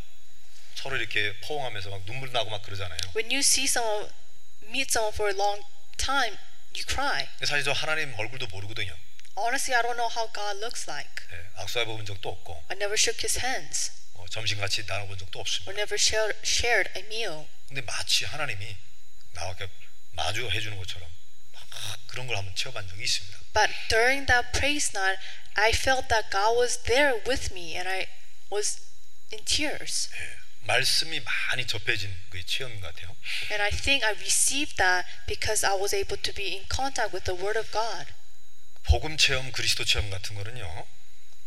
서로 0.75 0.97
이렇게 0.97 1.35
포옹하면서 1.41 1.91
막 1.91 2.05
눈물 2.07 2.33
나고 2.33 2.51
막 2.51 2.63
그러잖아요. 2.63 2.99
When 3.15 3.31
you 3.31 3.41
see 3.41 3.65
someone, 3.67 4.11
meet 4.65 4.91
someone 4.91 5.15
for 5.15 5.31
a 5.31 5.37
long 5.37 5.65
time, 5.97 6.37
you 6.75 6.85
cry. 6.89 7.29
사실 7.45 7.65
저 7.65 7.73
하나님 7.73 8.13
얼굴도 8.19 8.47
모르거든요. 8.49 8.97
Honestly, 9.37 9.77
I 9.77 9.83
don't 9.83 9.97
know 9.97 10.11
how 10.11 10.27
God 10.33 10.59
looks 10.59 10.89
like. 10.91 11.11
예, 11.33 11.63
악수해 11.63 11.85
본 11.85 12.05
적도 12.05 12.29
없고 12.31 12.65
I 12.69 12.77
never 12.77 12.95
shook 12.99 13.21
his 13.23 13.39
hands 13.45 13.93
어, 13.93 14.00
점심 14.31 14.59
같이 14.61 14.85
나눠본 14.87 15.19
적도 15.19 15.41
없습니다. 15.41 15.71
or 15.71 15.77
never 15.77 15.99
shared, 15.99 16.89
a 16.97 17.03
meal. 17.05 17.47
근데 17.69 17.83
마치 17.83 18.25
하나님이 18.25 18.77
나와 19.33 19.55
마주해 20.13 20.61
주는 20.61 20.77
것처럼 20.79 21.09
막 21.53 21.63
그런 22.07 22.27
걸 22.27 22.37
한번 22.37 22.55
체험한 22.55 22.89
적이 22.89 23.03
있습니다. 23.05 23.39
But 23.53 23.73
during 23.89 24.27
that 24.27 24.53
praise 24.53 24.97
night, 24.97 25.21
I 25.55 25.71
felt 25.71 26.09
that 26.09 26.31
God 26.31 26.57
was 26.57 26.79
there 26.85 27.21
with 27.27 27.53
me 27.53 27.77
and 27.77 27.89
I 27.89 28.07
was 28.53 28.79
in 29.33 29.45
tears. 29.45 30.09
예, 30.15 30.37
말씀이 30.67 31.21
많이 31.21 31.67
접해진 31.67 32.15
그 32.31 32.45
체험인 32.47 32.81
것 32.81 32.95
같아요. 32.95 33.17
And 33.51 33.63
I 33.63 33.71
think 33.71 34.07
I 34.07 34.15
received 34.15 34.77
that 34.77 35.07
because 35.27 35.67
I 35.67 35.75
was 35.75 35.95
able 35.95 36.21
to 36.23 36.33
be 36.33 36.55
in 36.55 36.65
contact 36.71 37.11
with 37.11 37.25
the 37.27 37.35
Word 37.35 37.59
of 37.59 37.71
God. 37.73 38.13
복음 38.85 39.17
체험, 39.17 39.51
그리스도 39.53 39.85
체험 39.85 40.09
같은 40.11 40.37
거는요. 40.37 40.87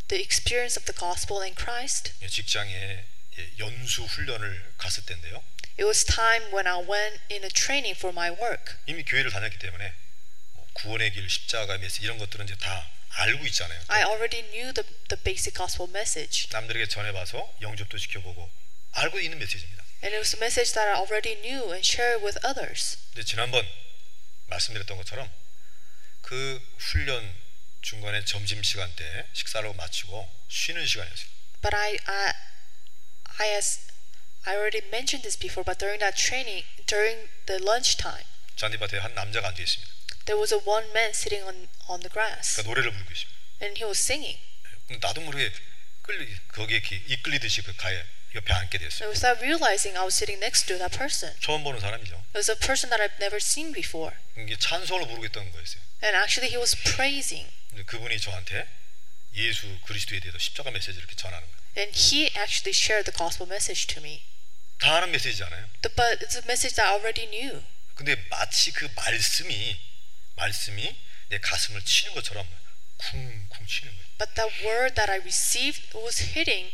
The 0.08 0.22
experience 0.22 0.78
of 0.78 0.86
the 0.86 0.98
gospel 0.98 1.42
in 1.44 1.56
Christ. 1.56 2.14
예, 2.22 2.28
직장에 2.28 3.06
예, 3.38 3.52
연수 3.60 4.04
훈련을 4.04 4.74
갔을 4.78 5.06
때인데요. 5.06 5.44
It 5.80 5.86
was 5.86 6.06
time 6.06 6.54
when 6.54 6.68
I 6.68 6.78
went 6.78 7.20
in 7.32 7.44
a 7.44 7.50
training 7.50 7.98
for 7.98 8.14
my 8.14 8.30
work. 8.30 8.76
이미 8.86 9.04
교회를 9.04 9.32
다녔기 9.32 9.58
때문에 9.58 9.94
뭐 10.54 10.68
구원의 10.74 11.14
길, 11.14 11.28
십자가 11.30 11.78
메시지 11.78 12.04
이런 12.04 12.18
것들은 12.20 12.46
이제 12.46 12.56
다 12.58 12.90
알고 13.10 13.46
있잖아요. 13.48 13.82
I 13.88 14.04
already 14.04 14.44
knew 14.52 14.74
the, 14.74 14.88
the 15.10 15.22
basic 15.24 15.56
gospel 15.56 15.90
message. 15.90 16.50
남들에게 16.52 16.88
전해봐서 16.88 17.56
영접도 17.62 17.98
시켜보고 17.98 18.52
알고 18.92 19.20
있는 19.20 19.40
메시지입니다. 19.40 19.84
And 20.04 20.14
it 20.14 20.20
was 20.20 20.36
a 20.36 20.40
message 20.40 20.74
that 20.74 20.90
I 20.90 21.00
already 21.00 21.40
knew 21.42 21.72
and 21.72 21.82
shared 21.82 22.24
with 22.24 22.38
others. 22.46 22.98
근데 23.14 23.24
지난번 23.24 23.66
말씀드렸던 24.48 24.98
것처럼 24.98 25.32
그 26.22 26.62
훈련 26.78 27.43
중간에 27.84 28.24
점심 28.26 28.64
시간 28.64 28.90
때 28.96 29.28
식사를 29.34 29.72
마치고 29.76 30.30
쉬는 30.48 30.86
시간이었어요. 30.88 31.28
But 31.62 31.76
I, 31.76 31.98
I, 32.06 32.34
I 33.40 33.50
as 33.56 33.80
I 34.46 34.56
already 34.56 34.82
mentioned 34.88 35.22
this 35.24 35.38
before, 35.38 35.64
but 35.64 35.78
during 35.80 36.00
that 36.00 36.16
training, 36.18 36.66
during 36.88 37.30
the 37.46 37.62
lunchtime, 37.62 38.24
잔디밭에 38.56 38.98
한 38.98 39.14
남자가 39.14 39.50
앉아 39.50 39.62
있습니다. 39.62 39.94
there 40.26 40.40
was 40.40 40.54
a 40.54 40.62
one 40.64 40.88
man 40.92 41.10
sitting 41.12 41.44
on 41.44 41.68
on 41.92 42.00
the 42.00 42.10
grass, 42.12 42.56
그러니까 42.56 42.70
노래를 42.72 42.92
부르고 42.92 43.12
있습니다. 43.12 43.40
and 43.62 43.76
he 43.78 43.86
was 43.86 44.00
singing. 44.00 44.40
나도 45.00 45.20
모르게 45.22 45.52
끌리 46.04 46.36
거기에 46.50 46.82
이끌리듯이 47.08 47.62
그 47.64 47.76
가에 47.76 48.04
옆에 48.36 48.54
앉게 48.54 48.78
됐어요. 48.80 49.08
And 49.08 49.12
without 49.12 49.44
realizing, 49.44 50.00
I 50.00 50.04
was 50.08 50.16
sitting 50.16 50.40
next 50.40 50.68
to 50.72 50.78
that 50.80 50.96
person. 50.98 51.36
처음 51.40 51.64
보는 51.64 51.80
사람이죠. 51.80 52.16
It 52.32 52.40
was 52.40 52.50
a 52.52 52.56
person 52.56 52.90
that 52.96 53.04
I've 53.04 53.20
never 53.20 53.38
seen 53.44 53.72
before, 53.76 54.16
이게 54.40 54.56
찬송을 54.58 55.04
부르고 55.08 55.26
있던 55.28 55.52
거였어요. 55.52 55.84
and 56.04 56.16
actually 56.16 56.48
he 56.48 56.56
was 56.60 56.76
praising. 56.96 57.52
그분이 57.86 58.20
저한테 58.20 58.68
예수 59.34 59.68
그리스도에 59.86 60.20
대해서 60.20 60.38
십자가 60.38 60.70
메시지를 60.72 61.00
이렇게 61.00 61.16
전하는 61.16 61.46
거예요. 61.48 61.64
And 61.78 61.98
he 61.98 62.26
actually 62.38 62.70
shared 62.76 63.10
the 63.10 63.18
gospel 63.18 63.50
message 63.50 63.88
to 63.88 64.02
me. 64.04 64.22
다 64.80 64.98
아는 64.98 65.12
메시지잖아요. 65.12 65.70
The- 65.82 65.96
But 65.96 66.24
it's 66.26 66.36
a 66.38 66.44
message 66.46 66.76
that 66.76 66.84
I 66.84 66.94
already 66.94 67.26
knew. 67.26 67.64
근데 67.96 68.16
마치 68.30 68.72
그 68.72 68.88
말씀이 68.96 69.80
말씀이 70.36 70.96
내 71.30 71.40
가슴을 71.40 71.84
치는 71.84 72.14
것처럼 72.14 72.48
쿵쿵 72.98 73.66
치는 73.68 73.92
거예요. 73.96 74.08
But 74.18 74.34
the 74.36 74.50
word 74.66 74.96
that 74.96 75.10
I 75.12 75.18
received 75.20 75.98
was 75.98 76.22
hitting 76.22 76.72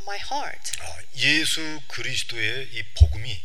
my 0.00 0.18
heart. 0.18 0.72
아, 0.80 1.02
예수 1.16 1.82
그리스도의 1.88 2.68
이 2.72 2.82
복음이 2.94 3.42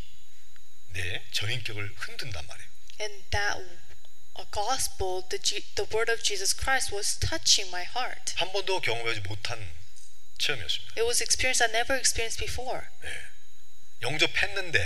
내 0.90 1.24
전인격을 1.32 1.94
흔든단 1.98 2.46
말이에요. 2.48 2.70
And 3.02 3.24
that 3.32 3.60
a 4.36 4.46
gospel, 4.52 5.24
the, 5.30 5.38
G, 5.38 5.64
the 5.76 5.86
word 5.94 6.10
of 6.10 6.24
Jesus 6.24 6.54
Christ 6.54 6.92
was 6.92 7.18
touching 7.20 7.70
my 7.70 7.84
heart. 7.84 8.34
한 8.36 8.52
번도 8.52 8.82
경험하지 8.82 9.22
못한 9.22 9.60
체험이었습니다. 10.40 10.94
It 10.98 11.06
was 11.06 11.22
experience 11.22 11.62
I 11.62 11.70
never 11.70 11.98
experienced 11.98 12.40
before. 12.40 12.88
영접했는데 14.02 14.80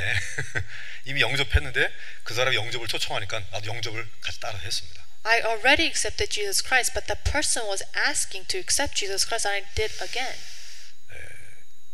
이미 1.05 1.21
영접했는데 1.21 1.91
그 2.23 2.33
사람이 2.33 2.55
영접을 2.55 2.87
초청하니까 2.87 3.39
나도 3.51 3.67
영접을 3.67 4.07
같이 4.21 4.39
따라 4.39 4.59
했습니다. 4.59 5.03
I 5.23 5.39
already 5.39 5.87
accepted 5.87 6.29
Jesus 6.29 6.63
Christ, 6.63 6.93
but 6.93 7.07
the 7.07 7.19
person 7.23 7.67
was 7.67 7.83
asking 7.95 8.47
to 8.47 8.59
accept 8.59 8.95
Jesus 8.95 9.25
Christ, 9.25 9.47
and 9.47 9.65
I 9.65 9.73
did 9.75 9.91
again. 10.01 10.37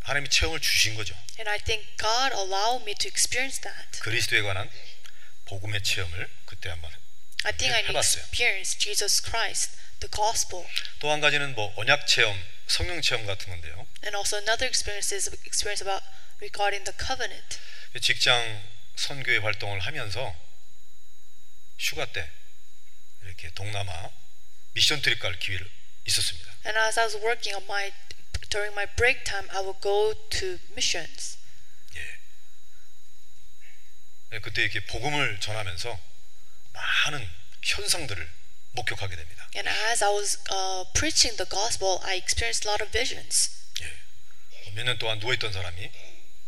하나님이 0.02 0.30
체험을 0.30 0.60
주신 0.60 0.96
거죠. 0.96 1.16
And 1.40 1.50
I 1.50 1.58
think 1.60 1.96
God 1.98 2.36
allowed 2.36 2.84
me 2.84 2.94
to 2.96 3.08
experience 3.08 3.62
that. 3.62 4.00
그리스도에 4.02 4.42
관한 4.42 4.70
복음의 5.46 5.82
체험을 5.82 6.30
그때 6.46 6.70
한번 6.70 6.92
I 7.46 7.52
think 7.52 7.74
I 7.76 7.84
해봤어요. 7.84 8.24
experienced 8.24 8.80
Jesus 8.80 9.22
Christ, 9.22 9.72
the 10.00 10.10
gospel. 10.12 10.66
또 11.00 11.12
한 11.12 11.20
가지는 11.22 11.54
뭐 11.56 11.74
언약 11.78 12.08
체험, 12.08 12.34
성령 12.68 13.02
체험 13.02 13.26
같은 13.26 13.50
건데요. 13.50 13.86
And 14.04 14.16
also 14.16 14.38
another 14.38 14.68
experience 14.68 15.14
is 15.14 15.30
experience 15.46 15.84
about 15.84 16.04
regarding 16.42 16.84
the 16.86 16.96
covenant. 16.98 17.60
직장 18.02 18.62
선교회 18.96 19.38
활동을 19.38 19.80
하면서 19.82 20.36
휴가 21.80 22.06
때 22.12 22.30
이렇게 23.24 23.50
동남아 23.52 24.10
미션 24.74 25.02
트립 25.02 25.20
갈 25.20 25.38
기회를 25.40 25.70
있었습니다. 26.06 26.52
And 26.66 26.78
as 26.80 27.00
I 27.00 27.06
was 27.06 27.18
working 27.18 27.56
on 27.56 27.64
my 27.66 27.92
during 28.50 28.74
my 28.74 28.86
break 28.96 29.24
time, 29.26 29.50
I 29.52 29.60
would 29.62 29.80
go 29.82 30.14
to 30.40 30.58
missions. 30.72 31.38
예, 34.34 34.40
그때 34.40 34.64
이렇게 34.64 34.80
복음을 34.86 35.40
전하면서 35.40 36.00
많은 36.74 37.30
현상들을 37.62 38.30
목격하게 38.72 39.16
됩니다. 39.16 39.48
And 39.56 39.70
as 39.70 40.04
I 40.04 40.10
was 40.12 40.38
uh, 40.52 40.86
preaching 40.94 41.38
the 41.38 41.48
gospel, 41.50 42.00
I 42.04 42.18
experienced 42.18 42.68
a 42.68 42.72
lot 42.72 42.84
of 42.84 42.92
visions. 42.92 43.52
몇년 44.74 44.98
동안 44.98 45.20
누워 45.20 45.34
있던 45.36 45.54
사람이 45.54 45.92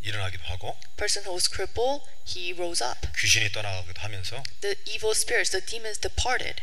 일어나기도 0.02 0.44
하고 0.46 0.80
Person 0.98 1.26
who 1.26 1.34
was 1.36 1.48
crippled, 1.50 2.04
he 2.28 2.54
rose 2.54 2.84
up. 2.84 3.08
귀신이 3.20 3.52
떠나가기도 3.52 4.02
하면서 4.02 4.42
The 4.62 4.76
evil 4.86 5.12
spirits, 5.12 5.52
the 5.52 5.64
demons 5.66 6.00
departed. 6.00 6.62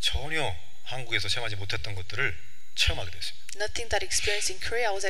전혀 0.00 0.56
한국에서 0.84 1.28
체험하지 1.28 1.56
못했던 1.56 1.94
것들을 1.94 2.38
체험하게 2.76 3.10
됐습니다. 3.10 3.46
Nothing 3.56 3.88
that 3.90 4.04
experienced 4.04 4.52
in 4.52 4.60
Korea, 4.60 4.88
I 4.88 4.94
was 4.94 5.04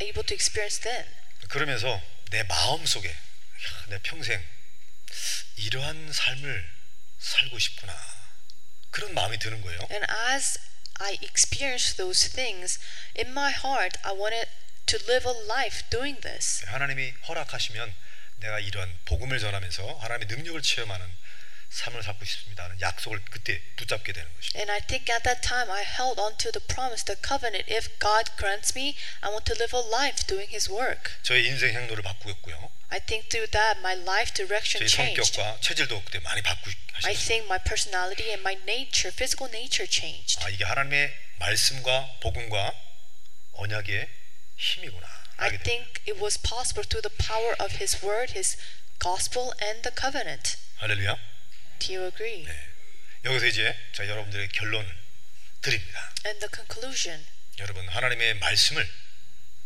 able 0.00 0.24
to 0.26 0.34
experience 0.34 0.80
then. 0.82 1.06
그러면서 1.48 2.02
내 2.30 2.42
마음 2.42 2.84
속에 2.84 3.08
야, 3.08 3.84
내 3.88 3.98
평생 4.00 4.44
이러한 5.56 6.12
삶을 6.12 6.70
살고 7.22 7.58
싶구나 7.58 7.96
그런 8.90 9.14
마음이 9.14 9.38
드는 9.38 9.62
거예요. 9.62 9.80
And 9.90 10.06
as 10.30 10.58
I 10.94 11.18
experienced 11.22 11.96
those 11.96 12.28
things, 12.28 12.78
in 13.16 13.30
my 13.30 13.50
heart, 13.52 13.98
I 14.02 14.12
wanted 14.12 14.50
to 14.86 14.98
live 15.08 15.26
a 15.26 15.44
life 15.46 15.88
doing 15.88 16.20
this. 16.20 16.64
하나님이 16.66 17.14
허락하시면 17.26 17.94
내가 18.36 18.58
이런 18.60 18.98
복음을 19.06 19.38
전하면서 19.38 19.94
하나님의 19.94 20.36
능력을 20.36 20.60
체험하는 20.60 21.06
삶을 21.71 22.01
살고 22.03 22.23
싶습니다는 22.23 22.79
약속을 22.81 23.23
그때 23.25 23.61
붙잡게 23.75 24.13
되는 24.13 24.27
것입니다. 24.35 24.57
And 24.59 24.71
I 24.71 24.81
think 24.81 25.11
at 25.13 25.23
that 25.23 25.41
time 25.41 25.69
I 25.71 25.83
held 25.83 26.19
on 26.19 26.37
to 26.37 26.51
the 26.51 26.63
promise, 26.65 27.03
the 27.03 27.19
covenant. 27.19 27.67
If 27.71 27.89
God 27.99 28.31
grants 28.37 28.71
me, 28.75 28.95
I 29.21 29.29
want 29.29 29.43
to 29.51 29.55
live 29.59 29.75
a 29.75 29.83
life 29.83 30.25
doing 30.27 30.47
His 30.49 30.71
work. 30.71 31.11
저의 31.23 31.45
인생 31.47 31.75
행로를 31.75 32.03
바꾸었고요. 32.03 32.71
I 32.89 32.99
think 33.03 33.27
through 33.29 33.51
that 33.51 33.79
my 33.83 33.99
life 33.99 34.31
direction 34.33 34.79
저희 34.79 34.87
changed. 34.87 35.19
성격과 35.35 35.59
체질도 35.59 36.01
그때 36.05 36.19
많이 36.19 36.39
I 36.39 36.43
바꾸셨습니다. 36.43 37.19
think 37.27 37.45
my 37.51 37.59
personality 37.59 38.31
and 38.31 38.41
my 38.47 38.55
nature, 38.63 39.11
physical 39.11 39.51
nature 39.51 39.85
changed. 39.91 40.39
아 40.43 40.49
이게 40.49 40.63
하나님의 40.63 41.13
말씀과 41.39 42.17
복음과 42.23 42.73
언약의 43.59 44.07
힘이구나. 44.57 45.05
I 45.37 45.49
알게 45.51 45.57
됩니다. 45.59 45.63
think 45.69 46.01
it 46.07 46.17
was 46.23 46.39
possible 46.41 46.87
through 46.87 47.03
the 47.03 47.13
power 47.19 47.53
of 47.59 47.75
His 47.77 47.99
word, 48.03 48.31
His 48.31 48.55
gospel, 48.99 49.51
and 49.61 49.83
the 49.83 49.93
covenant. 49.93 50.57
할렐루야. 50.77 51.17
Do 51.82 51.94
you 51.94 52.06
agree? 52.06 52.44
네. 52.44 52.68
여기서 53.24 53.46
이제 53.46 53.76
자 53.92 54.06
여러분들의 54.06 54.48
결론을 54.48 54.88
드립니다. 55.62 56.12
And 56.26 56.38
the 56.40 56.50
conclusion 56.54 57.24
여러분 57.58 57.88
하나님의 57.88 58.34
말씀을 58.34 58.88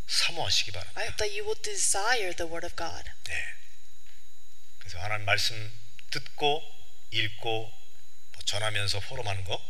사모하시기 0.06 0.72
바랍니다. 0.72 1.00
I 1.00 1.06
hope 1.06 1.16
that 1.18 1.38
you 1.38 1.44
will 1.44 1.60
desire 1.62 2.34
the 2.34 2.50
word 2.50 2.64
of 2.66 2.74
God. 2.76 3.04
네. 3.24 3.34
그래서 4.78 4.98
하나님 4.98 5.26
말씀 5.26 5.54
듣고 6.10 6.62
읽고 7.10 7.72
뭐 8.32 8.42
전하면서 8.44 9.00
포럼하는 9.00 9.44
거 9.44 9.60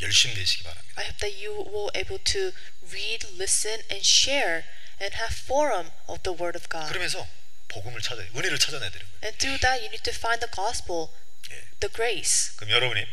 열심히 0.00 0.34
되시기 0.34 0.62
바랍니다. 0.64 1.00
I 1.00 1.06
hope 1.06 1.18
that 1.20 1.44
you 1.44 1.54
will 1.70 1.90
able 1.94 2.22
to 2.24 2.52
read, 2.90 3.26
listen, 3.38 3.82
and 3.90 4.02
share 4.06 4.64
and 5.00 5.14
have 5.16 5.34
forum 5.34 5.90
of 6.08 6.22
the 6.22 6.36
word 6.36 6.56
of 6.58 6.68
God. 6.68 6.88
그러면서 6.88 7.26
복음을 7.68 8.00
찾아야 8.00 8.26
은혜를 8.34 8.58
찾아내야 8.58 8.90
되는 8.90 9.06
거예요. 9.06 9.18
And 9.22 9.38
through 9.38 9.60
that 9.60 9.80
you 9.80 9.88
need 9.88 10.02
to 10.02 10.14
find 10.14 10.40
the 10.40 10.50
gospel, 10.50 11.08
예. 11.08 11.31
The 11.80 11.92
grace. 11.94 12.54
그럼 12.56 12.70
여러분이 12.70 13.04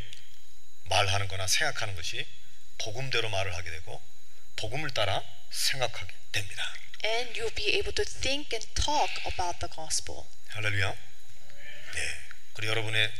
말하는 0.86 1.28
거나 1.28 1.48
생각하는 1.48 1.96
것이 1.96 2.26
복음대로 2.80 3.30
말을 3.30 3.56
하게 3.56 3.70
되고 3.72 4.02
복음을 4.56 4.90
따라 4.92 5.24
생각하게 5.52 6.14
됩니다. 6.32 6.74
And 7.04 7.40
you'll 7.40 7.56
be 7.56 7.68
able 7.76 7.94
to 7.94 8.04
think 8.06 8.54
and 8.56 8.68
talk 8.74 9.12
about 9.26 9.60
the 9.60 9.70
gospel. 9.74 10.24
할렐루야. 10.50 10.92
네. 11.94 12.18
그리고 12.54 12.72
여러분의 12.72 13.12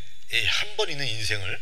한 0.48 0.76
번 0.78 0.90
있는 0.90 1.08
인생을 1.08 1.62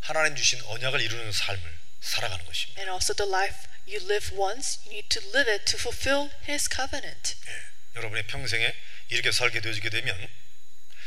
하나님 0.00 0.36
주신 0.36 0.60
언약을 0.62 1.00
이루는 1.00 1.32
삶을 1.32 1.78
살아가는 2.00 2.44
것입니다. 2.44 2.80
And 2.80 2.92
also 2.92 3.14
the 3.14 3.28
life 3.28 3.66
you 3.86 3.98
live 4.04 4.36
once, 4.36 4.78
you 4.86 4.92
need 4.92 5.08
to 5.08 5.22
live 5.30 5.50
it 5.50 5.64
to 5.64 5.78
fulfill 5.78 6.30
his 6.48 6.68
covenant. 6.72 7.34
예. 7.48 7.62
여러분의 7.96 8.26
평생에 8.26 8.74
이렇게 9.08 9.32
살게 9.32 9.60
되어지게 9.60 9.90
되면 9.90 10.28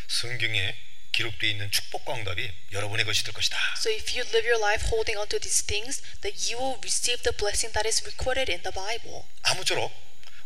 성경에 0.07 0.75
기록되어 1.11 1.49
있는 1.49 1.69
축복과 1.71 2.15
응답이 2.15 2.51
여러분의 2.71 3.05
것이 3.05 3.23
될 3.23 3.33
것이다. 3.33 3.57
So 3.77 3.91
if 3.91 4.17
you 4.17 4.27
live 4.29 4.47
your 4.47 4.59
life 4.63 4.87
holding 4.87 5.17
on 5.17 5.27
to 5.29 5.39
these 5.39 5.65
things, 5.65 6.01
that 6.21 6.35
you 6.51 6.57
will 6.61 6.79
receive 6.81 7.21
the 7.23 7.35
blessing 7.35 7.73
that 7.73 7.87
is 7.87 8.01
recorded 8.05 8.51
in 8.51 8.61
the 8.63 8.73
Bible. 8.73 9.23
아무쪼록 9.43 9.91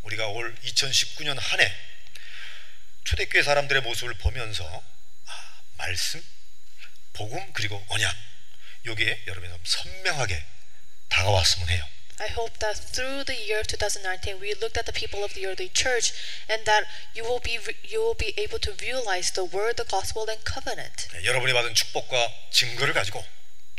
우리가 0.03 0.28
올 0.28 0.55
2019년 0.63 1.38
한 1.39 1.59
해 1.59 1.72
초대교회 3.05 3.43
사람들의 3.43 3.82
모습을 3.84 4.16
보면서 4.16 4.66
아, 5.26 5.61
말씀, 5.78 6.24
복음 7.13 7.53
그리고 7.53 7.84
언약 7.89 8.16
여기에 8.86 9.24
여러분이 9.28 9.51
좀 9.51 9.61
선명하게 9.63 10.43
다가왔으면 11.09 11.70
해요. 11.70 11.88
I 12.21 12.29
hope 12.29 12.59
that 12.59 12.77
through 12.77 13.25
the 13.25 13.35
year 13.35 13.62
2019, 13.64 14.41
we 14.41 14.53
looked 14.53 14.77
at 14.77 14.85
the 14.85 14.93
people 14.93 15.25
of 15.25 15.33
the 15.33 15.47
early 15.47 15.71
church, 15.73 16.12
and 16.49 16.66
that 16.66 16.85
you 17.14 17.25
will 17.25 17.41
be 17.41 17.59
you 17.83 18.05
will 18.05 18.14
be 18.14 18.35
able 18.37 18.59
to 18.61 18.73
realize 18.83 19.33
the 19.33 19.45
word, 19.45 19.79
the 19.79 19.89
gospel, 19.89 20.29
and 20.29 20.45
covenant. 20.45 21.09
네, 21.12 21.25
여러분이 21.25 21.53
받은 21.55 21.75
축복과 21.75 22.29
증거를 22.53 22.93
가지고 22.93 23.25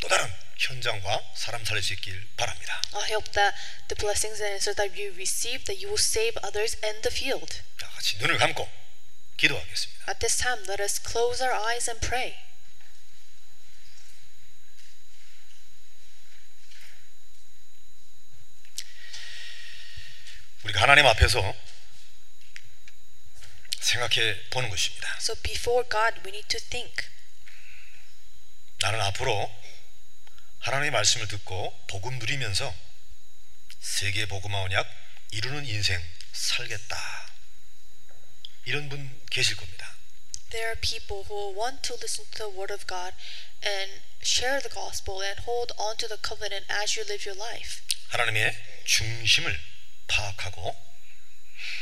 또 0.01 0.07
다른 0.07 0.33
현장과 0.57 1.21
사람 1.35 1.63
살릴 1.63 1.83
수 1.83 1.93
있길 1.93 2.27
바랍니다. 2.35 2.81
I 2.93 3.13
hope 3.13 3.31
that 3.33 3.53
the 3.89 3.95
blessings 3.95 4.41
and 4.41 4.53
answers 4.57 4.75
that 4.75 4.97
you 4.97 5.13
receive, 5.13 5.65
that 5.65 5.77
you 5.77 5.93
will 5.93 6.01
save 6.01 6.33
others 6.41 6.77
in 6.83 7.01
the 7.05 7.13
field. 7.13 7.61
자, 7.77 7.87
같이 7.93 8.17
눈을 8.17 8.37
감고 8.39 8.67
기도하겠습니다. 9.37 10.09
At 10.09 10.19
this 10.19 10.37
time, 10.37 10.65
let 10.67 10.81
us 10.81 10.97
close 10.97 11.45
our 11.45 11.53
eyes 11.53 11.89
and 11.89 12.01
pray. 12.01 12.41
우리가 20.66 20.82
하나님 20.82 21.06
앞에서 21.06 21.54
생각해 23.78 24.48
보는 24.50 24.68
것입니다. 24.68 25.16
So 25.20 25.36
before 25.42 25.88
God, 25.88 26.20
we 26.26 26.30
need 26.30 26.48
to 26.48 26.58
think. 26.58 27.06
나는 28.80 29.00
앞으로 29.00 29.54
하나님의 30.58 30.90
말씀을 30.90 31.28
듣고 31.28 31.72
복음 31.86 32.18
누리면서 32.18 32.74
세계 33.78 34.26
복음화 34.26 34.62
언약 34.62 34.90
이루는 35.30 35.66
인생 35.66 36.02
살겠다. 36.32 36.96
이런 38.64 38.88
분 38.88 39.24
계실 39.30 39.54
겁니다. 39.54 39.94
There 40.50 40.66
are 40.66 40.80
people 40.80 41.24
who 41.30 41.54
want 41.56 41.82
to 41.82 41.94
listen 41.94 42.26
to 42.32 42.48
the 42.48 42.58
word 42.58 42.72
of 42.74 42.86
God 42.86 43.14
and 43.64 44.02
share 44.20 44.60
the 44.60 44.72
gospel 44.74 45.22
and 45.22 45.42
hold 45.42 45.72
on 45.78 45.96
to 45.98 46.08
the 46.08 46.18
covenant 46.20 46.66
as 46.72 46.98
you 46.98 47.06
live 47.06 47.22
your 47.30 47.38
life. 47.38 47.82
하나님의 48.08 48.82
중심을 48.84 49.75
파악하고 50.06 50.86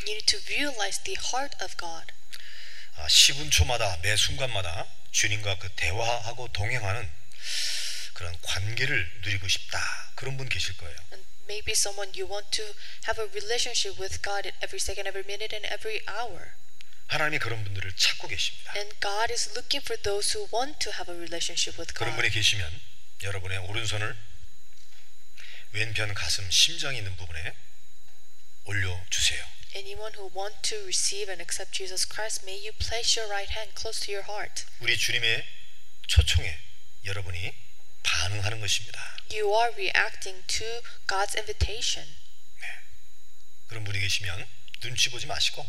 You 0.07 0.12
need 0.14 0.27
to 0.27 0.39
realize 0.49 1.03
the 1.03 1.16
heart 1.33 1.57
of 1.62 1.77
God. 1.77 2.07
아, 2.97 3.07
10분초마다 3.07 4.01
매 4.03 4.14
순간마다 4.16 4.87
주님과 5.11 5.59
그 5.59 5.68
대화하고 5.75 6.49
동행하는 6.53 7.11
그런 8.14 8.37
관계를 8.43 9.20
누리고 9.25 9.49
싶다. 9.49 9.79
그런 10.14 10.37
분 10.37 10.49
계실 10.49 10.77
거예요. 10.77 10.97
And 11.12 11.27
maybe 11.47 11.72
someone 11.72 12.12
you 12.14 12.31
want 12.31 12.49
to 12.53 12.64
have 13.09 13.20
a 13.20 13.29
relationship 13.31 14.01
with 14.01 14.22
God 14.22 14.47
at 14.47 14.57
every 14.62 14.79
second, 14.79 15.09
every 15.09 15.25
minute, 15.27 15.55
and 15.55 15.66
every 15.66 16.01
hour. 16.09 16.53
하나님이 17.09 17.39
그런 17.39 17.62
분들을 17.64 17.93
찾고 17.97 18.29
계십니다. 18.29 18.72
And 18.77 18.95
God 19.01 19.33
is 19.33 19.51
looking 19.51 19.83
for 19.85 20.01
those 20.03 20.39
who 20.39 20.49
want 20.55 20.79
to 20.79 20.93
have 20.95 21.11
a 21.11 21.16
relationship 21.18 21.75
with 21.81 21.93
그런 21.95 22.14
God. 22.14 22.22
분이 22.22 22.31
계시면 22.31 22.81
여러분의 23.25 23.59
오른손을 23.59 24.16
왼편 25.72 26.14
가슴 26.14 26.49
심장이 26.51 26.99
있는 26.99 27.16
부분에 27.16 27.53
올려주세요. 28.65 29.45
Anyone 29.75 30.15
who 30.17 30.31
want 30.37 30.57
to 30.62 30.77
receive 30.85 31.31
and 31.31 31.43
accept 31.43 31.73
Jesus 31.73 32.07
Christ, 32.09 32.45
may 32.45 32.57
you 32.57 32.73
place 32.73 33.19
your 33.19 33.29
right 33.31 33.51
hand 33.53 33.75
close 33.75 34.01
to 34.07 34.15
your 34.15 34.25
heart. 34.31 34.65
우리 34.81 34.97
주님의 34.97 35.45
초청에 36.07 36.59
여러분이 37.05 37.55
반응하는 38.03 38.61
것입니다. 38.61 39.01
You 39.31 39.51
are 39.53 39.73
reacting 39.75 40.47
to 40.47 40.83
God's 41.07 41.37
invitation. 41.37 42.07
그런 43.67 43.83
분이 43.85 43.99
계시면 43.99 44.47
눈치 44.81 45.11
보지 45.11 45.27
마시고 45.27 45.67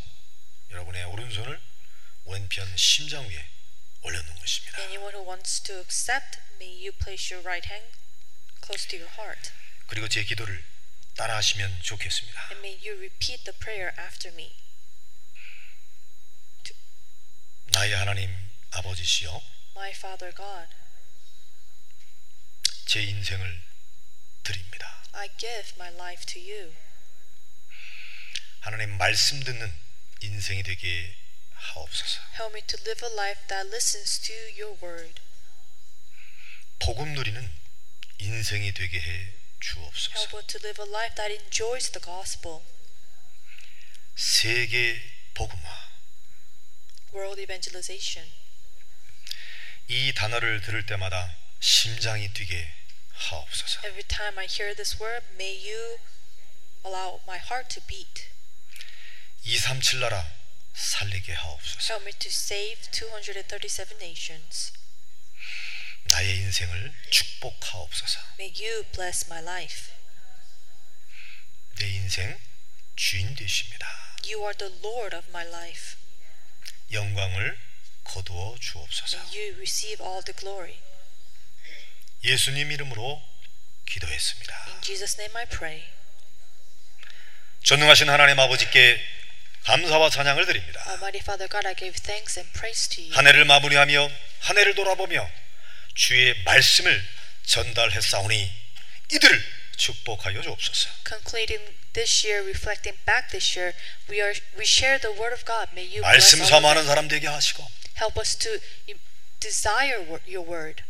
여러분의 0.71 1.03
오른손을 1.05 1.59
왼편 2.25 2.77
심장 2.77 3.27
위에 3.27 3.47
올려놓는 4.01 4.35
것입니다. 4.39 4.81
Anyone 4.81 5.15
who 5.15 5.27
wants 5.27 5.61
to 5.63 5.79
accept, 5.79 6.39
may 6.59 6.69
you 6.69 6.91
place 6.91 7.33
your 7.33 7.43
right 7.47 7.67
hand 7.67 7.97
close 8.61 8.87
to 8.87 8.99
your 8.99 9.11
heart. 9.17 9.51
그리고 9.87 10.07
제 10.07 10.23
기도를 10.23 10.63
따라하시면 11.15 11.81
좋겠습니다. 11.81 12.49
And 12.51 12.59
may 12.59 12.75
you 12.85 12.97
repeat 12.97 13.43
the 13.43 13.57
prayer 13.57 13.93
after 13.99 14.33
me. 14.33 14.55
나의 17.65 17.93
하나님 17.93 18.35
아버지시여 18.71 19.41
My 19.75 19.91
Father 19.91 20.33
God, 20.35 20.73
제 22.85 23.01
인생을 23.03 23.61
드립니다. 24.43 25.03
I 25.13 25.29
give 25.37 25.73
my 25.75 25.93
life 25.93 26.25
to 26.25 26.41
you. 26.41 26.73
하나님 28.61 28.97
말씀 28.97 29.43
듣는 29.43 29.73
인생이 30.21 30.63
되게 30.63 31.15
하옵소서. 31.53 32.21
Help 32.39 32.53
me 32.53 32.61
to 32.67 32.79
live 32.83 33.07
a 33.07 33.13
life 33.13 33.41
that 33.47 33.67
listens 33.67 34.19
to 34.21 34.35
your 34.59 34.77
word. 34.83 35.21
복음 36.79 37.13
누리는 37.13 37.51
인생이 38.19 38.73
되게 38.73 38.99
해 38.99 39.33
주옵소서. 39.64 40.18
Help 40.18 40.36
me 40.36 40.46
to 40.46 40.58
live 40.62 40.82
a 40.82 40.90
life 40.90 41.14
that 41.16 41.32
enjoys 41.32 41.90
the 41.90 42.02
gospel. 42.02 42.62
세계 44.16 45.00
복음화. 45.34 45.90
World 47.12 47.40
evangelization. 47.40 48.30
이 49.88 50.12
단어를 50.14 50.60
들을 50.60 50.86
때마다 50.86 51.36
심장이 51.58 52.32
뛰게 52.32 52.72
하옵소서. 53.12 53.80
Every 53.86 54.04
time 54.04 54.38
I 54.38 54.46
hear 54.46 54.74
this 54.74 55.02
word, 55.02 55.26
may 55.34 55.52
you 55.52 55.98
allow 56.84 57.20
my 57.26 57.38
heart 57.38 57.68
to 57.74 57.86
beat. 57.86 58.28
237 59.42 60.00
나라 60.00 60.32
살리게 60.74 61.32
하옵소서. 61.32 61.92
Help 61.92 62.04
me 62.04 62.12
to 62.18 62.28
save 62.28 62.90
237 62.90 63.98
nations. 63.98 64.72
나의 66.11 66.37
인생을 66.37 66.93
축복하옵소서. 67.09 68.19
May 68.39 68.53
you 68.63 68.83
bless 68.91 69.25
my 69.25 69.41
life. 69.43 69.91
내 71.77 71.87
인생 71.89 72.39
주인 72.95 73.35
되십니다. 73.35 73.87
You 74.25 74.41
are 74.43 74.53
the 74.57 74.73
Lord 74.83 75.15
of 75.15 75.27
my 75.29 75.45
life. 75.47 75.95
영광을 76.91 77.57
거두어 78.03 78.57
주옵소서. 78.59 79.17
and 79.17 79.37
you 79.37 79.53
receive 79.55 80.03
all 80.05 80.23
the 80.23 80.35
glory. 80.37 80.77
예수님 82.23 82.71
이름으로 82.71 83.21
기도했습니다. 83.85 84.65
In 84.67 84.81
Jesus' 84.81 85.19
name 85.19 85.35
I 85.37 85.45
pray. 85.47 85.83
전능하신 87.63 88.09
하나님 88.09 88.39
아버지께 88.39 89.01
감사와 89.63 90.09
찬양을 90.11 90.45
드립니다. 90.45 90.83
Almighty 90.87 91.19
Father 91.21 91.49
God, 91.49 91.67
I 91.67 91.75
give 91.75 91.99
thanks 91.99 92.37
and 92.39 92.51
praise 92.57 92.87
to 92.89 93.03
you. 93.03 93.15
한 93.15 93.27
해를 93.27 93.45
마무리하며 93.45 94.09
한 94.41 94.57
해를 94.57 94.75
돌아보며 94.75 95.29
주의 95.95 96.35
말씀을 96.43 97.01
전달했사오니 97.45 98.51
이들을 99.13 99.43
축복하여 99.77 100.41
주옵소서. 100.41 100.89
Concluding 101.07 101.73
this 101.93 102.27
year, 102.27 102.43
reflecting 102.45 102.97
back 103.05 103.29
this 103.31 103.57
year, 103.57 103.73
we 104.09 104.19
are 104.21 104.35
we 104.57 104.63
share 104.63 104.99
the 104.99 105.15
word 105.17 105.33
of 105.33 105.45
God. 105.45 105.71
May 105.73 105.87
you 105.87 106.01
말씀 106.01 106.39
them. 106.39 106.85
사람 106.85 107.07
되게 107.07 107.27
하시고 107.27 107.65
Help 108.01 108.19
us 108.19 108.35
to 108.37 108.59
desire 109.39 110.03
your 110.27 110.43
word. 110.43 110.83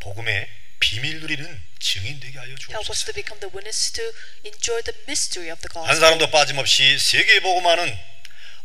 복음의 0.00 0.48
비밀 0.78 1.20
누리는 1.20 1.62
증인 1.78 2.18
되게 2.20 2.38
하여 2.38 2.54
Help 2.70 2.90
us 2.90 3.02
주옵소서. 3.02 3.04
to 3.06 3.14
become 3.14 3.40
the 3.40 3.50
witness 3.54 3.90
to 3.92 4.02
enjoy 4.44 4.82
the 4.82 4.94
mystery 5.06 5.50
of 5.50 5.60
the 5.60 5.70
한. 5.74 5.94
사람도 5.98 6.30
빠짐없이 6.30 6.98
세계 6.98 7.40
복음하는 7.40 7.98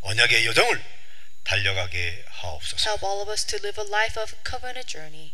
언약의 0.01 0.45
여정을 0.45 0.83
달려가게 1.43 2.25
하옵소서. 2.29 2.89
Help 2.89 3.05
all 3.05 3.21
of 3.21 3.31
us 3.31 3.45
to 3.45 3.57
live 3.61 3.81
a 3.81 3.87
life 3.89 4.19
of 4.21 4.35
covenant 4.45 4.85
journey. 4.85 5.33